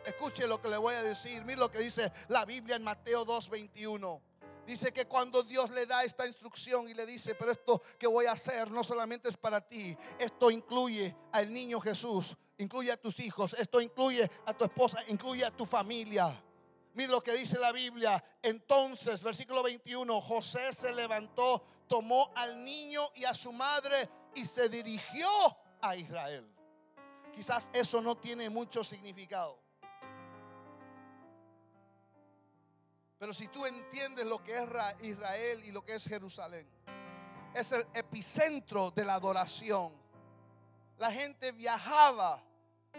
Escuche 0.05 0.47
lo 0.47 0.61
que 0.61 0.69
le 0.69 0.77
voy 0.77 0.95
a 0.95 1.03
decir. 1.03 1.43
Mire 1.43 1.59
lo 1.59 1.69
que 1.69 1.79
dice 1.79 2.11
la 2.27 2.45
Biblia 2.45 2.75
en 2.75 2.83
Mateo 2.83 3.25
2:21. 3.25 4.21
Dice 4.65 4.91
que 4.91 5.05
cuando 5.05 5.43
Dios 5.43 5.69
le 5.69 5.85
da 5.85 6.03
esta 6.03 6.25
instrucción 6.25 6.89
y 6.89 6.95
le 6.95 7.05
dice, 7.05 7.35
pero 7.35 7.51
esto 7.51 7.81
que 7.99 8.07
voy 8.07 8.25
a 8.25 8.31
hacer 8.31 8.71
no 8.71 8.83
solamente 8.83 9.29
es 9.29 9.37
para 9.37 9.61
ti, 9.61 9.95
esto 10.17 10.49
incluye 10.49 11.15
al 11.33 11.53
niño 11.53 11.79
Jesús, 11.79 12.35
incluye 12.57 12.91
a 12.91 12.97
tus 12.97 13.19
hijos, 13.19 13.53
esto 13.53 13.79
incluye 13.79 14.29
a 14.45 14.53
tu 14.53 14.65
esposa, 14.65 15.03
incluye 15.07 15.45
a 15.45 15.51
tu 15.51 15.67
familia. 15.67 16.35
Mire 16.95 17.11
lo 17.11 17.21
que 17.21 17.33
dice 17.33 17.59
la 17.59 17.71
Biblia. 17.71 18.23
Entonces, 18.41 19.21
versículo 19.21 19.61
21, 19.61 20.19
José 20.21 20.73
se 20.73 20.93
levantó, 20.93 21.63
tomó 21.87 22.31
al 22.35 22.63
niño 22.63 23.09
y 23.15 23.25
a 23.25 23.35
su 23.35 23.51
madre 23.51 24.09
y 24.33 24.45
se 24.45 24.67
dirigió 24.67 25.27
a 25.81 25.95
Israel. 25.95 26.49
Quizás 27.35 27.69
eso 27.73 28.01
no 28.01 28.15
tiene 28.15 28.49
mucho 28.49 28.83
significado. 28.83 29.64
Pero 33.25 33.33
si 33.33 33.47
tú 33.47 33.65
entiendes 33.65 34.23
lo 34.27 34.43
que 34.43 34.55
es 34.55 34.69
Israel 35.01 35.63
y 35.65 35.71
lo 35.71 35.83
que 35.83 35.95
es 35.95 36.05
Jerusalén, 36.05 36.69
es 37.55 37.71
el 37.71 37.83
epicentro 37.95 38.91
de 38.91 39.03
la 39.03 39.15
adoración. 39.15 39.91
la 40.99 41.11
gente 41.11 41.51
viajaba 41.51 42.43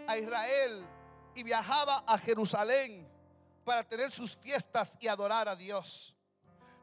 a 0.05 0.17
Israel 0.17 0.85
y 1.33 1.43
viajaba 1.43 2.03
a 2.05 2.17
Jerusalén 2.17 3.07
para 3.63 3.85
tener 3.85 4.11
sus 4.11 4.35
fiestas 4.35 4.97
y 4.99 5.07
adorar 5.07 5.47
a 5.47 5.55
Dios. 5.55 6.13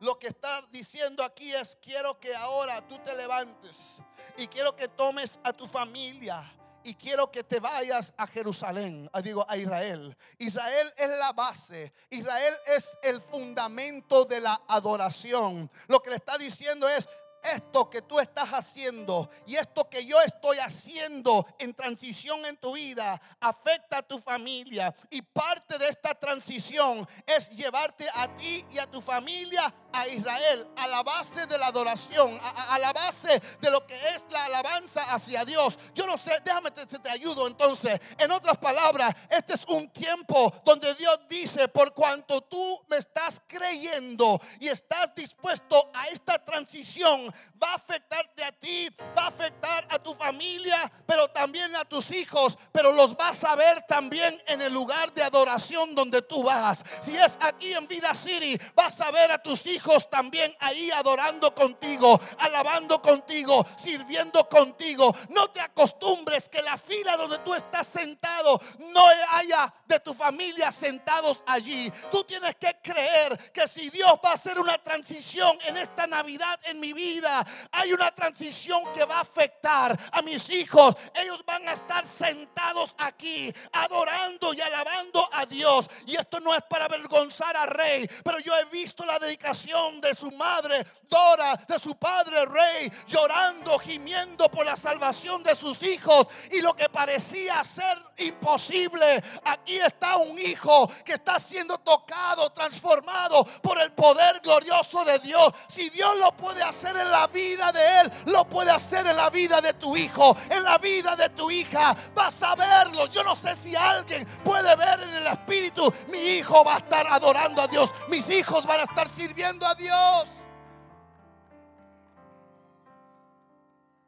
Lo 0.00 0.18
que 0.18 0.28
está 0.28 0.66
diciendo 0.70 1.22
aquí 1.22 1.54
es, 1.54 1.76
quiero 1.82 2.18
que 2.18 2.34
ahora 2.34 2.80
tú 2.88 2.98
te 3.00 3.14
levantes 3.14 3.98
y 4.38 4.48
quiero 4.48 4.74
que 4.74 4.88
tomes 4.88 5.38
a 5.44 5.52
tu 5.52 5.66
familia 5.66 6.50
y 6.84 6.94
quiero 6.94 7.30
que 7.30 7.42
te 7.42 7.58
vayas 7.60 8.14
a 8.16 8.26
Jerusalén, 8.26 9.10
ah, 9.12 9.20
digo 9.20 9.44
a 9.48 9.56
Israel. 9.56 10.16
Israel 10.38 10.92
es 10.96 11.08
la 11.08 11.32
base, 11.32 11.92
Israel 12.10 12.54
es 12.66 12.96
el 13.02 13.20
fundamento 13.20 14.24
de 14.24 14.40
la 14.40 14.60
adoración. 14.68 15.70
Lo 15.88 16.00
que 16.00 16.10
le 16.10 16.16
está 16.16 16.38
diciendo 16.38 16.88
es, 16.88 17.08
esto 17.44 17.90
que 17.90 18.02
tú 18.02 18.18
estás 18.18 18.50
haciendo 18.50 19.28
y 19.46 19.56
esto 19.56 19.88
que 19.88 20.04
yo 20.04 20.20
estoy 20.22 20.58
haciendo 20.58 21.46
en 21.58 21.74
transición 21.74 22.44
en 22.46 22.56
tu 22.56 22.72
vida 22.72 23.20
afecta 23.38 23.98
a 23.98 24.02
tu 24.02 24.18
familia. 24.18 24.94
Y 25.10 25.20
parte 25.22 25.78
de 25.78 25.88
esta 25.88 26.14
transición 26.14 27.06
es 27.26 27.50
llevarte 27.50 28.08
a 28.14 28.34
ti 28.34 28.64
y 28.70 28.78
a 28.78 28.90
tu 28.90 29.00
familia 29.00 29.72
a 29.94 30.08
Israel, 30.08 30.66
a 30.76 30.88
la 30.88 31.02
base 31.04 31.46
de 31.46 31.56
la 31.56 31.68
adoración, 31.68 32.38
a, 32.42 32.78
la 32.80 32.92
base 32.92 33.40
de 33.60 33.70
lo 33.70 33.86
que 33.86 33.94
es 34.08 34.26
la 34.28 34.46
alabanza 34.46 35.02
hacia 35.14 35.44
Dios. 35.44 35.78
Yo 35.94 36.04
no 36.04 36.18
sé, 36.18 36.32
déjame 36.44 36.72
te, 36.72 36.84
te 36.84 37.10
ayudo 37.10 37.46
entonces. 37.46 38.00
En 38.18 38.32
otras 38.32 38.58
palabras, 38.58 39.14
este 39.30 39.54
es 39.54 39.64
un 39.68 39.88
tiempo 39.90 40.52
donde 40.64 40.94
Dios 40.94 41.20
dice, 41.28 41.68
por 41.68 41.94
cuanto 41.94 42.40
tú 42.40 42.84
me 42.88 42.96
estás 42.96 43.40
creyendo 43.46 44.40
y 44.58 44.68
estás 44.68 45.14
dispuesto 45.14 45.92
a 45.94 46.08
esta 46.08 46.44
transición, 46.44 47.32
va 47.62 47.70
a 47.70 47.74
afectarte 47.76 48.44
a 48.44 48.50
ti, 48.50 48.88
va 49.16 49.24
a 49.24 49.28
afectar 49.28 49.86
a 49.90 49.98
tu 50.00 50.12
familia, 50.14 50.90
pero 51.06 51.28
también 51.28 51.74
a 51.76 51.84
tus 51.84 52.10
hijos, 52.10 52.58
pero 52.72 52.90
los 52.92 53.16
vas 53.16 53.44
a 53.44 53.54
ver 53.54 53.84
también 53.86 54.42
en 54.48 54.60
el 54.60 54.72
lugar 54.72 55.14
de 55.14 55.22
adoración 55.22 55.94
donde 55.94 56.20
tú 56.20 56.42
vas. 56.42 56.82
Si 57.00 57.16
es 57.16 57.38
aquí 57.40 57.72
en 57.72 57.86
Vida 57.86 58.12
City, 58.12 58.58
vas 58.74 59.00
a 59.00 59.12
ver 59.12 59.30
a 59.30 59.38
tus 59.38 59.64
hijos 59.66 59.83
también 60.10 60.54
ahí 60.60 60.90
adorando 60.90 61.54
contigo, 61.54 62.18
alabando 62.38 63.00
contigo, 63.02 63.64
sirviendo 63.76 64.48
contigo. 64.48 65.14
No 65.28 65.50
te 65.50 65.60
acostumbres 65.60 66.48
que 66.48 66.62
la 66.62 66.78
fila 66.78 67.16
donde 67.16 67.38
tú 67.38 67.54
estás 67.54 67.86
sentado 67.86 68.60
no 68.78 69.04
haya 69.30 69.72
de 69.86 70.00
tu 70.00 70.14
familia 70.14 70.72
sentados 70.72 71.42
allí. 71.46 71.92
Tú 72.10 72.24
tienes 72.24 72.56
que 72.56 72.78
creer 72.82 73.52
que 73.52 73.68
si 73.68 73.90
Dios 73.90 74.12
va 74.24 74.30
a 74.30 74.34
hacer 74.34 74.58
una 74.58 74.78
transición 74.78 75.58
en 75.66 75.76
esta 75.76 76.06
Navidad 76.06 76.58
en 76.64 76.80
mi 76.80 76.92
vida, 76.92 77.44
hay 77.72 77.92
una 77.92 78.10
transición 78.14 78.82
que 78.94 79.04
va 79.04 79.18
a 79.18 79.20
afectar 79.20 79.98
a 80.12 80.22
mis 80.22 80.48
hijos. 80.50 80.96
Ellos 81.14 81.44
van 81.44 81.68
a 81.68 81.72
estar 81.72 82.06
sentados 82.06 82.94
aquí 82.98 83.52
adorando 83.72 84.54
y 84.54 84.60
alabando 84.60 85.28
a 85.32 85.44
Dios. 85.46 85.88
Y 86.06 86.16
esto 86.16 86.40
no 86.40 86.54
es 86.54 86.62
para 86.62 86.86
avergonzar 86.86 87.56
a 87.56 87.66
Rey, 87.66 88.08
pero 88.24 88.38
yo 88.38 88.56
he 88.56 88.64
visto 88.66 89.04
la 89.04 89.18
dedicación 89.18 89.73
de 90.00 90.14
su 90.14 90.30
madre 90.30 90.86
Dora, 91.08 91.56
de 91.66 91.78
su 91.80 91.96
padre 91.96 92.46
Rey, 92.46 92.92
llorando, 93.08 93.76
gimiendo 93.80 94.48
por 94.48 94.64
la 94.64 94.76
salvación 94.76 95.42
de 95.42 95.56
sus 95.56 95.82
hijos. 95.82 96.28
Y 96.52 96.60
lo 96.60 96.76
que 96.76 96.88
parecía 96.88 97.62
ser 97.64 97.98
imposible, 98.18 99.22
aquí 99.44 99.76
está 99.78 100.16
un 100.16 100.38
hijo 100.38 100.88
que 101.04 101.14
está 101.14 101.40
siendo 101.40 101.78
tocado, 101.78 102.50
transformado 102.50 103.44
por 103.62 103.80
el 103.80 103.92
poder 103.92 104.40
glorioso 104.40 105.04
de 105.04 105.18
Dios. 105.18 105.52
Si 105.66 105.90
Dios 105.90 106.16
lo 106.18 106.36
puede 106.36 106.62
hacer 106.62 106.96
en 106.96 107.10
la 107.10 107.26
vida 107.26 107.72
de 107.72 108.00
Él, 108.00 108.12
lo 108.26 108.44
puede 108.44 108.70
hacer 108.70 109.06
en 109.08 109.16
la 109.16 109.28
vida 109.30 109.60
de 109.60 109.74
tu 109.74 109.96
hijo, 109.96 110.36
en 110.50 110.62
la 110.62 110.78
vida 110.78 111.16
de 111.16 111.30
tu 111.30 111.50
hija. 111.50 111.96
Vas 112.14 112.40
a 112.44 112.54
verlo. 112.54 113.06
Yo 113.06 113.24
no 113.24 113.34
sé 113.34 113.56
si 113.56 113.74
alguien 113.74 114.24
puede 114.44 114.76
ver 114.76 115.00
en 115.02 115.14
el 115.14 115.26
Espíritu, 115.26 115.92
mi 116.08 116.18
hijo 116.18 116.64
va 116.64 116.76
a 116.76 116.78
estar 116.78 117.08
adorando 117.08 117.60
a 117.62 117.66
Dios, 117.66 117.92
mis 118.08 118.28
hijos 118.30 118.64
van 118.66 118.80
a 118.80 118.84
estar 118.84 119.08
sirviendo 119.08 119.63
a 119.64 119.74
Dios. 119.74 120.28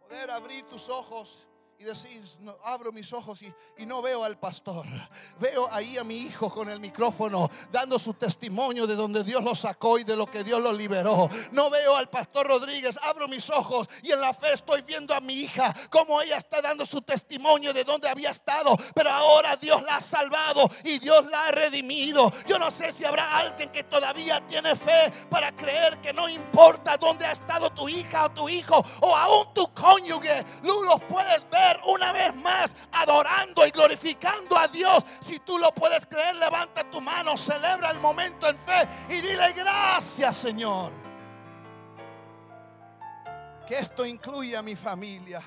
Poder 0.00 0.30
abrir 0.30 0.64
tus 0.66 0.88
ojos 0.88 1.46
y 1.79 1.85
no, 2.41 2.57
abro 2.64 2.91
mis 2.91 3.12
ojos 3.12 3.43
y, 3.43 3.53
y, 3.77 3.85
no 3.85 4.01
veo 4.01 4.24
al 4.24 4.39
pastor. 4.39 4.87
Veo 5.39 5.68
ahí 5.70 5.99
a 5.99 6.05
mi 6.05 6.16
hijo 6.16 6.51
con 6.51 6.70
el 6.70 6.81
micrófono 6.81 7.51
dando 7.70 7.99
su 7.99 8.14
testimonio 8.14 8.87
de 8.87 8.97
donde 8.97 9.22
Dios 9.22 9.45
lo 9.45 9.55
sacó 9.55 9.99
y 9.99 10.05
de 10.05 10.16
lo 10.16 10.27
que 10.27 10.43
Dios 10.43 10.62
lo 10.62 10.72
liberó. 10.72 11.29
No 11.53 11.68
veo 11.68 11.95
al 11.97 12.09
pastor 12.09 12.47
Rodríguez, 12.47 12.99
abro 13.03 13.29
mis 13.29 13.51
ojos 13.51 13.89
y 14.03 14.11
en 14.11 14.20
la 14.22 14.33
fe 14.33 14.55
estoy 14.55 14.83
viendo 14.83 15.14
a 15.14 15.20
mi 15.20 15.35
hija 15.35 15.74
como 15.91 16.22
ella 16.22 16.39
está 16.39 16.62
dando 16.62 16.87
su 16.87 17.03
testimonio 17.03 17.74
de 17.74 17.85
donde 17.85 18.09
había 18.09 18.31
estado. 18.31 18.74
Pero 18.95 19.11
ahora 19.11 19.57
Dios 19.57 19.83
la 19.83 19.97
ha 19.97 20.01
salvado 20.01 20.70
y 20.83 20.99
Dios 20.99 21.27
la 21.27 21.49
ha 21.49 21.51
redimido. 21.53 22.31
Yo 22.47 22.59
no 22.59 22.70
sé 22.70 22.91
si 22.91 23.05
habrá 23.05 23.37
alguien 23.37 23.70
que 23.70 23.85
todavía 23.85 24.45
tiene 24.47 24.74
fe 24.77 25.12
para 25.29 25.55
creer 25.55 26.01
que 26.01 26.14
no 26.14 26.27
importa 26.27 26.97
dónde 26.97 27.27
ha 27.27 27.33
estado 27.33 27.70
tu 27.70 27.87
hija 27.87 28.24
o 28.24 28.31
tu 28.31 28.49
hijo 28.49 28.83
o 29.03 29.14
aún 29.14 29.53
tu 29.53 29.72
cónyuge, 29.74 30.43
tú 30.62 30.83
los 30.83 31.03
puedes 31.03 31.49
ver 31.51 31.65
una 31.86 32.12
vez 32.12 32.34
más 32.36 32.74
adorando 32.92 33.66
y 33.66 33.70
glorificando 33.70 34.56
a 34.56 34.68
Dios. 34.68 35.04
Si 35.20 35.38
tú 35.40 35.58
lo 35.58 35.72
puedes 35.72 36.06
creer, 36.06 36.36
levanta 36.36 36.88
tu 36.90 37.00
mano, 37.00 37.36
celebra 37.36 37.90
el 37.90 37.98
momento 37.98 38.48
en 38.48 38.58
fe 38.58 38.88
y 39.08 39.20
dile 39.20 39.52
gracias 39.52 40.36
Señor. 40.36 40.92
Que 43.66 43.78
esto 43.78 44.06
incluya 44.06 44.60
a 44.60 44.62
mi 44.62 44.76
familia. 44.76 45.42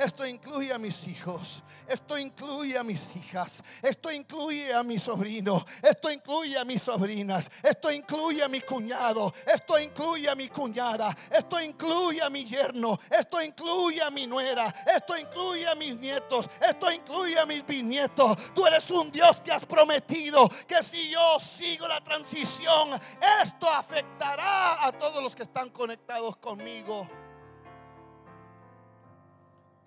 Esto 0.00 0.26
incluye 0.26 0.72
a 0.72 0.78
mis 0.78 1.06
hijos. 1.08 1.62
Esto 1.86 2.16
incluye 2.16 2.78
a 2.78 2.82
mis 2.82 3.16
hijas. 3.16 3.62
Esto 3.82 4.10
incluye 4.10 4.72
a 4.72 4.82
mi 4.82 4.98
sobrino. 4.98 5.62
Esto 5.82 6.10
incluye 6.10 6.56
a 6.56 6.64
mis 6.64 6.80
sobrinas. 6.80 7.50
Esto 7.62 7.90
incluye 7.92 8.42
a 8.42 8.48
mi 8.48 8.62
cuñado. 8.62 9.30
Esto 9.44 9.78
incluye 9.78 10.26
a 10.30 10.34
mi 10.34 10.48
cuñada. 10.48 11.14
Esto 11.30 11.60
incluye 11.60 12.22
a 12.22 12.30
mi 12.30 12.46
yerno. 12.46 12.98
Esto 13.10 13.42
incluye 13.42 14.00
a 14.00 14.10
mi 14.10 14.26
nuera. 14.26 14.72
Esto 14.86 15.18
incluye 15.18 15.68
a 15.68 15.74
mis 15.74 15.94
nietos. 15.98 16.48
Esto 16.66 16.90
incluye 16.90 17.38
a 17.38 17.44
mis 17.44 17.66
bisnietos. 17.66 18.54
Tú 18.54 18.66
eres 18.66 18.90
un 18.90 19.12
Dios 19.12 19.42
que 19.42 19.52
has 19.52 19.66
prometido 19.66 20.48
que 20.66 20.82
si 20.82 21.10
yo 21.10 21.38
sigo 21.40 21.86
la 21.86 22.00
transición, 22.00 22.98
esto 23.42 23.68
afectará 23.68 24.86
a 24.86 24.92
todos 24.92 25.22
los 25.22 25.34
que 25.34 25.42
están 25.42 25.68
conectados 25.68 26.38
conmigo 26.38 27.06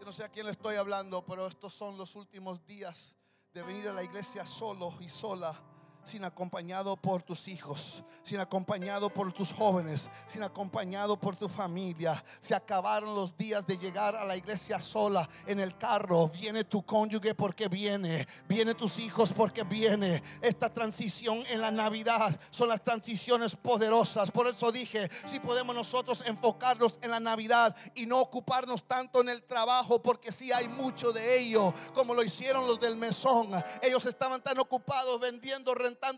no 0.03 0.11
sé 0.11 0.23
a 0.23 0.29
quién 0.29 0.45
le 0.45 0.51
estoy 0.51 0.75
hablando, 0.75 1.23
pero 1.25 1.47
estos 1.47 1.73
son 1.73 1.97
los 1.97 2.15
últimos 2.15 2.65
días 2.65 3.15
de 3.53 3.63
venir 3.63 3.87
a 3.87 3.93
la 3.93 4.03
iglesia 4.03 4.45
solo 4.45 4.93
y 4.99 5.07
sola 5.07 5.57
sin 6.03 6.25
acompañado 6.25 6.95
por 6.97 7.23
tus 7.23 7.47
hijos, 7.47 8.03
sin 8.23 8.39
acompañado 8.39 9.09
por 9.09 9.31
tus 9.31 9.51
jóvenes, 9.51 10.09
sin 10.27 10.43
acompañado 10.43 11.17
por 11.17 11.35
tu 11.35 11.47
familia. 11.47 12.23
Se 12.39 12.55
acabaron 12.55 13.15
los 13.15 13.37
días 13.37 13.65
de 13.65 13.77
llegar 13.77 14.15
a 14.15 14.25
la 14.25 14.35
iglesia 14.35 14.79
sola 14.79 15.27
en 15.45 15.59
el 15.59 15.77
carro. 15.77 16.29
Viene 16.29 16.63
tu 16.63 16.83
cónyuge 16.83 17.35
porque 17.35 17.67
viene, 17.67 18.27
viene 18.47 18.73
tus 18.73 18.99
hijos 18.99 19.33
porque 19.33 19.63
viene. 19.63 20.21
Esta 20.41 20.71
transición 20.71 21.43
en 21.49 21.61
la 21.61 21.71
Navidad 21.71 22.39
son 22.49 22.69
las 22.69 22.83
transiciones 22.83 23.55
poderosas. 23.55 24.31
Por 24.31 24.47
eso 24.47 24.71
dije, 24.71 25.09
si 25.25 25.39
podemos 25.39 25.75
nosotros 25.75 26.23
enfocarnos 26.25 26.99
en 27.01 27.11
la 27.11 27.19
Navidad 27.19 27.75
y 27.95 28.05
no 28.05 28.19
ocuparnos 28.19 28.83
tanto 28.85 29.21
en 29.21 29.29
el 29.29 29.43
trabajo, 29.43 30.01
porque 30.01 30.31
si 30.31 30.51
hay 30.51 30.67
mucho 30.67 31.11
de 31.11 31.39
ello, 31.39 31.73
como 31.93 32.13
lo 32.13 32.23
hicieron 32.23 32.67
los 32.67 32.79
del 32.79 32.97
mesón. 32.97 33.49
Ellos 33.81 34.05
estaban 34.05 34.41
tan 34.41 34.59
ocupados 34.59 35.19
vendiendo 35.19 35.73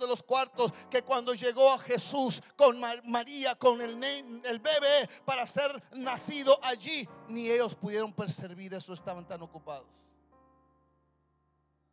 los 0.08 0.24
cuartos 0.24 0.72
que 0.90 1.02
cuando 1.04 1.34
llegó 1.34 1.72
a 1.72 1.80
Jesús 1.80 2.42
con 2.56 2.80
María, 2.80 3.56
con 3.56 3.82
el, 3.82 4.04
el 4.04 4.60
bebé 4.60 5.10
para 5.26 5.46
ser 5.46 5.82
nacido 5.94 6.58
allí, 6.64 7.08
ni 7.28 7.50
ellos 7.50 7.76
pudieron 7.76 8.14
percibir 8.14 8.74
eso, 8.74 8.94
estaban 8.94 9.28
tan 9.28 9.42
ocupados. 9.42 9.88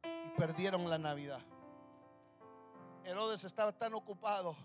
Y 0.04 0.38
perdieron 0.38 0.88
la 0.88 0.98
Navidad. 0.98 1.40
Herodes 3.04 3.44
estaba 3.44 3.72
tan 3.72 3.94
ocupado 3.94 4.56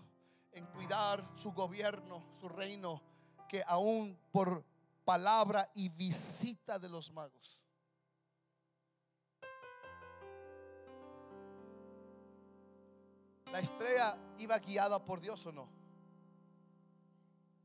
en 0.52 0.66
cuidar 0.66 1.28
su 1.36 1.52
gobierno, 1.52 2.24
su 2.40 2.48
reino, 2.48 3.02
que 3.48 3.62
aún 3.66 4.18
por 4.30 4.64
palabra 5.04 5.70
y 5.74 5.88
visita 5.88 6.78
de 6.78 6.88
los 6.88 7.10
magos 7.12 7.57
¿La 13.52 13.60
estrella 13.60 14.16
iba 14.38 14.58
guiada 14.58 15.02
por 15.04 15.20
Dios 15.20 15.44
o 15.46 15.52
no? 15.52 15.68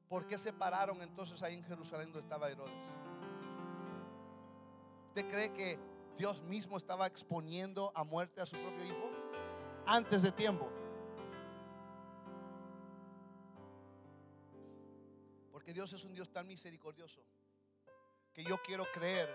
¿Por 0.08 0.28
qué 0.28 0.38
se 0.38 0.54
pararon 0.54 1.02
entonces 1.02 1.42
ahí 1.44 1.56
en 1.56 1.64
Jerusalén 1.64 2.08
donde 2.08 2.20
estaba 2.20 2.50
Herodes? 2.50 2.72
¿Usted 5.08 5.30
cree 5.30 5.52
que 5.54 5.80
Dios 6.18 6.42
mismo 6.44 6.78
estaba 6.78 7.08
exponiendo 7.08 7.92
a 7.96 8.04
muerte 8.04 8.40
a 8.40 8.46
su 8.46 8.56
propio 8.58 8.86
hijo 8.86 9.10
antes 9.86 10.22
de 10.22 10.32
tiempo? 10.32 10.70
Porque 15.52 15.74
Dios 15.74 15.92
es 15.94 16.04
un 16.04 16.14
Dios 16.14 16.32
tan 16.32 16.48
misericordioso 16.48 17.22
que 18.34 18.44
yo 18.44 18.58
quiero 18.64 18.86
creer 18.94 19.30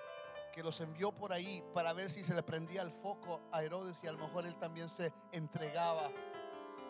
que 0.52 0.62
los 0.62 0.80
envió 0.80 1.12
por 1.12 1.32
ahí 1.32 1.62
para 1.74 1.92
ver 1.92 2.10
si 2.10 2.24
se 2.24 2.34
le 2.34 2.42
prendía 2.42 2.82
el 2.82 2.90
foco 2.90 3.40
a 3.52 3.62
Herodes 3.62 4.02
y 4.02 4.06
a 4.06 4.12
lo 4.12 4.18
mejor 4.18 4.46
él 4.46 4.56
también 4.58 4.88
se 4.88 5.12
entregaba 5.32 6.10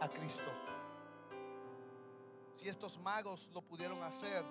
a 0.01 0.09
Cristo. 0.09 0.51
Si 2.55 2.68
estos 2.68 2.99
magos 2.99 3.49
lo 3.53 3.62
pudieron 3.62 4.03
hacer, 4.03 4.44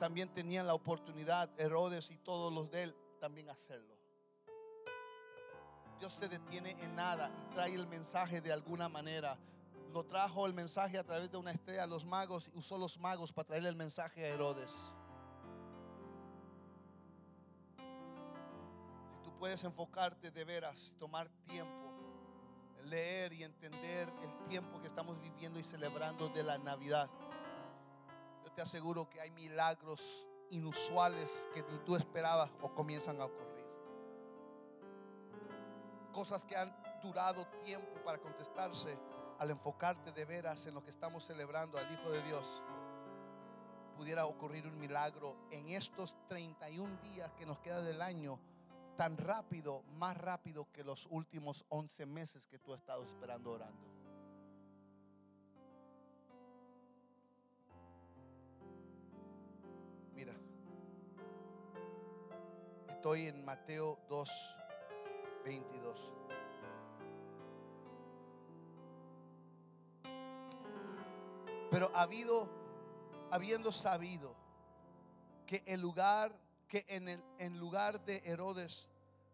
también 0.00 0.32
tenían 0.32 0.66
la 0.66 0.74
oportunidad, 0.74 1.50
Herodes 1.60 2.10
y 2.10 2.16
todos 2.16 2.52
los 2.52 2.70
de 2.70 2.84
él, 2.84 2.96
también 3.20 3.50
hacerlo. 3.50 3.94
Dios 5.98 6.16
te 6.16 6.28
detiene 6.28 6.72
en 6.80 6.96
nada 6.96 7.30
y 7.40 7.54
trae 7.54 7.74
el 7.74 7.86
mensaje 7.86 8.40
de 8.40 8.52
alguna 8.52 8.88
manera. 8.88 9.38
Lo 9.92 10.04
trajo 10.04 10.46
el 10.46 10.54
mensaje 10.54 10.98
a 10.98 11.04
través 11.04 11.30
de 11.30 11.36
una 11.36 11.52
estrella 11.52 11.84
a 11.84 11.86
los 11.86 12.04
magos 12.04 12.50
y 12.52 12.58
usó 12.58 12.76
los 12.78 12.98
magos 12.98 13.32
para 13.32 13.46
traerle 13.46 13.68
el 13.68 13.76
mensaje 13.76 14.24
a 14.24 14.28
Herodes. 14.28 14.94
Si 19.12 19.18
tú 19.22 19.32
puedes 19.38 19.62
enfocarte 19.62 20.32
de 20.32 20.44
veras, 20.44 20.92
tomar 20.98 21.28
tiempo, 21.44 21.81
leer 22.84 23.32
y 23.32 23.42
entender 23.42 24.12
el 24.22 24.44
tiempo 24.48 24.80
que 24.80 24.86
estamos 24.86 25.20
viviendo 25.20 25.58
y 25.58 25.64
celebrando 25.64 26.28
de 26.28 26.42
la 26.42 26.58
Navidad, 26.58 27.08
yo 28.44 28.52
te 28.52 28.62
aseguro 28.62 29.08
que 29.08 29.20
hay 29.20 29.30
milagros 29.30 30.26
inusuales 30.50 31.48
que 31.54 31.62
ni 31.62 31.78
tú 31.78 31.96
esperabas 31.96 32.50
o 32.60 32.74
comienzan 32.74 33.20
a 33.20 33.24
ocurrir. 33.24 33.66
Cosas 36.12 36.44
que 36.44 36.56
han 36.56 36.74
durado 37.02 37.46
tiempo 37.64 38.00
para 38.04 38.18
contestarse, 38.18 38.98
al 39.38 39.50
enfocarte 39.50 40.12
de 40.12 40.24
veras 40.24 40.66
en 40.66 40.74
lo 40.74 40.84
que 40.84 40.90
estamos 40.90 41.24
celebrando 41.24 41.78
al 41.78 41.90
Hijo 41.92 42.10
de 42.10 42.22
Dios, 42.22 42.62
pudiera 43.96 44.26
ocurrir 44.26 44.66
un 44.66 44.78
milagro 44.78 45.36
en 45.50 45.68
estos 45.70 46.14
31 46.28 47.00
días 47.02 47.32
que 47.32 47.46
nos 47.46 47.58
queda 47.58 47.82
del 47.82 48.02
año, 48.02 48.38
tan 48.96 49.16
rápido, 49.16 49.82
más 49.98 50.16
rápido 50.16 50.68
que 50.72 50.84
los 50.84 51.06
últimos 51.10 51.64
11 51.68 52.06
meses 52.06 52.46
que 52.46 52.58
tú 52.58 52.72
has 52.72 52.80
estado 52.80 53.04
esperando 53.04 53.52
orando. 53.52 53.86
Mira, 60.14 60.34
estoy 62.88 63.26
en 63.26 63.44
Mateo 63.44 63.98
2. 64.08 64.56
22. 65.44 66.12
Pero 71.70 71.90
habido, 71.94 72.48
habiendo 73.30 73.72
sabido 73.72 74.36
que 75.46 75.62
el 75.66 75.80
lugar, 75.80 76.32
que 76.72 76.86
en 76.88 77.06
el 77.06 77.22
en 77.36 77.58
lugar 77.58 78.02
de 78.06 78.22
Herodes 78.24 78.88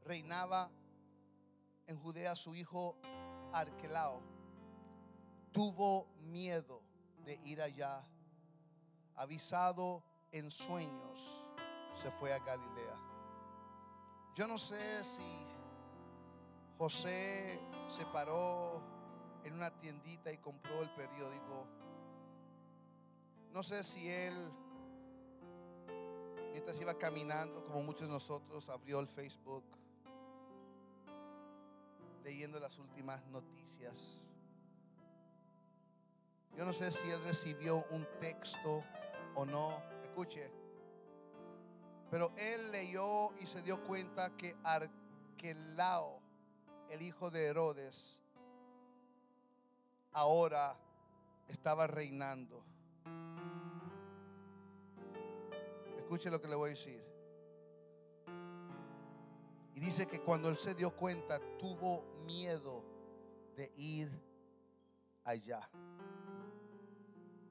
reinaba 0.04 0.68
en 1.86 1.96
Judea 1.96 2.34
su 2.34 2.56
hijo 2.56 2.96
Arquelao, 3.52 4.20
tuvo 5.52 6.08
miedo 6.18 6.82
de 7.24 7.38
ir 7.44 7.62
allá. 7.62 8.02
Avisado 9.14 10.02
en 10.32 10.50
sueños, 10.50 11.44
se 11.94 12.10
fue 12.10 12.32
a 12.32 12.40
Galilea. 12.40 12.98
Yo 14.34 14.48
no 14.48 14.58
sé 14.58 15.04
si 15.04 15.46
José 16.76 17.60
se 17.86 18.04
paró 18.06 18.82
en 19.44 19.54
una 19.54 19.70
tiendita 19.78 20.32
y 20.32 20.38
compró 20.38 20.82
el 20.82 20.90
periódico. 20.90 21.68
No 23.52 23.62
sé 23.62 23.84
si 23.84 24.08
él, 24.08 24.52
mientras 26.52 26.80
iba 26.80 26.96
caminando, 26.98 27.64
como 27.64 27.82
muchos 27.82 28.02
de 28.02 28.12
nosotros, 28.12 28.68
abrió 28.68 29.00
el 29.00 29.08
Facebook, 29.08 29.64
leyendo 32.22 32.58
las 32.60 32.78
últimas 32.78 33.24
noticias. 33.26 34.22
Yo 36.56 36.64
no 36.64 36.72
sé 36.72 36.90
si 36.90 37.08
él 37.10 37.22
recibió 37.22 37.84
un 37.90 38.06
texto 38.20 38.84
o 39.34 39.44
no. 39.44 39.80
Escuche. 40.02 40.50
Pero 42.10 42.32
él 42.36 42.72
leyó 42.72 43.32
y 43.38 43.46
se 43.46 43.62
dio 43.62 43.84
cuenta 43.84 44.36
que 44.36 44.56
Arquelao 44.64 46.20
el 46.90 47.02
hijo 47.02 47.30
de 47.30 47.46
Herodes, 47.46 48.22
ahora 50.12 50.76
estaba 51.48 51.86
reinando. 51.86 52.64
Escuche 56.08 56.30
lo 56.30 56.40
que 56.40 56.48
le 56.48 56.56
voy 56.56 56.68
a 56.68 56.70
decir. 56.70 57.04
Y 59.74 59.78
dice 59.78 60.06
que 60.06 60.22
cuando 60.22 60.48
él 60.48 60.56
se 60.56 60.74
dio 60.74 60.96
cuenta, 60.96 61.38
tuvo 61.58 62.02
miedo 62.24 62.82
de 63.54 63.70
ir 63.76 64.10
allá. 65.22 65.68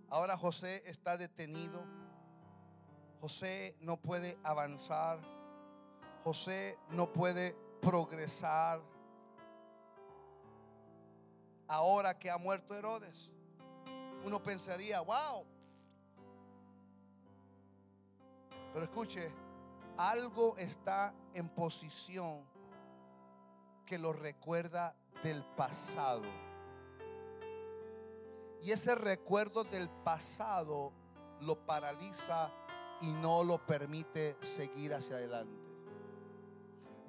Ahora 0.09 0.35
José 0.35 0.81
está 0.87 1.17
detenido. 1.17 1.85
José 3.21 3.77
no 3.79 4.01
puede 4.01 4.39
avanzar. 4.41 5.19
José 6.23 6.79
no 6.89 7.13
puede 7.13 7.55
progresar 7.79 8.81
ahora 11.67 12.17
que 12.17 12.31
ha 12.31 12.39
muerto 12.39 12.73
Herodes. 12.73 13.31
Uno 14.25 14.41
pensaría, 14.41 14.99
wow. 15.01 15.45
Pero 18.77 18.85
escuche, 18.85 19.33
algo 19.97 20.55
está 20.55 21.11
en 21.33 21.49
posición 21.49 22.45
que 23.87 23.97
lo 23.97 24.13
recuerda 24.13 24.95
del 25.23 25.43
pasado. 25.43 26.21
Y 28.61 28.71
ese 28.71 28.93
recuerdo 28.93 29.63
del 29.63 29.89
pasado 29.89 30.93
lo 31.41 31.65
paraliza 31.65 32.51
y 33.01 33.07
no 33.07 33.43
lo 33.43 33.65
permite 33.65 34.37
seguir 34.41 34.93
hacia 34.93 35.15
adelante. 35.15 35.59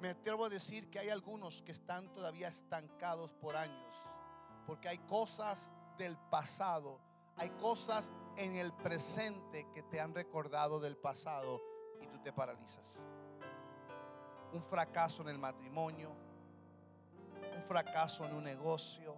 Me 0.01 0.09
atrevo 0.09 0.45
a 0.45 0.49
decir 0.49 0.89
que 0.89 0.97
hay 0.97 1.09
algunos 1.09 1.61
que 1.61 1.71
están 1.71 2.11
todavía 2.15 2.47
estancados 2.47 3.31
por 3.35 3.55
años 3.55 3.95
porque 4.65 4.89
hay 4.89 4.97
cosas 4.97 5.69
del 5.99 6.17
pasado, 6.31 6.99
hay 7.37 7.51
cosas 7.51 8.11
en 8.37 8.55
el 8.55 8.73
presente 8.73 9.67
que 9.73 9.83
te 9.83 9.99
han 9.99 10.13
recordado 10.13 10.79
del 10.79 10.97
pasado 10.97 11.61
y 12.01 12.07
tú 12.07 12.19
te 12.21 12.31
paralizas. 12.31 13.01
Un 14.51 14.63
fracaso 14.63 15.21
en 15.21 15.29
el 15.29 15.37
matrimonio, 15.37 16.11
un 17.55 17.63
fracaso 17.63 18.25
en 18.25 18.33
un 18.33 18.43
negocio, 18.43 19.15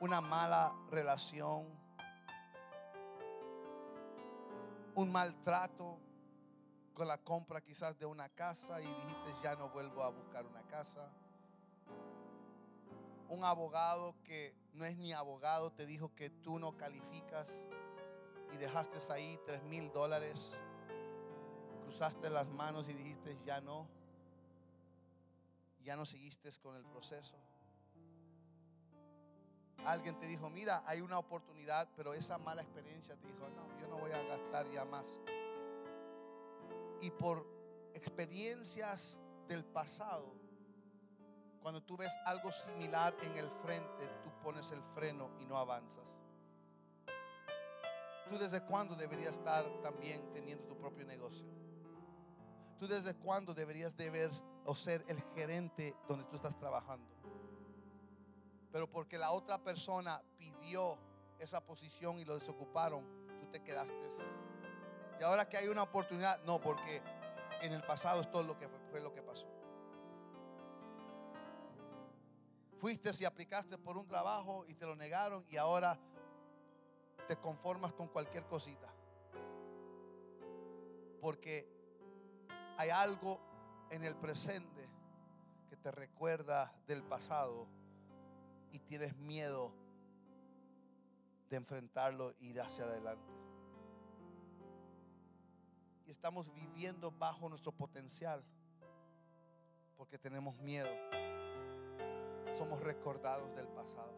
una 0.00 0.20
mala 0.20 0.74
relación, 0.90 1.66
un 4.94 5.12
maltrato 5.12 5.98
con 6.94 7.06
la 7.06 7.18
compra 7.18 7.60
quizás 7.60 7.96
de 7.96 8.06
una 8.06 8.28
casa 8.28 8.80
y 8.80 8.86
dijiste 8.86 9.34
ya 9.42 9.54
no 9.54 9.68
vuelvo 9.68 10.02
a 10.02 10.10
buscar 10.10 10.44
una 10.44 10.62
casa 10.62 11.08
un 13.28 13.44
abogado 13.44 14.16
que 14.24 14.56
no 14.72 14.84
es 14.84 14.96
ni 14.96 15.12
abogado 15.12 15.70
te 15.70 15.86
dijo 15.86 16.14
que 16.14 16.30
tú 16.30 16.58
no 16.58 16.76
calificas 16.76 17.48
y 18.52 18.56
dejaste 18.56 18.98
ahí 19.12 19.38
tres 19.46 19.62
mil 19.64 19.90
dólares, 19.92 20.56
cruzaste 21.84 22.30
las 22.30 22.48
manos 22.48 22.88
y 22.88 22.92
dijiste 22.92 23.36
ya 23.44 23.60
no, 23.60 23.86
ya 25.82 25.96
no 25.96 26.06
seguiste 26.06 26.50
con 26.62 26.76
el 26.76 26.84
proceso. 26.84 27.36
Alguien 29.84 30.18
te 30.18 30.26
dijo, 30.26 30.50
mira, 30.50 30.82
hay 30.86 31.00
una 31.00 31.18
oportunidad, 31.18 31.88
pero 31.96 32.12
esa 32.12 32.36
mala 32.36 32.62
experiencia 32.62 33.16
te 33.16 33.26
dijo, 33.26 33.48
no, 33.48 33.80
yo 33.80 33.88
no 33.88 33.96
voy 33.96 34.10
a 34.10 34.22
gastar 34.22 34.68
ya 34.70 34.84
más. 34.84 35.20
Y 37.00 37.10
por 37.10 37.46
experiencias 37.94 39.18
del 39.46 39.64
pasado, 39.64 40.34
cuando 41.62 41.82
tú 41.82 41.96
ves 41.96 42.14
algo 42.24 42.50
similar 42.52 43.14
en 43.22 43.36
el 43.36 43.48
frente, 43.48 44.08
tú 44.22 44.30
pones 44.42 44.70
el 44.72 44.82
freno 44.82 45.30
y 45.38 45.46
no 45.46 45.56
avanzas. 45.56 46.16
¿Tú 48.28 48.38
desde 48.38 48.62
cuándo 48.62 48.94
deberías 48.94 49.38
estar 49.38 49.64
también 49.82 50.30
teniendo 50.32 50.64
tu 50.64 50.76
propio 50.76 51.06
negocio? 51.06 51.46
¿Tú 52.78 52.86
desde 52.86 53.14
cuándo 53.14 53.54
deberías 53.54 53.96
de 53.96 54.10
ver 54.10 54.30
o 54.64 54.74
ser 54.74 55.04
el 55.08 55.20
gerente 55.34 55.96
donde 56.06 56.24
tú 56.26 56.36
estás 56.36 56.56
trabajando? 56.56 57.08
Pero 58.70 58.90
porque 58.90 59.16
la 59.16 59.32
otra 59.32 59.58
persona 59.58 60.22
pidió 60.36 60.98
esa 61.38 61.64
posición 61.64 62.18
y 62.18 62.24
lo 62.24 62.34
desocuparon, 62.34 63.04
tú 63.40 63.46
te 63.46 63.62
quedaste. 63.62 63.94
Y 65.18 65.22
ahora 65.22 65.48
que 65.48 65.56
hay 65.56 65.68
una 65.68 65.82
oportunidad, 65.82 66.42
no, 66.44 66.60
porque 66.60 67.02
en 67.62 67.72
el 67.72 67.82
pasado 67.82 68.20
es 68.20 68.30
todo 68.30 68.42
lo 68.42 68.58
que 68.58 68.68
fue, 68.68 68.78
fue 68.90 69.00
lo 69.00 69.12
que 69.12 69.22
pasó. 69.22 69.48
Fuiste 72.78 73.10
y 73.18 73.24
aplicaste 73.24 73.76
por 73.78 73.96
un 73.96 74.06
trabajo 74.06 74.64
y 74.66 74.74
te 74.74 74.86
lo 74.86 74.94
negaron 74.94 75.44
y 75.48 75.56
ahora 75.56 75.98
te 77.28 77.36
conformas 77.36 77.92
con 77.92 78.08
cualquier 78.08 78.46
cosita. 78.46 78.92
Porque 81.20 81.68
hay 82.78 82.88
algo 82.88 83.38
en 83.90 84.04
el 84.04 84.16
presente 84.16 84.88
que 85.68 85.76
te 85.76 85.90
recuerda 85.90 86.74
del 86.86 87.04
pasado 87.04 87.68
y 88.70 88.80
tienes 88.80 89.14
miedo 89.16 89.72
de 91.50 91.56
enfrentarlo 91.56 92.30
e 92.40 92.46
ir 92.46 92.60
hacia 92.60 92.84
adelante. 92.84 93.32
Y 96.06 96.10
estamos 96.10 96.52
viviendo 96.54 97.10
bajo 97.10 97.48
nuestro 97.50 97.72
potencial 97.72 98.42
porque 99.96 100.18
tenemos 100.18 100.56
miedo. 100.60 100.88
Somos 102.56 102.80
recordados 102.80 103.54
del 103.54 103.68
pasado. 103.68 104.14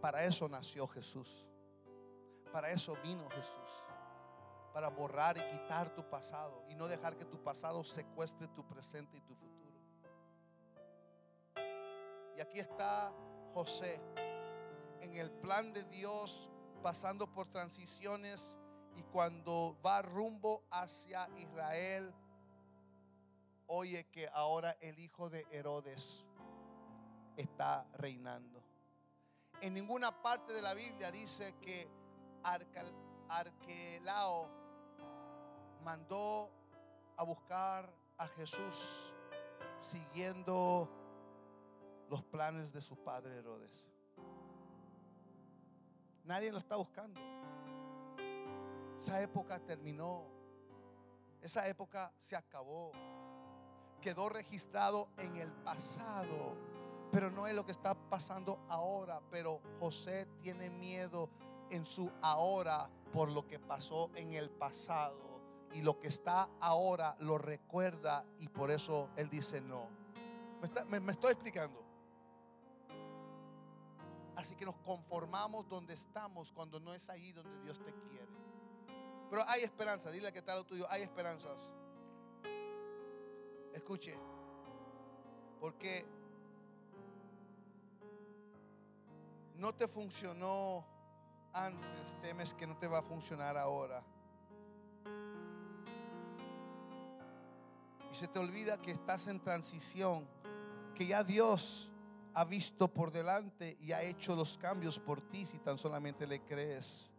Para 0.00 0.24
eso 0.24 0.48
nació 0.48 0.88
Jesús. 0.88 1.49
Para 2.52 2.70
eso 2.70 2.96
vino 3.02 3.28
Jesús. 3.30 3.84
Para 4.72 4.88
borrar 4.88 5.36
y 5.36 5.42
quitar 5.50 5.94
tu 5.94 6.08
pasado 6.08 6.64
y 6.68 6.74
no 6.74 6.86
dejar 6.86 7.16
que 7.16 7.24
tu 7.24 7.42
pasado 7.42 7.84
secuestre 7.84 8.48
tu 8.48 8.66
presente 8.66 9.16
y 9.16 9.20
tu 9.20 9.34
futuro. 9.34 9.50
Y 12.36 12.40
aquí 12.40 12.60
está 12.60 13.12
José 13.52 14.00
en 15.00 15.16
el 15.16 15.30
plan 15.30 15.72
de 15.72 15.84
Dios 15.84 16.48
pasando 16.82 17.26
por 17.26 17.48
transiciones 17.48 18.58
y 18.94 19.02
cuando 19.02 19.76
va 19.84 20.02
rumbo 20.02 20.64
hacia 20.70 21.28
Israel, 21.36 22.12
oye 23.66 24.08
que 24.10 24.28
ahora 24.32 24.76
el 24.80 24.98
hijo 24.98 25.30
de 25.30 25.46
Herodes 25.50 26.26
está 27.36 27.86
reinando. 27.94 28.62
En 29.60 29.74
ninguna 29.74 30.22
parte 30.22 30.52
de 30.52 30.62
la 30.62 30.74
Biblia 30.74 31.10
dice 31.10 31.54
que 31.60 31.88
Arquelao 33.28 34.48
mandó 35.82 36.50
a 37.16 37.22
buscar 37.24 37.92
a 38.18 38.26
Jesús 38.28 39.12
siguiendo 39.80 40.88
los 42.08 42.24
planes 42.24 42.72
de 42.72 42.82
su 42.82 42.96
padre 42.96 43.38
Herodes. 43.38 43.86
Nadie 46.24 46.52
lo 46.52 46.58
está 46.58 46.76
buscando. 46.76 47.20
Esa 49.00 49.20
época 49.22 49.58
terminó. 49.60 50.24
Esa 51.40 51.66
época 51.66 52.12
se 52.18 52.36
acabó. 52.36 52.92
Quedó 54.00 54.28
registrado 54.28 55.08
en 55.16 55.36
el 55.36 55.52
pasado. 55.52 56.56
Pero 57.10 57.30
no 57.30 57.46
es 57.46 57.54
lo 57.54 57.64
que 57.64 57.72
está 57.72 57.94
pasando 57.94 58.60
ahora. 58.68 59.20
Pero 59.30 59.60
José 59.78 60.26
tiene 60.42 60.68
miedo 60.68 61.30
en 61.70 61.84
su 61.84 62.10
ahora 62.20 62.88
por 63.12 63.30
lo 63.30 63.46
que 63.46 63.58
pasó 63.58 64.10
en 64.14 64.34
el 64.34 64.50
pasado. 64.50 65.30
Y 65.72 65.82
lo 65.82 65.98
que 66.00 66.08
está 66.08 66.48
ahora 66.60 67.16
lo 67.20 67.38
recuerda 67.38 68.24
y 68.38 68.48
por 68.48 68.70
eso 68.70 69.08
él 69.16 69.30
dice 69.30 69.60
no. 69.60 69.88
Me, 70.88 71.12
estoy 71.12 71.32
explicando. 71.32 71.80
Así 74.36 74.56
que 74.56 74.64
nos 74.64 74.76
conformamos 74.78 75.68
donde 75.68 75.94
estamos 75.94 76.50
cuando 76.52 76.80
no 76.80 76.92
es 76.92 77.08
ahí 77.08 77.32
donde 77.32 77.60
Dios 77.62 77.78
te 77.78 77.92
quiere. 77.92 78.28
Pero 79.28 79.44
hay 79.46 79.62
esperanza, 79.62 80.10
dile 80.10 80.32
que 80.32 80.42
tal 80.42 80.58
lo 80.58 80.64
tuyo, 80.64 80.86
hay 80.90 81.02
esperanzas. 81.02 81.70
Escuche, 83.72 84.18
porque 85.60 86.04
no 89.54 89.72
te 89.74 89.86
funcionó 89.86 90.84
antes, 91.52 92.16
temes 92.20 92.54
que 92.54 92.66
no 92.66 92.76
te 92.76 92.86
va 92.86 92.98
a 92.98 93.02
funcionar 93.02 93.56
ahora. 93.56 94.02
Y 98.12 98.14
se 98.14 98.28
te 98.28 98.38
olvida 98.38 98.80
que 98.80 98.90
estás 98.90 99.26
en 99.28 99.40
transición, 99.40 100.26
que 100.94 101.06
ya 101.06 101.22
Dios 101.22 101.90
ha 102.34 102.44
visto 102.44 102.88
por 102.88 103.10
delante 103.10 103.76
y 103.80 103.92
ha 103.92 104.02
hecho 104.02 104.34
los 104.34 104.56
cambios 104.58 104.98
por 104.98 105.20
ti 105.22 105.46
si 105.46 105.58
tan 105.58 105.78
solamente 105.78 106.26
le 106.26 106.40
crees. 106.42 107.10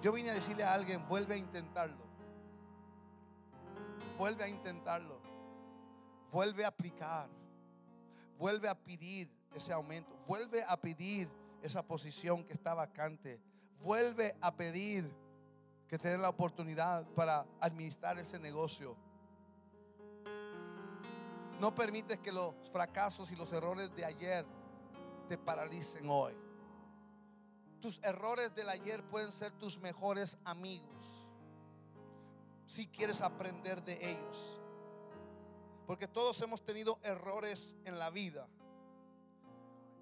Yo 0.00 0.12
vine 0.12 0.30
a 0.30 0.34
decirle 0.34 0.62
a 0.62 0.74
alguien, 0.74 1.06
vuelve 1.08 1.34
a 1.34 1.38
intentarlo. 1.38 2.06
Vuelve 4.16 4.44
a 4.44 4.48
intentarlo. 4.48 5.20
Vuelve 6.30 6.64
a 6.64 6.68
aplicar. 6.68 7.28
Vuelve 8.38 8.68
a 8.68 8.74
pedir 8.76 9.28
ese 9.54 9.72
aumento. 9.72 10.16
Vuelve 10.26 10.62
a 10.62 10.76
pedir 10.76 11.28
esa 11.62 11.82
posición 11.82 12.44
que 12.44 12.52
está 12.52 12.74
vacante. 12.74 13.40
Vuelve 13.80 14.36
a 14.40 14.54
pedir 14.54 15.10
que 15.88 15.98
tener 15.98 16.20
la 16.20 16.28
oportunidad 16.28 17.06
para 17.14 17.46
administrar 17.60 18.18
ese 18.18 18.38
negocio. 18.38 18.96
No 21.58 21.74
permites 21.74 22.18
que 22.18 22.30
los 22.30 22.54
fracasos 22.70 23.32
y 23.32 23.36
los 23.36 23.52
errores 23.52 23.94
de 23.96 24.04
ayer 24.04 24.44
te 25.28 25.38
paralicen 25.38 26.08
hoy. 26.08 26.34
Tus 27.80 27.98
errores 28.02 28.54
del 28.54 28.68
ayer 28.68 29.02
pueden 29.04 29.32
ser 29.32 29.52
tus 29.52 29.78
mejores 29.78 30.36
amigos. 30.44 31.28
Si 32.66 32.86
quieres 32.86 33.20
aprender 33.22 33.82
de 33.82 34.10
ellos. 34.10 34.60
Porque 35.86 36.06
todos 36.06 36.40
hemos 36.42 36.62
tenido 36.62 36.98
errores 37.02 37.74
en 37.84 37.98
la 37.98 38.10
vida. 38.10 38.46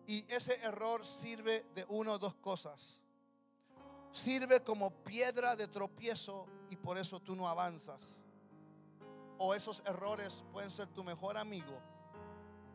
Y 0.06 0.24
ese 0.32 0.54
error 0.62 1.04
sirve 1.04 1.66
de 1.74 1.84
una 1.88 2.12
o 2.12 2.18
dos 2.18 2.34
cosas. 2.34 3.00
Sirve 4.12 4.62
como 4.62 4.90
piedra 5.02 5.56
de 5.56 5.68
tropiezo 5.68 6.46
y 6.70 6.76
por 6.76 6.96
eso 6.96 7.20
tú 7.20 7.34
no 7.34 7.48
avanzas 7.48 8.16
o 9.38 9.54
esos 9.54 9.82
errores 9.86 10.44
pueden 10.52 10.70
ser 10.70 10.88
tu 10.88 11.04
mejor 11.04 11.36
amigo 11.36 11.78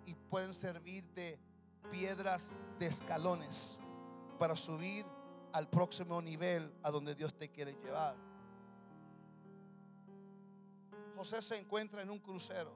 y 0.05 0.13
pueden 0.13 0.53
servir 0.53 1.03
de 1.13 1.39
piedras 1.89 2.55
de 2.79 2.87
escalones 2.87 3.79
para 4.37 4.55
subir 4.55 5.05
al 5.53 5.69
próximo 5.69 6.21
nivel 6.21 6.73
a 6.83 6.91
donde 6.91 7.15
Dios 7.15 7.33
te 7.33 7.49
quiere 7.49 7.73
llevar. 7.73 8.15
José 11.15 11.41
se 11.41 11.57
encuentra 11.57 12.01
en 12.01 12.09
un 12.09 12.19
crucero. 12.19 12.73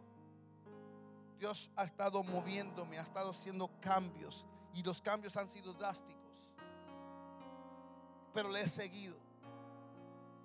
Dios 1.38 1.72
ha 1.76 1.84
estado 1.84 2.24
moviéndome, 2.24 2.98
ha 2.98 3.04
estado 3.04 3.32
haciendo 3.32 3.70
cambios 3.80 4.46
y 4.74 4.84
los 4.84 5.02
cambios 5.02 5.36
han 5.38 5.50
sido 5.50 5.74
drásticos. 5.74 6.52
Pero 8.34 8.50
le 8.50 8.62
he 8.62 8.68
seguido. 8.68 9.18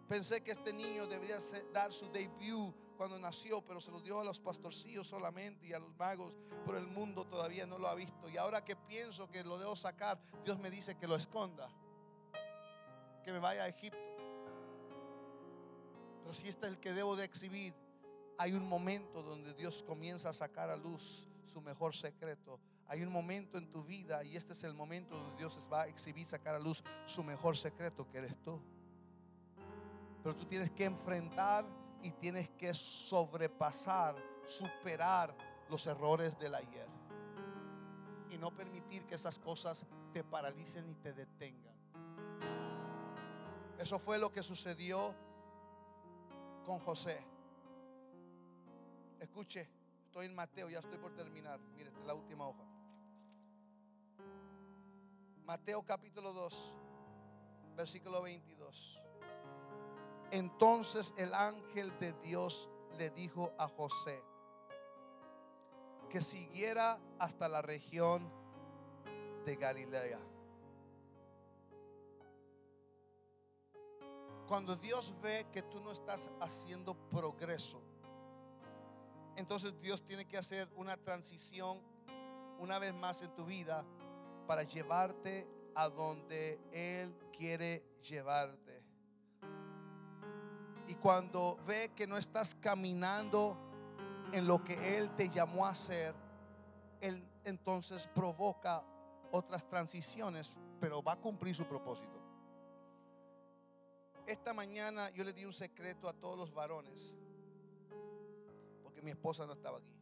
Pensé 0.08 0.42
que 0.42 0.50
este 0.52 0.72
niño 0.72 1.06
debería 1.06 1.38
dar 1.72 1.92
su 1.92 2.10
debut 2.10 2.74
cuando 2.96 3.18
nació, 3.18 3.62
pero 3.62 3.80
se 3.80 3.90
los 3.90 4.02
dio 4.02 4.20
a 4.20 4.24
los 4.24 4.40
pastorcillos 4.40 5.08
solamente 5.08 5.66
y 5.68 5.72
a 5.72 5.78
los 5.78 5.94
magos, 5.96 6.34
pero 6.66 6.78
el 6.78 6.86
mundo 6.86 7.24
todavía 7.24 7.64
no 7.64 7.78
lo 7.78 7.88
ha 7.88 7.94
visto. 7.94 8.28
Y 8.28 8.36
ahora 8.36 8.64
que 8.64 8.76
pienso 8.76 9.30
que 9.30 9.42
lo 9.42 9.58
debo 9.58 9.74
sacar, 9.74 10.20
Dios 10.44 10.58
me 10.58 10.70
dice 10.70 10.96
que 10.96 11.06
lo 11.06 11.16
esconda, 11.16 11.70
que 13.24 13.32
me 13.32 13.38
vaya 13.38 13.64
a 13.64 13.68
Egipto. 13.68 13.98
Pero 16.22 16.34
si 16.34 16.48
este 16.48 16.66
es 16.66 16.72
el 16.72 16.78
que 16.78 16.92
debo 16.92 17.16
de 17.16 17.24
exhibir, 17.24 17.74
hay 18.40 18.54
un 18.54 18.66
momento 18.66 19.22
donde 19.22 19.52
Dios 19.52 19.84
comienza 19.86 20.30
a 20.30 20.32
sacar 20.32 20.70
a 20.70 20.76
luz 20.76 21.28
su 21.44 21.60
mejor 21.60 21.94
secreto. 21.94 22.58
Hay 22.86 23.02
un 23.02 23.12
momento 23.12 23.58
en 23.58 23.70
tu 23.70 23.84
vida 23.84 24.24
y 24.24 24.34
este 24.34 24.54
es 24.54 24.64
el 24.64 24.72
momento 24.72 25.14
donde 25.14 25.36
Dios 25.36 25.68
va 25.70 25.82
a 25.82 25.88
exhibir, 25.88 26.26
sacar 26.26 26.54
a 26.54 26.58
luz 26.58 26.82
su 27.04 27.22
mejor 27.22 27.54
secreto 27.58 28.08
que 28.08 28.16
eres 28.16 28.34
tú. 28.42 28.58
Pero 30.22 30.34
tú 30.34 30.46
tienes 30.46 30.70
que 30.70 30.84
enfrentar 30.84 31.66
y 32.00 32.12
tienes 32.12 32.48
que 32.48 32.72
sobrepasar, 32.72 34.16
superar 34.48 35.36
los 35.68 35.86
errores 35.86 36.38
del 36.38 36.54
ayer. 36.54 36.88
Y 38.30 38.38
no 38.38 38.56
permitir 38.56 39.04
que 39.04 39.16
esas 39.16 39.38
cosas 39.38 39.84
te 40.14 40.24
paralicen 40.24 40.88
y 40.88 40.94
te 40.94 41.12
detengan. 41.12 41.76
Eso 43.78 43.98
fue 43.98 44.16
lo 44.16 44.32
que 44.32 44.42
sucedió 44.42 45.14
con 46.64 46.78
José. 46.78 47.29
Escuche, 49.20 49.68
estoy 50.06 50.26
en 50.26 50.34
Mateo, 50.34 50.70
ya 50.70 50.78
estoy 50.78 50.96
por 50.96 51.14
terminar. 51.14 51.60
Mire, 51.76 51.90
es 51.90 52.06
la 52.06 52.14
última 52.14 52.48
hoja. 52.48 52.64
Mateo 55.44 55.84
capítulo 55.84 56.32
2, 56.32 56.74
versículo 57.76 58.22
22. 58.22 58.98
Entonces 60.30 61.12
el 61.18 61.34
ángel 61.34 61.92
de 61.98 62.14
Dios 62.22 62.70
le 62.96 63.10
dijo 63.10 63.52
a 63.58 63.68
José 63.68 64.22
que 66.08 66.22
siguiera 66.22 66.98
hasta 67.18 67.46
la 67.46 67.60
región 67.60 68.32
de 69.44 69.56
Galilea. 69.56 70.20
Cuando 74.48 74.76
Dios 74.76 75.12
ve 75.20 75.46
que 75.52 75.62
tú 75.62 75.78
no 75.80 75.92
estás 75.92 76.30
haciendo 76.40 76.94
progreso, 77.10 77.82
entonces 79.36 79.78
Dios 79.80 80.02
tiene 80.04 80.26
que 80.26 80.36
hacer 80.36 80.68
una 80.76 80.96
transición 80.96 81.80
una 82.58 82.78
vez 82.78 82.94
más 82.94 83.22
en 83.22 83.34
tu 83.34 83.44
vida 83.44 83.84
para 84.46 84.62
llevarte 84.62 85.46
a 85.74 85.88
donde 85.88 86.60
Él 86.72 87.14
quiere 87.36 87.84
llevarte. 88.08 88.82
Y 90.86 90.94
cuando 90.96 91.56
ve 91.66 91.92
que 91.94 92.06
no 92.06 92.18
estás 92.18 92.54
caminando 92.54 93.56
en 94.32 94.46
lo 94.46 94.62
que 94.62 94.98
Él 94.98 95.14
te 95.16 95.28
llamó 95.28 95.64
a 95.64 95.70
hacer, 95.70 96.14
Él 97.00 97.24
entonces 97.44 98.06
provoca 98.08 98.82
otras 99.30 99.66
transiciones, 99.68 100.56
pero 100.80 101.02
va 101.02 101.12
a 101.12 101.16
cumplir 101.16 101.54
su 101.54 101.64
propósito. 101.64 102.20
Esta 104.26 104.52
mañana 104.52 105.10
yo 105.10 105.24
le 105.24 105.32
di 105.32 105.44
un 105.44 105.52
secreto 105.52 106.08
a 106.08 106.12
todos 106.12 106.36
los 106.36 106.52
varones, 106.52 107.14
mi 109.02 109.10
esposa 109.10 109.46
no 109.46 109.52
estaba 109.52 109.78
aquí. 109.78 109.96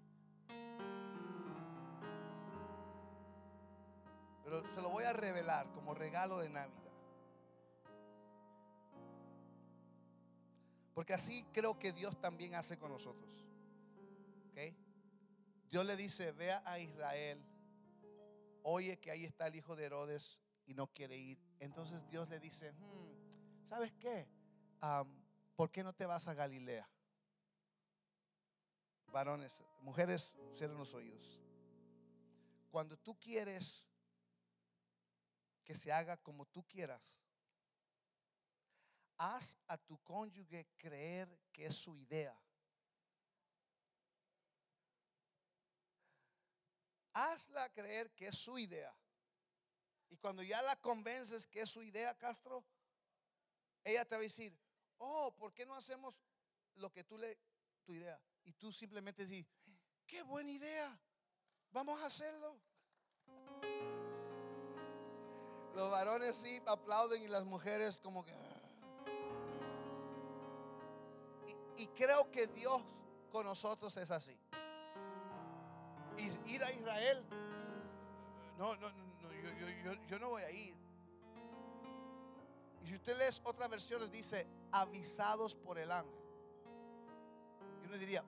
Pero 4.45 4.67
se 4.69 4.81
lo 4.81 4.91
voy 4.91 5.05
a 5.05 5.13
revelar 5.13 5.71
como 5.73 5.95
regalo 5.95 6.39
de 6.39 6.49
Navidad. 6.49 6.93
Porque 10.95 11.15
así 11.15 11.45
creo 11.53 11.79
que 11.79 11.93
Dios 11.93 12.19
también 12.21 12.55
hace 12.55 12.79
con 12.79 12.91
nosotros. 12.91 13.47
¿Ok? 14.51 14.75
Dios 15.71 15.85
le 15.85 15.97
dice, 15.97 16.33
vea 16.33 16.63
a 16.65 16.79
Israel, 16.79 17.45
oye 18.63 18.99
que 18.99 19.11
ahí 19.11 19.25
está 19.25 19.47
el 19.47 19.55
hijo 19.55 19.77
de 19.77 19.85
Herodes 19.85 20.43
y 20.67 20.75
no 20.75 20.87
quiere 20.89 21.17
ir. 21.17 21.39
Entonces 21.61 22.05
Dios 22.09 22.29
le 22.29 22.41
dice, 22.41 22.73
hmm, 22.73 23.67
¿sabes 23.67 23.93
qué? 24.01 24.27
¿Por 25.57 25.71
qué 25.71 25.85
no 25.85 25.93
te 25.93 26.07
vas 26.07 26.27
a 26.27 26.35
Galilea? 26.35 26.89
Varones, 29.13 29.63
mujeres, 29.81 30.37
cierren 30.53 30.79
los 30.79 30.93
oídos. 30.95 31.41
Cuando 32.71 32.97
tú 32.99 33.19
quieres 33.19 33.89
que 35.65 35.75
se 35.75 35.93
haga 35.93 36.17
como 36.17 36.47
tú 36.47 36.67
quieras, 36.67 37.19
haz 39.17 39.57
a 39.67 39.77
tu 39.77 39.99
cónyuge 39.99 40.67
creer 40.77 41.29
que 41.53 41.67
es 41.67 41.75
su 41.75 41.97
idea. 41.97 42.39
Hazla 47.13 47.69
creer 47.73 48.11
que 48.13 48.29
es 48.29 48.39
su 48.39 48.59
idea. 48.59 48.95
Y 50.11 50.17
cuando 50.17 50.43
ya 50.43 50.63
la 50.63 50.77
convences 50.81 51.47
que 51.47 51.63
es 51.63 51.71
su 51.71 51.83
idea, 51.83 52.17
Castro, 52.17 52.65
ella 53.85 54.05
te 54.05 54.15
va 54.15 54.21
a 54.21 54.23
decir, 54.23 54.57
oh, 54.99 55.35
¿por 55.37 55.53
qué 55.53 55.67
no 55.67 55.75
hacemos 55.75 56.15
lo 56.77 56.91
que 56.93 57.05
tú 57.05 57.19
le, 57.19 57.39
tu 57.85 57.93
idea? 57.93 58.21
Y 58.49 58.53
tú 58.55 58.73
simplemente 58.73 59.27
dices, 59.27 59.47
qué 60.07 60.23
buena 60.23 60.51
idea, 60.51 60.99
vamos 61.71 62.01
a 62.01 62.07
hacerlo. 62.07 62.57
Los 65.75 65.91
varones 65.91 66.35
sí 66.35 66.59
aplauden 66.65 67.23
y 67.23 67.29
las 67.29 67.45
mujeres 67.45 68.01
como 68.01 68.25
que... 68.25 68.33
Y, 71.77 71.87
creo 71.89 72.31
que 72.31 72.47
Dios 72.47 72.81
con 73.31 73.45
nosotros 73.45 73.95
es 73.99 74.11
así. 74.11 74.41
Ir 76.47 76.65
a 76.65 76.73
Israel, 76.73 77.23
no, 78.57 78.75
no, 78.77 78.91
no 78.91 79.09
yo, 79.85 79.93
yo 80.07 80.19
no 80.19 80.31
voy 80.31 80.43
a 80.43 80.51
ir. 80.51 80.75
Y 82.81 82.87
si 82.87 82.95
usted 82.95 83.19
lee 83.19 83.41
otras 83.45 83.69
versiones, 83.69 84.11
dice 84.11 84.47
avisados 84.73 85.55
por 85.55 85.79
el 85.79 85.93
ángel. 85.93 86.19
Y 87.83 87.87
uno 87.87 87.99
diría, 87.99 88.25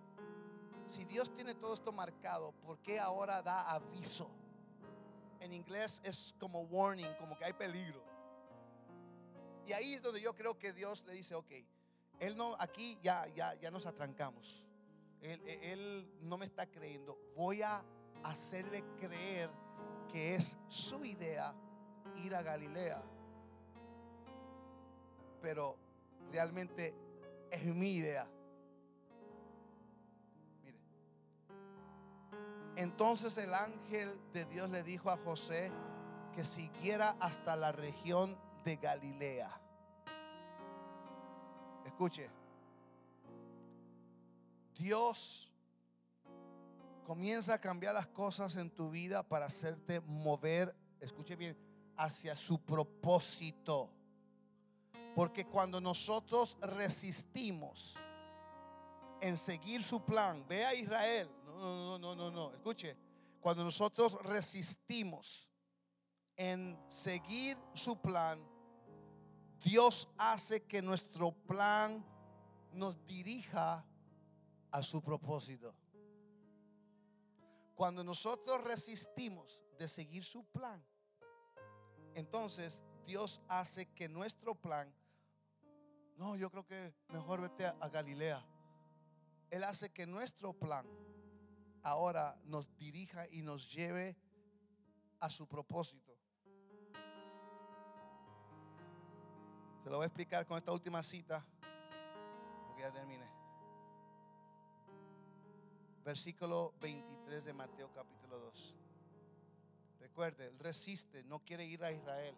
si 0.91 1.05
Dios 1.05 1.32
tiene 1.32 1.55
todo 1.55 1.74
esto 1.74 1.93
marcado, 1.93 2.53
¿por 2.53 2.78
qué 2.80 2.99
ahora 2.99 3.43
da 3.43 3.70
aviso? 3.70 4.30
en 5.41 5.55
inglés 5.55 6.01
es 6.05 6.34
como 6.38 6.62
warning, 6.62 7.12
como 7.18 7.36
que 7.36 7.45
hay 7.45 7.53
peligro. 7.55 8.03
Y 9.66 9.72
ahí 9.72 9.95
es 9.95 10.03
donde 10.03 10.20
yo 10.20 10.34
creo 10.34 10.59
que 10.59 10.72
Dios 10.72 11.03
le 11.07 11.14
dice, 11.14 11.34
ok, 11.34 11.51
Él 12.18 12.36
no, 12.36 12.55
aquí 12.59 12.99
ya, 13.03 13.26
ya, 13.28 13.55
ya 13.55 13.70
nos 13.70 13.86
atrancamos. 13.86 14.62
Él, 15.20 15.41
él 15.47 16.11
no 16.20 16.38
me 16.38 16.47
está 16.47 16.66
creyendo. 16.66 17.18
Voy 17.34 17.62
a 17.62 17.82
hacerle 18.22 18.84
creer 18.99 19.51
que 20.12 20.34
es 20.34 20.57
su 20.68 21.05
idea 21.05 21.55
ir 22.16 22.34
a 22.34 22.43
Galilea. 22.43 23.03
Pero 25.41 25.76
realmente 26.30 26.95
es 27.51 27.64
mi 27.64 27.95
idea. 27.95 28.28
Entonces 32.81 33.37
el 33.37 33.53
ángel 33.53 34.18
de 34.33 34.47
Dios 34.47 34.70
le 34.70 34.83
dijo 34.83 35.11
a 35.11 35.18
José 35.18 35.70
que 36.35 36.45
siguiera 36.45 37.14
hasta 37.20 37.55
la 37.55 37.72
región 37.72 38.39
de 38.64 38.76
Galilea. 38.76 39.61
Escuche, 41.85 42.31
Dios 44.78 45.53
comienza 47.05 47.53
a 47.53 47.61
cambiar 47.61 47.93
las 47.93 48.07
cosas 48.07 48.57
en 48.57 48.70
tu 48.70 48.89
vida 48.89 49.22
para 49.28 49.45
hacerte 49.45 50.01
mover, 50.01 50.74
escuche 51.01 51.37
bien, 51.37 51.59
hacia 51.99 52.35
su 52.35 52.62
propósito. 52.62 53.91
Porque 55.14 55.47
cuando 55.47 55.83
nosotros 55.83 56.57
resistimos 56.62 57.99
en 59.21 59.37
seguir 59.37 59.83
su 59.83 60.05
plan, 60.05 60.45
ve 60.49 60.64
a 60.64 60.75
Israel, 60.75 61.29
no, 61.45 61.99
no, 61.99 62.14
no, 62.14 62.31
no, 62.31 62.53
Escuche, 62.53 62.97
cuando 63.41 63.64
nosotros 63.64 64.14
resistimos 64.23 65.49
en 66.37 66.79
seguir 66.89 67.59
su 67.75 68.01
plan, 68.01 68.43
Dios 69.62 70.09
hace 70.16 70.62
que 70.64 70.81
nuestro 70.81 71.33
plan 71.33 72.05
nos 72.73 73.05
dirija 73.07 73.85
a 74.71 74.83
su 74.83 75.03
propósito. 75.03 75.75
Cuando 77.75 78.05
nosotros 78.05 78.62
resistimos 78.64 79.62
de 79.79 79.89
seguir 79.89 80.25
su 80.25 80.45
plan, 80.45 80.85
entonces 82.14 82.83
Dios 83.07 83.41
hace 83.49 83.87
que 83.87 84.09
nuestro 84.09 84.55
plan, 84.55 84.95
no, 86.16 86.37
yo 86.37 86.51
creo 86.51 86.66
que 86.66 86.95
mejor 87.09 87.41
vete 87.41 87.66
a, 87.66 87.89
Galilea. 87.89 88.45
Él 89.51 89.65
hace 89.65 89.91
que 89.91 90.07
nuestro 90.07 90.53
plan 90.53 90.87
ahora 91.83 92.39
nos 92.45 92.77
dirija 92.77 93.27
y 93.29 93.43
nos 93.43 93.73
lleve 93.73 94.17
a 95.19 95.29
su 95.29 95.47
propósito. 95.47 96.17
Se 99.83 99.91
lo 99.91 99.97
voy 99.97 100.05
a 100.05 100.07
explicar 100.07 100.47
con 100.47 100.59
esta 100.59 100.73
última 100.73 101.03
cita, 101.03 101.45
porque 102.67 102.83
ya 102.83 102.93
terminé. 102.93 103.29
Versículo 106.05 106.75
23 106.81 107.45
de 107.45 107.53
Mateo 107.53 107.91
capítulo 107.93 108.39
2. 108.39 108.75
Recuerde, 110.01 110.47
él 110.47 110.59
resiste, 110.59 111.25
no 111.25 111.41
quiere 111.41 111.65
ir 111.65 111.83
a 111.83 111.93
Israel. 111.93 112.37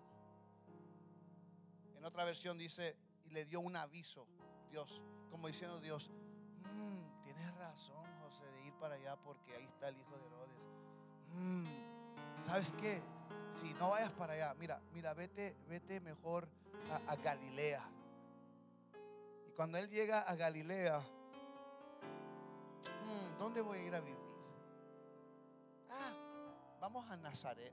En 1.97 2.05
otra 2.05 2.25
versión 2.25 2.57
dice, 2.57 2.97
y 3.25 3.31
le 3.31 3.45
dio 3.45 3.61
un 3.61 3.77
aviso, 3.77 4.27
Dios, 4.71 5.01
como 5.31 5.47
diciendo 5.47 5.81
Dios, 5.81 6.11
mm, 6.73 7.23
tienes 7.23 7.55
razón 7.57 8.13
para 8.83 8.97
allá 8.97 9.15
porque 9.15 9.55
ahí 9.55 9.65
está 9.65 9.89
el 9.91 9.97
hijo 9.97 10.17
de 10.19 10.27
Herodes. 10.27 10.57
Mm, 11.35 12.45
¿Sabes 12.45 12.73
qué? 12.73 13.01
Si 13.55 13.73
no 13.75 13.91
vayas 13.91 14.13
para 14.15 14.33
allá, 14.33 14.55
mira, 14.55 14.83
mira, 14.93 15.15
vete, 15.15 15.57
vete 15.69 16.01
mejor 16.01 16.49
a, 17.07 17.15
Galilea. 17.15 17.89
Y 19.47 19.53
cuando 19.53 19.79
él 19.79 19.89
llega 19.89 20.23
a 20.23 20.35
Galilea, 20.35 20.99
mm, 23.05 23.39
¿dónde 23.39 23.61
voy 23.61 23.79
a 23.79 23.83
ir 23.85 23.95
a 23.95 24.01
vivir? 24.01 24.19
Ah, 25.89 26.77
vamos 26.81 27.09
a 27.09 27.17
Nazaret. 27.19 27.73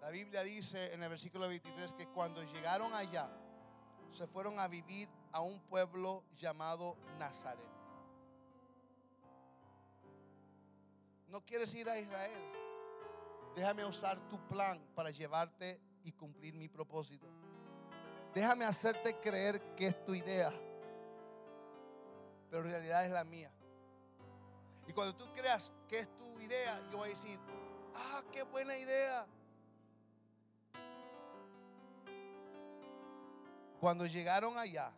La 0.00 0.10
Biblia 0.10 0.42
dice 0.42 0.92
en 0.92 1.04
el 1.04 1.08
versículo 1.08 1.46
23 1.46 1.94
que 1.94 2.08
cuando 2.08 2.42
llegaron 2.42 2.92
allá, 2.94 3.30
se 4.10 4.26
fueron 4.26 4.58
a 4.58 4.66
vivir 4.66 5.08
a 5.32 5.40
un 5.40 5.60
pueblo 5.60 6.24
llamado 6.36 6.96
Nazaret. 7.18 7.68
¿No 11.28 11.44
quieres 11.44 11.72
ir 11.74 11.88
a 11.88 11.98
Israel? 11.98 12.42
Déjame 13.54 13.84
usar 13.84 14.18
tu 14.28 14.38
plan 14.48 14.80
para 14.94 15.10
llevarte 15.10 15.80
y 16.02 16.12
cumplir 16.12 16.54
mi 16.54 16.68
propósito. 16.68 17.28
Déjame 18.34 18.64
hacerte 18.64 19.18
creer 19.20 19.60
que 19.74 19.88
es 19.88 20.04
tu 20.04 20.14
idea, 20.14 20.52
pero 22.48 22.62
en 22.62 22.70
realidad 22.70 23.04
es 23.04 23.10
la 23.10 23.24
mía. 23.24 23.50
Y 24.86 24.92
cuando 24.92 25.14
tú 25.14 25.32
creas 25.32 25.72
que 25.88 26.00
es 26.00 26.16
tu 26.16 26.40
idea, 26.40 26.80
yo 26.90 26.98
voy 26.98 27.08
a 27.08 27.10
decir, 27.10 27.38
ah, 27.94 28.22
qué 28.32 28.42
buena 28.42 28.76
idea. 28.76 29.26
Cuando 33.80 34.06
llegaron 34.06 34.58
allá, 34.58 34.92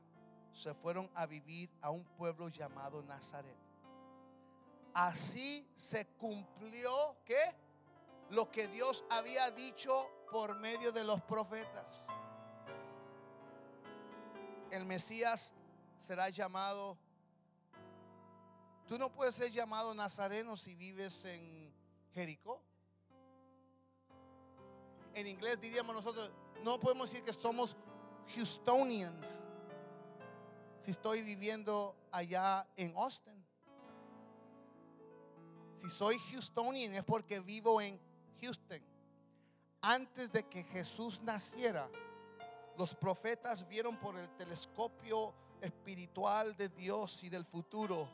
se 0.52 0.74
fueron 0.74 1.10
a 1.14 1.26
vivir 1.26 1.70
a 1.80 1.90
un 1.90 2.04
pueblo 2.04 2.48
llamado 2.48 3.02
Nazaret. 3.02 3.56
Así 4.94 5.66
se 5.74 6.06
cumplió 6.18 7.16
que 7.24 7.54
lo 8.30 8.50
que 8.50 8.68
Dios 8.68 9.04
había 9.10 9.50
dicho 9.50 10.08
por 10.30 10.56
medio 10.56 10.92
de 10.92 11.04
los 11.04 11.20
profetas. 11.22 12.06
el 14.70 14.86
Mesías 14.86 15.52
será 15.98 16.30
llamado. 16.30 16.96
Tú 18.86 18.98
no 18.98 19.12
puedes 19.12 19.34
ser 19.34 19.50
llamado 19.50 19.94
nazareno 19.94 20.56
si 20.56 20.74
vives 20.74 21.26
en 21.26 21.72
Jericó. 22.14 22.62
En 25.14 25.26
inglés 25.26 25.60
diríamos 25.60 25.94
nosotros, 25.94 26.32
no 26.62 26.80
podemos 26.80 27.10
decir 27.10 27.22
que 27.22 27.34
somos 27.34 27.76
Houstonians 28.34 29.42
si 30.82 30.90
estoy 30.90 31.22
viviendo 31.22 31.94
allá 32.10 32.66
en 32.76 32.94
Austin. 32.96 33.46
Si 35.76 35.88
soy 35.88 36.18
Houstonian 36.32 36.92
es 36.94 37.04
porque 37.04 37.40
vivo 37.40 37.80
en 37.80 38.00
Houston. 38.40 38.82
Antes 39.80 40.32
de 40.32 40.44
que 40.48 40.64
Jesús 40.64 41.20
naciera, 41.22 41.88
los 42.76 42.94
profetas 42.94 43.66
vieron 43.68 43.96
por 43.96 44.18
el 44.18 44.28
telescopio 44.36 45.32
espiritual 45.60 46.56
de 46.56 46.68
Dios 46.68 47.22
y 47.22 47.28
del 47.28 47.44
futuro 47.44 48.08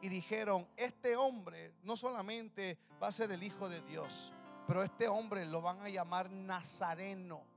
y 0.00 0.08
dijeron, 0.08 0.66
este 0.76 1.16
hombre 1.16 1.74
no 1.82 1.96
solamente 1.96 2.78
va 3.02 3.08
a 3.08 3.12
ser 3.12 3.30
el 3.32 3.42
Hijo 3.42 3.68
de 3.68 3.82
Dios, 3.82 4.32
pero 4.66 4.82
este 4.82 5.08
hombre 5.08 5.44
lo 5.44 5.60
van 5.60 5.80
a 5.82 5.88
llamar 5.88 6.30
Nazareno. 6.30 7.55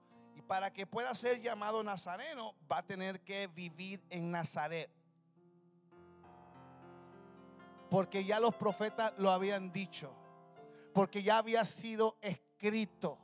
Para 0.49 0.73
que 0.73 0.87
pueda 0.87 1.13
ser 1.13 1.39
llamado 1.43 1.83
Nazareno, 1.83 2.55
va 2.71 2.79
a 2.79 2.83
tener 2.83 3.19
que 3.21 3.45
vivir 3.45 4.03
en 4.09 4.31
Nazaret. 4.31 4.89
Porque 7.87 8.25
ya 8.25 8.39
los 8.39 8.55
profetas 8.55 9.13
lo 9.19 9.29
habían 9.29 9.71
dicho. 9.71 10.11
Porque 10.91 11.21
ya 11.21 11.37
había 11.37 11.63
sido 11.65 12.17
escrito 12.19 13.19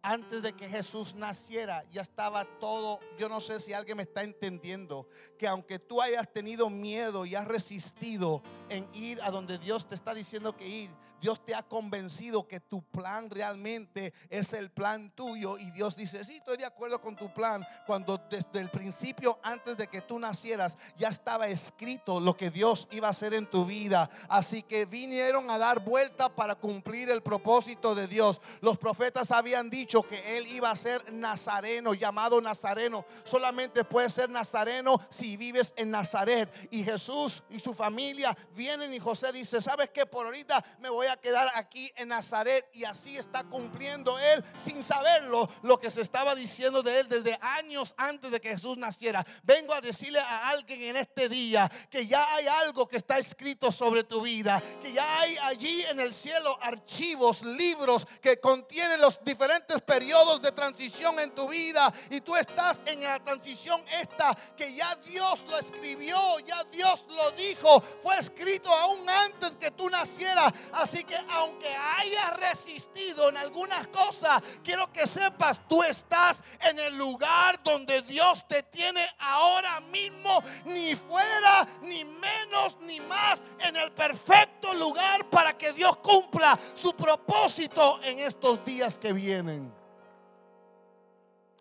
antes 0.00 0.40
de 0.40 0.54
que 0.54 0.66
Jesús 0.66 1.14
naciera, 1.14 1.84
ya 1.90 2.00
estaba 2.00 2.46
todo. 2.58 3.00
Yo 3.18 3.28
no 3.28 3.40
sé 3.40 3.60
si 3.60 3.74
alguien 3.74 3.98
me 3.98 4.04
está 4.04 4.22
entendiendo. 4.22 5.06
Que 5.38 5.46
aunque 5.46 5.78
tú 5.78 6.00
hayas 6.00 6.32
tenido 6.32 6.70
miedo 6.70 7.26
y 7.26 7.34
has 7.34 7.46
resistido 7.46 8.42
en 8.70 8.88
ir 8.94 9.20
a 9.20 9.30
donde 9.30 9.58
Dios 9.58 9.86
te 9.86 9.94
está 9.94 10.14
diciendo 10.14 10.56
que 10.56 10.66
ir, 10.66 10.90
Dios 11.22 11.46
te 11.46 11.54
ha 11.54 11.62
convencido 11.62 12.48
que 12.48 12.58
tu 12.58 12.82
plan 12.82 13.30
realmente 13.30 14.12
es 14.28 14.52
el 14.54 14.72
plan 14.72 15.12
tuyo. 15.14 15.56
Y 15.56 15.70
Dios 15.70 15.94
dice, 15.94 16.24
sí, 16.24 16.38
estoy 16.38 16.56
de 16.56 16.64
acuerdo 16.64 17.00
con 17.00 17.14
tu 17.14 17.32
plan. 17.32 17.64
Cuando 17.86 18.18
desde 18.28 18.58
el 18.58 18.70
principio, 18.70 19.38
antes 19.40 19.76
de 19.76 19.86
que 19.86 20.00
tú 20.00 20.18
nacieras, 20.18 20.76
ya 20.96 21.08
estaba 21.08 21.46
escrito 21.46 22.18
lo 22.18 22.36
que 22.36 22.50
Dios 22.50 22.88
iba 22.90 23.06
a 23.06 23.12
hacer 23.12 23.34
en 23.34 23.46
tu 23.46 23.64
vida. 23.64 24.10
Así 24.28 24.64
que 24.64 24.84
vinieron 24.84 25.48
a 25.48 25.58
dar 25.58 25.84
vuelta 25.84 26.28
para 26.28 26.56
cumplir 26.56 27.08
el 27.08 27.22
propósito 27.22 27.94
de 27.94 28.08
Dios. 28.08 28.40
Los 28.60 28.76
profetas 28.76 29.30
habían 29.30 29.70
dicho 29.70 30.02
que 30.02 30.36
Él 30.36 30.48
iba 30.48 30.72
a 30.72 30.76
ser 30.76 31.12
nazareno, 31.12 31.94
llamado 31.94 32.40
nazareno. 32.40 33.04
Solamente 33.22 33.84
puede 33.84 34.10
ser 34.10 34.28
nazareno 34.28 34.98
si 35.08 35.36
vives 35.36 35.72
en 35.76 35.92
Nazaret. 35.92 36.52
Y 36.72 36.82
Jesús 36.82 37.44
y 37.48 37.60
su 37.60 37.74
familia 37.74 38.36
vienen 38.56 38.92
y 38.92 38.98
José 38.98 39.30
dice, 39.30 39.60
¿sabes 39.60 39.90
qué? 39.90 40.04
Por 40.04 40.26
ahorita 40.26 40.64
me 40.80 40.90
voy 40.90 41.06
a 41.06 41.11
quedar 41.16 41.50
aquí 41.54 41.92
en 41.96 42.08
Nazaret 42.08 42.68
y 42.72 42.84
así 42.84 43.16
está 43.16 43.44
cumpliendo 43.44 44.18
él 44.18 44.44
sin 44.58 44.82
saberlo 44.82 45.48
lo 45.62 45.78
que 45.78 45.90
se 45.90 46.00
estaba 46.00 46.34
diciendo 46.34 46.82
de 46.82 47.00
él 47.00 47.08
desde 47.08 47.38
años 47.40 47.94
antes 47.96 48.30
de 48.30 48.40
que 48.40 48.50
Jesús 48.50 48.76
naciera. 48.76 49.24
Vengo 49.42 49.72
a 49.74 49.80
decirle 49.80 50.20
a 50.20 50.48
alguien 50.48 50.82
en 50.82 50.96
este 50.96 51.28
día 51.28 51.70
que 51.90 52.06
ya 52.06 52.34
hay 52.34 52.46
algo 52.46 52.86
que 52.86 52.96
está 52.96 53.18
escrito 53.18 53.72
sobre 53.72 54.04
tu 54.04 54.20
vida, 54.22 54.62
que 54.80 54.92
ya 54.92 55.20
hay 55.20 55.36
allí 55.38 55.82
en 55.82 56.00
el 56.00 56.12
cielo 56.12 56.58
archivos, 56.60 57.42
libros 57.42 58.06
que 58.20 58.40
contienen 58.40 59.00
los 59.00 59.22
diferentes 59.24 59.80
periodos 59.82 60.40
de 60.42 60.52
transición 60.52 61.18
en 61.20 61.34
tu 61.34 61.48
vida 61.48 61.92
y 62.10 62.20
tú 62.20 62.36
estás 62.36 62.78
en 62.86 63.02
la 63.02 63.18
transición 63.22 63.82
esta 64.00 64.36
que 64.56 64.74
ya 64.74 64.96
Dios 64.96 65.44
lo 65.48 65.58
escribió, 65.58 66.38
ya 66.40 66.64
Dios 66.64 67.04
lo 67.08 67.30
dijo, 67.32 67.80
fue 68.02 68.18
escrito 68.18 68.72
aún 68.72 69.08
antes 69.08 69.56
que 69.56 69.70
tú 69.70 69.88
nacieras. 69.88 70.52
Así 70.72 71.01
que 71.04 71.16
aunque 71.30 71.68
hayas 71.74 72.36
resistido 72.36 73.28
en 73.28 73.36
algunas 73.36 73.86
cosas, 73.88 74.42
quiero 74.62 74.92
que 74.92 75.06
sepas, 75.06 75.66
tú 75.68 75.82
estás 75.82 76.42
en 76.60 76.78
el 76.78 76.96
lugar 76.96 77.62
donde 77.62 78.02
Dios 78.02 78.46
te 78.46 78.62
tiene 78.62 79.06
ahora 79.18 79.80
mismo, 79.80 80.42
ni 80.64 80.94
fuera, 80.94 81.66
ni 81.82 82.04
menos, 82.04 82.78
ni 82.80 83.00
más, 83.00 83.42
en 83.58 83.76
el 83.76 83.92
perfecto 83.92 84.74
lugar 84.74 85.28
para 85.28 85.56
que 85.56 85.72
Dios 85.72 85.96
cumpla 85.98 86.58
su 86.74 86.94
propósito 86.94 88.00
en 88.02 88.18
estos 88.18 88.64
días 88.64 88.98
que 88.98 89.12
vienen. 89.12 89.72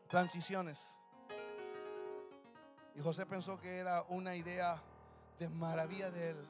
Transiciones. 0.08 0.86
Y 2.96 3.02
José 3.02 3.26
pensó 3.26 3.58
que 3.60 3.78
era 3.78 4.04
una 4.10 4.36
idea 4.36 4.82
de 5.39 5.48
maravilla 5.50 6.12
de 6.12 6.32
él 6.32 6.48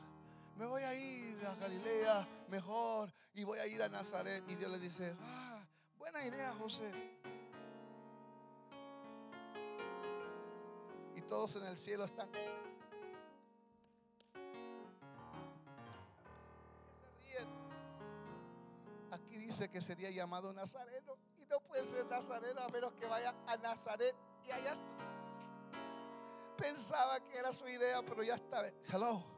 me 0.55 0.65
voy 0.65 0.83
a 0.83 0.93
ir 0.93 1.45
a 1.45 1.55
Galilea 1.55 2.27
mejor 2.47 3.11
y 3.33 3.43
voy 3.43 3.59
a 3.59 3.67
ir 3.67 3.81
a 3.81 3.89
Nazaret. 3.89 4.43
Y 4.47 4.55
Dios 4.55 4.71
le 4.71 4.79
dice, 4.79 5.15
ah, 5.21 5.65
buena 5.97 6.25
idea, 6.25 6.53
José. 6.53 6.91
Y 11.15 11.21
todos 11.21 11.55
en 11.55 11.65
el 11.65 11.77
cielo 11.77 12.05
están. 12.05 12.29
Aquí 19.11 19.35
dice 19.35 19.69
que 19.69 19.81
sería 19.81 20.09
llamado 20.09 20.53
Nazareno 20.53 21.17
y 21.37 21.45
no 21.45 21.59
puede 21.59 21.83
ser 21.83 22.05
Nazareno 22.05 22.61
a 22.61 22.69
menos 22.69 22.93
que 22.93 23.05
vaya 23.05 23.35
a 23.45 23.57
Nazaret 23.57 24.15
y 24.47 24.51
allá 24.51 24.73
pensaba 26.57 27.19
que 27.19 27.37
era 27.37 27.51
su 27.51 27.67
idea, 27.67 28.01
pero 28.03 28.23
ya 28.23 28.35
está. 28.35 28.65
Hello 28.89 29.30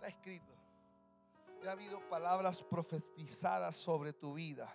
está 0.00 0.08
escrito. 0.08 0.54
Ya 1.62 1.70
ha 1.70 1.72
habido 1.72 2.00
palabras 2.08 2.62
profetizadas 2.62 3.76
sobre 3.76 4.14
tu 4.14 4.32
vida. 4.32 4.74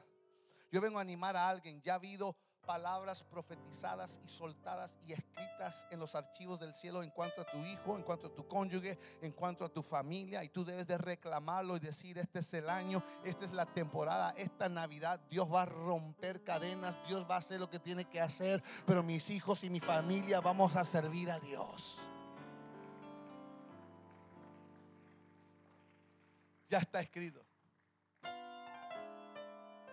Yo 0.71 0.79
vengo 0.79 0.99
a 0.99 1.01
animar 1.01 1.35
a 1.35 1.49
alguien. 1.49 1.81
Ya 1.81 1.93
ha 1.93 1.95
habido 1.95 2.35
palabras 2.63 3.23
profetizadas 3.23 4.19
y 4.23 4.27
soltadas 4.27 4.95
y 5.01 5.13
escritas 5.13 5.87
en 5.89 5.99
los 5.99 6.13
archivos 6.13 6.59
del 6.59 6.75
cielo 6.75 7.01
en 7.01 7.09
cuanto 7.09 7.41
a 7.41 7.45
tu 7.45 7.57
hijo, 7.57 7.95
en 7.95 8.03
cuanto 8.03 8.27
a 8.27 8.35
tu 8.35 8.47
cónyuge, 8.47 8.99
en 9.21 9.31
cuanto 9.31 9.65
a 9.65 9.69
tu 9.69 9.81
familia. 9.81 10.43
Y 10.43 10.49
tú 10.49 10.63
debes 10.63 10.85
de 10.85 10.99
reclamarlo 10.99 11.75
y 11.75 11.79
decir, 11.79 12.19
este 12.19 12.39
es 12.39 12.53
el 12.53 12.69
año, 12.69 13.03
esta 13.23 13.45
es 13.45 13.51
la 13.51 13.65
temporada, 13.65 14.31
esta 14.37 14.69
Navidad, 14.69 15.19
Dios 15.27 15.51
va 15.51 15.63
a 15.63 15.65
romper 15.65 16.43
cadenas, 16.43 16.99
Dios 17.07 17.25
va 17.29 17.35
a 17.35 17.39
hacer 17.39 17.59
lo 17.59 17.69
que 17.69 17.79
tiene 17.79 18.05
que 18.05 18.21
hacer, 18.21 18.61
pero 18.85 19.01
mis 19.01 19.31
hijos 19.31 19.63
y 19.63 19.71
mi 19.71 19.79
familia 19.79 20.39
vamos 20.39 20.75
a 20.75 20.85
servir 20.85 21.31
a 21.31 21.39
Dios. 21.39 22.05
Ya 26.75 26.79
está 26.81 26.99
escrito. 26.99 27.41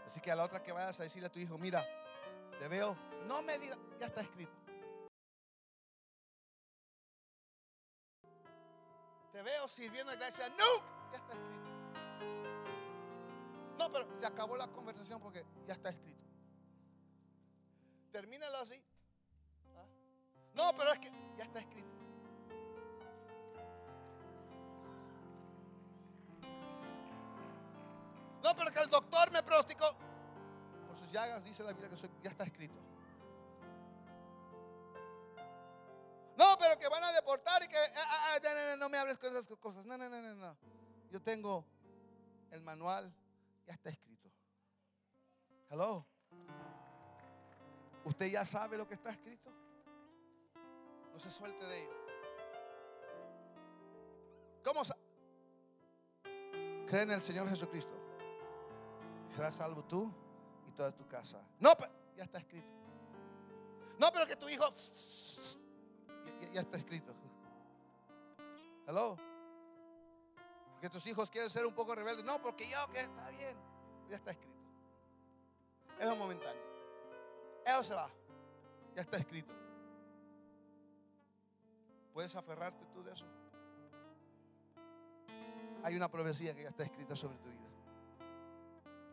Así 0.05 0.20
que 0.20 0.33
a 0.33 0.35
la 0.35 0.45
otra 0.45 0.61
que 0.61 0.72
vayas 0.72 0.99
a 0.99 1.05
decirle 1.05 1.28
a 1.28 1.30
tu 1.30 1.39
hijo, 1.39 1.57
mira, 1.57 1.87
te 2.59 2.66
veo, 2.66 2.97
no 3.28 3.41
me 3.41 3.57
digas, 3.57 3.78
ya 4.01 4.07
está 4.07 4.22
escrito. 4.22 4.53
Te 9.30 9.43
veo 9.43 9.68
sirviendo 9.68 10.12
en 10.12 10.18
la 10.18 10.26
iglesia, 10.26 10.49
no, 10.49 11.11
ya 11.12 11.18
está 11.18 11.33
escrito. 11.35 11.62
No, 13.78 13.93
pero 13.93 14.18
se 14.18 14.26
acabó 14.26 14.57
la 14.57 14.66
conversación 14.66 15.20
porque 15.20 15.47
ya 15.64 15.74
está 15.74 15.91
escrito. 15.91 16.26
Termínalo 18.11 18.59
así. 18.59 18.83
¿Ah? 19.76 19.87
No, 20.55 20.76
pero 20.76 20.93
es 20.93 20.99
que 20.99 21.12
ya 21.39 21.45
está 21.45 21.61
escrito. 21.61 22.02
No, 28.43 28.57
pero 28.57 28.72
que 28.72 28.80
el 28.80 28.90
doctor 28.90 29.30
me 29.30 29.43
pronosticó. 29.43 29.95
Por 30.88 30.97
sus 30.99 31.12
llagas 31.12 31.45
dice 31.45 31.62
la 31.62 31.72
Biblia 31.72 31.88
que 31.90 32.11
ya 32.22 32.30
está 32.30 32.45
escrito. 32.45 32.74
No, 36.36 36.57
pero 36.59 36.78
que 36.78 36.88
van 36.88 37.05
a 37.05 37.12
deportar 37.12 37.62
y 37.62 37.68
que 37.68 37.76
ah, 37.76 37.90
ah, 37.97 38.38
ah, 38.43 38.76
no, 38.78 38.88
me 38.88 38.99
hables 38.99 39.16
con 39.18 39.30
esas 39.30 39.47
cosas. 39.59 39.84
No, 39.84 39.97
no, 39.97 40.09
no, 40.09 40.20
no, 40.20 40.34
no. 40.34 40.57
Yo 41.11 41.22
tengo 41.22 41.64
el 42.51 42.62
manual, 42.62 43.14
ya 43.66 43.74
está 43.74 43.90
escrito. 43.90 44.28
Hello. 45.70 46.05
¿Usted 48.05 48.26
ya 48.26 48.45
sabe 48.45 48.76
lo 48.76 48.88
que 48.88 48.95
está 48.95 49.11
escrito? 49.11 49.51
No 51.12 51.20
se 51.20 51.30
suelte 51.30 51.64
de 51.64 51.82
ello. 51.82 51.97
¿Cómo 54.64 54.84
sabe? 54.84 55.01
Cree 56.88 57.03
en 57.03 57.12
el 57.12 57.22
Señor 57.22 57.49
Jesucristo 57.49 58.02
serás 59.33 59.55
salvo 59.55 59.83
tú 59.85 60.12
y 60.68 60.72
toda 60.72 60.93
tu 60.93 61.07
casa. 61.09 61.43
No, 61.59 61.74
pero 61.76 61.91
ya 62.16 62.24
está 62.24 62.39
escrito. 62.39 62.68
No, 63.99 64.12
pero 64.12 64.26
que 64.26 64.37
tu 64.37 64.49
hijo 64.49 64.70
ya, 66.53 66.61
está 66.61 66.76
escrito. 66.76 67.14
Hello. 68.87 69.16
Que 70.80 70.91
tus 70.91 71.07
hijos 71.07 71.30
quieren 71.30 71.49
ser 71.49 71.64
un 71.64 71.74
poco 71.74 71.95
rebeldes. 71.95 72.24
No, 72.24 72.43
porque 72.43 72.68
yo 72.68 72.87
que 72.93 73.01
está 73.01 73.30
bien. 73.30 73.57
Ya 74.11 74.16
está 74.16 74.33
escrito. 74.33 74.53
Eso 75.99 76.12
es 76.12 76.18
momentáneo. 76.18 76.62
Eso 77.64 77.85
se 77.85 77.95
va. 77.95 78.11
Ya 78.95 79.03
está 79.03 79.16
escrito. 79.16 79.53
¿Puedes 82.12 82.35
aferrarte 82.37 82.85
tú 82.87 83.03
de 83.03 83.12
eso? 83.12 83.24
Hay 85.85 85.97
una 85.97 86.11
profecía 86.11 86.55
que 86.55 86.64
ya 86.64 86.68
está 86.68 86.85
escrita 86.85 87.16
sobre 87.16 87.39
tu 87.39 87.49
vida. 87.49 87.72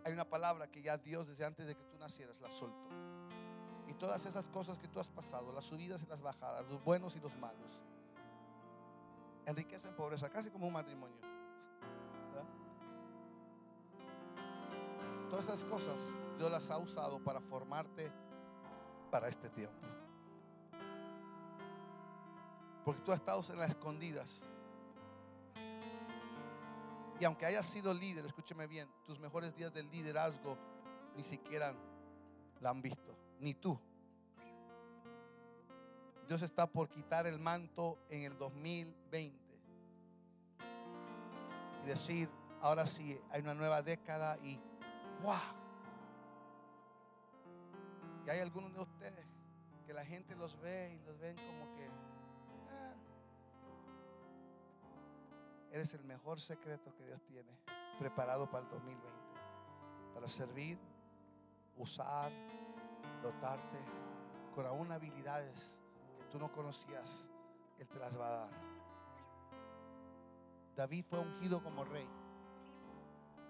Hay 0.04 0.14
una 0.14 0.26
palabra 0.26 0.68
que 0.68 0.82
ya 0.82 0.98
Dios 0.98 1.28
desde 1.28 1.46
antes 1.46 1.68
de 1.68 1.76
que 1.76 1.84
tú 1.84 1.98
nacieras 1.98 2.40
la 2.42 2.50
soltó. 2.50 2.90
Y 3.88 3.94
todas 3.94 4.26
esas 4.26 4.48
cosas 4.48 4.78
que 4.78 4.88
tú 4.88 5.00
has 5.00 5.08
pasado, 5.08 5.52
las 5.52 5.66
subidas 5.66 6.02
y 6.04 6.06
las 6.06 6.22
bajadas, 6.22 6.66
los 6.68 6.84
buenos 6.84 7.16
y 7.16 7.20
los 7.20 7.36
malos, 7.38 7.82
enriquecen 9.46 9.96
pobreza, 9.96 10.30
casi 10.30 10.52
como 10.52 10.68
un 10.68 10.74
matrimonio. 10.74 11.18
Todas 15.30 15.46
esas 15.46 15.64
cosas 15.66 16.02
Dios 16.38 16.52
las 16.52 16.70
ha 16.72 16.78
usado 16.78 17.24
para 17.24 17.40
formarte 17.40 18.12
para 19.12 19.28
este 19.28 19.50
tiempo. 19.50 19.88
Porque 22.86 23.02
tú 23.02 23.12
has 23.12 23.20
estado 23.20 23.44
en 23.50 23.60
las 23.60 23.70
escondidas. 23.70 24.44
Y 27.20 27.26
aunque 27.26 27.46
hayas 27.46 27.68
sido 27.68 27.94
líder, 27.94 28.26
escúcheme 28.26 28.66
bien, 28.66 28.90
tus 29.06 29.20
mejores 29.20 29.56
días 29.56 29.74
del 29.74 29.90
liderazgo 29.92 30.58
ni 31.16 31.24
siquiera 31.24 31.76
la 32.62 32.70
han 32.70 32.82
visto, 32.82 33.16
ni 33.40 33.54
tú. 33.54 33.78
Dios 36.28 36.42
está 36.44 36.68
por 36.68 36.88
quitar 36.90 37.28
el 37.28 37.40
manto 37.40 37.98
en 38.10 38.22
el 38.22 38.38
2020 38.38 39.38
y 41.84 41.88
decir, 41.88 42.30
ahora 42.62 42.86
sí, 42.86 43.20
hay 43.32 43.42
una 43.42 43.54
nueva 43.54 43.82
década 43.82 44.38
y 44.44 44.60
wow. 45.22 45.36
Y 48.26 48.30
hay 48.30 48.40
algunos 48.40 48.74
de 48.74 48.82
ustedes 48.82 49.26
que 49.86 49.94
la 49.94 50.06
gente 50.06 50.36
los 50.36 50.58
ve 50.62 50.94
y 50.94 51.06
los 51.06 51.18
ven 51.20 51.36
como 51.36 51.76
que 51.76 51.90
Eres 55.72 55.94
el 55.94 56.04
mejor 56.04 56.40
secreto 56.40 56.94
que 56.96 57.06
Dios 57.06 57.22
tiene 57.24 57.52
preparado 58.00 58.50
para 58.50 58.64
el 58.64 58.70
2020. 58.72 59.10
Para 60.14 60.28
servir, 60.28 60.80
usar, 61.78 62.32
dotarte 63.22 63.78
con 64.56 64.66
aún 64.66 64.92
habilidades 64.92 65.80
que 66.18 66.26
tú 66.26 66.40
no 66.40 66.52
conocías. 66.52 67.30
Él 67.78 67.88
te 67.88 68.00
las 68.00 68.20
va 68.20 68.28
a 68.28 68.32
dar. 68.32 68.50
David 70.76 71.06
fue 71.10 71.20
ungido 71.20 71.62
como 71.62 71.84
rey, 71.84 72.08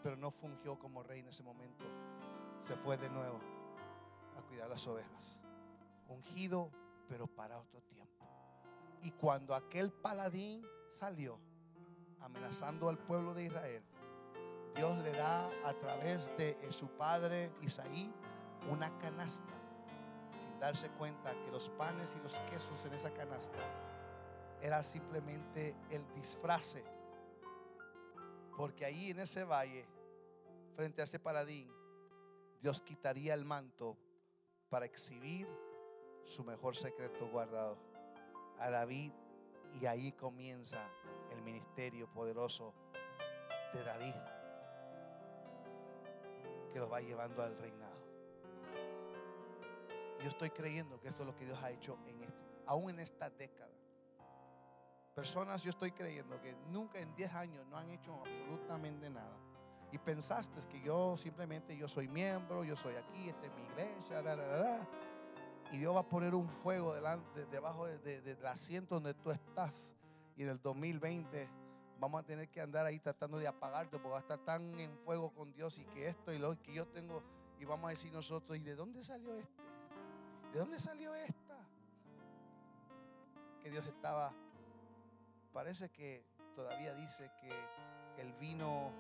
pero 0.04 0.16
no 0.16 0.32
fungió 0.32 0.78
como 0.78 1.04
rey 1.04 1.20
en 1.20 1.28
ese 1.28 1.44
momento. 1.44 1.86
Se 2.68 2.76
fue 2.76 2.98
de 2.98 3.10
nuevo 3.10 3.40
a 4.38 4.42
cuidar 4.42 4.70
las 4.70 4.86
ovejas. 4.88 5.40
Ungido, 6.08 6.72
pero 7.08 7.28
para 7.28 7.60
otro 7.60 7.82
tiempo. 7.82 8.26
Y 9.02 9.12
cuando 9.12 9.56
aquel 9.56 9.92
paladín 9.92 10.66
salió, 10.92 11.40
amenazando 12.22 12.90
al 12.90 12.98
pueblo 12.98 13.34
de 13.34 13.46
Israel, 13.46 13.84
Dios 14.76 14.98
le 15.00 15.12
da 15.12 15.50
a 15.66 15.74
través 15.74 16.36
de 16.38 16.58
su 16.72 16.88
padre 16.90 17.52
Isaí 17.62 18.14
una 18.70 18.98
canasta, 19.00 19.54
sin 20.40 20.60
darse 20.60 20.90
cuenta 20.92 21.32
que 21.44 21.52
los 21.52 21.70
panes 21.70 22.16
y 22.18 22.24
los 22.24 22.34
quesos 22.50 22.86
en 22.86 22.94
esa 22.94 23.12
canasta 23.12 23.60
era 24.62 24.84
simplemente 24.84 25.76
el 25.90 26.06
disfrace. 26.14 26.84
Porque 28.56 28.86
ahí 28.86 29.12
en 29.12 29.20
ese 29.20 29.44
valle, 29.44 29.86
frente 30.76 31.02
a 31.02 31.06
ese 31.06 31.20
paladín, 31.20 31.72
Dios 32.62 32.82
quitaría 32.82 33.34
el 33.34 33.46
manto 33.46 33.98
para 34.70 34.86
exhibir 34.86 35.48
su 36.26 36.44
mejor 36.44 36.76
secreto 36.76 37.28
guardado 37.30 37.78
a 38.60 38.70
David 38.70 39.14
y 39.74 39.86
ahí 39.86 40.12
comienza 40.14 40.80
el 41.32 41.42
ministerio 41.42 42.12
poderoso 42.12 42.74
de 43.74 43.84
David 43.84 44.16
que 46.74 46.80
lo 46.80 46.90
va 46.90 47.02
llevando 47.02 47.42
al 47.42 47.58
reinado. 47.58 48.00
Yo 50.22 50.30
estoy 50.30 50.50
creyendo 50.50 51.00
que 51.00 51.08
esto 51.08 51.24
es 51.24 51.28
lo 51.28 51.36
que 51.36 51.46
Dios 51.46 51.62
ha 51.64 51.72
hecho 51.72 51.98
en 52.06 52.20
aún 52.70 52.92
en 52.92 53.00
esta 53.00 53.30
década. 53.32 53.72
Personas, 55.16 55.64
yo 55.64 55.72
estoy 55.72 55.92
creyendo 55.92 56.40
que 56.40 56.56
nunca 56.68 57.00
en 57.00 57.14
10 57.16 57.34
años 57.34 57.66
no 57.66 57.78
han 57.78 57.90
hecho 57.90 58.14
absolutamente 58.20 59.10
nada. 59.10 59.38
Y 59.92 59.98
pensaste 59.98 60.62
que 60.70 60.80
yo 60.82 61.18
simplemente 61.18 61.76
yo 61.76 61.90
soy 61.90 62.08
miembro, 62.08 62.64
yo 62.64 62.76
soy 62.76 62.96
aquí, 62.96 63.28
esta 63.28 63.48
es 63.48 63.54
mi 63.54 63.64
iglesia, 63.64 64.22
y 65.72 65.78
Dios 65.78 65.96
va 65.96 66.02
a 66.02 66.10
poner 66.10 66.34
un 66.34 66.50
fuego 66.50 66.94
debajo 67.52 67.86
del 67.86 68.46
asiento 68.46 68.96
donde 68.96 69.14
tú 69.14 69.32
estás 69.32 69.74
y 70.36 70.44
en 70.44 70.50
el 70.50 70.62
2020 70.62 71.50
vamos 72.00 72.22
a 72.22 72.26
tener 72.26 72.50
que 72.50 72.62
andar 72.62 72.86
ahí 72.86 73.00
tratando 73.00 73.38
de 73.38 73.48
apagarte 73.48 73.98
porque 73.98 74.10
va 74.10 74.18
a 74.18 74.22
estar 74.22 74.40
tan 74.40 74.80
en 74.80 74.98
fuego 75.00 75.32
con 75.32 75.52
Dios 75.54 75.78
y 75.78 75.86
que 75.86 76.08
esto 76.08 76.34
y 76.34 76.40
lo 76.40 76.58
que 76.62 76.74
yo 76.74 76.88
tengo 76.88 77.22
y 77.60 77.66
vamos 77.66 77.88
a 77.88 77.90
decir 77.90 78.12
nosotros, 78.14 78.58
¿y 78.58 78.62
de 78.62 78.74
dónde 78.74 79.04
salió 79.04 79.36
este? 79.36 79.62
¿De 80.54 80.60
dónde 80.60 80.80
salió 80.80 81.14
esta? 81.14 81.58
Que 83.62 83.70
Dios 83.70 83.86
estaba, 83.86 84.34
parece 85.52 85.90
que 85.90 86.24
todavía 86.56 86.96
dice 86.96 87.30
que 87.42 88.22
el 88.22 88.32
vino 88.34 88.92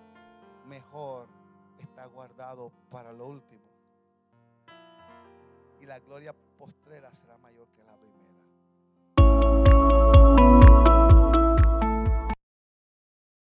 mejor 0.67 1.29
está 1.79 2.05
guardado 2.05 2.71
para 2.91 3.13
lo 3.13 3.27
último. 3.27 3.63
Y 5.79 5.85
la 5.85 5.99
gloria 5.99 6.35
postrera 6.59 7.09
será 7.15 7.37
mayor 7.37 7.67
que 7.69 7.83
la 7.85 7.95
primera. 7.95 8.28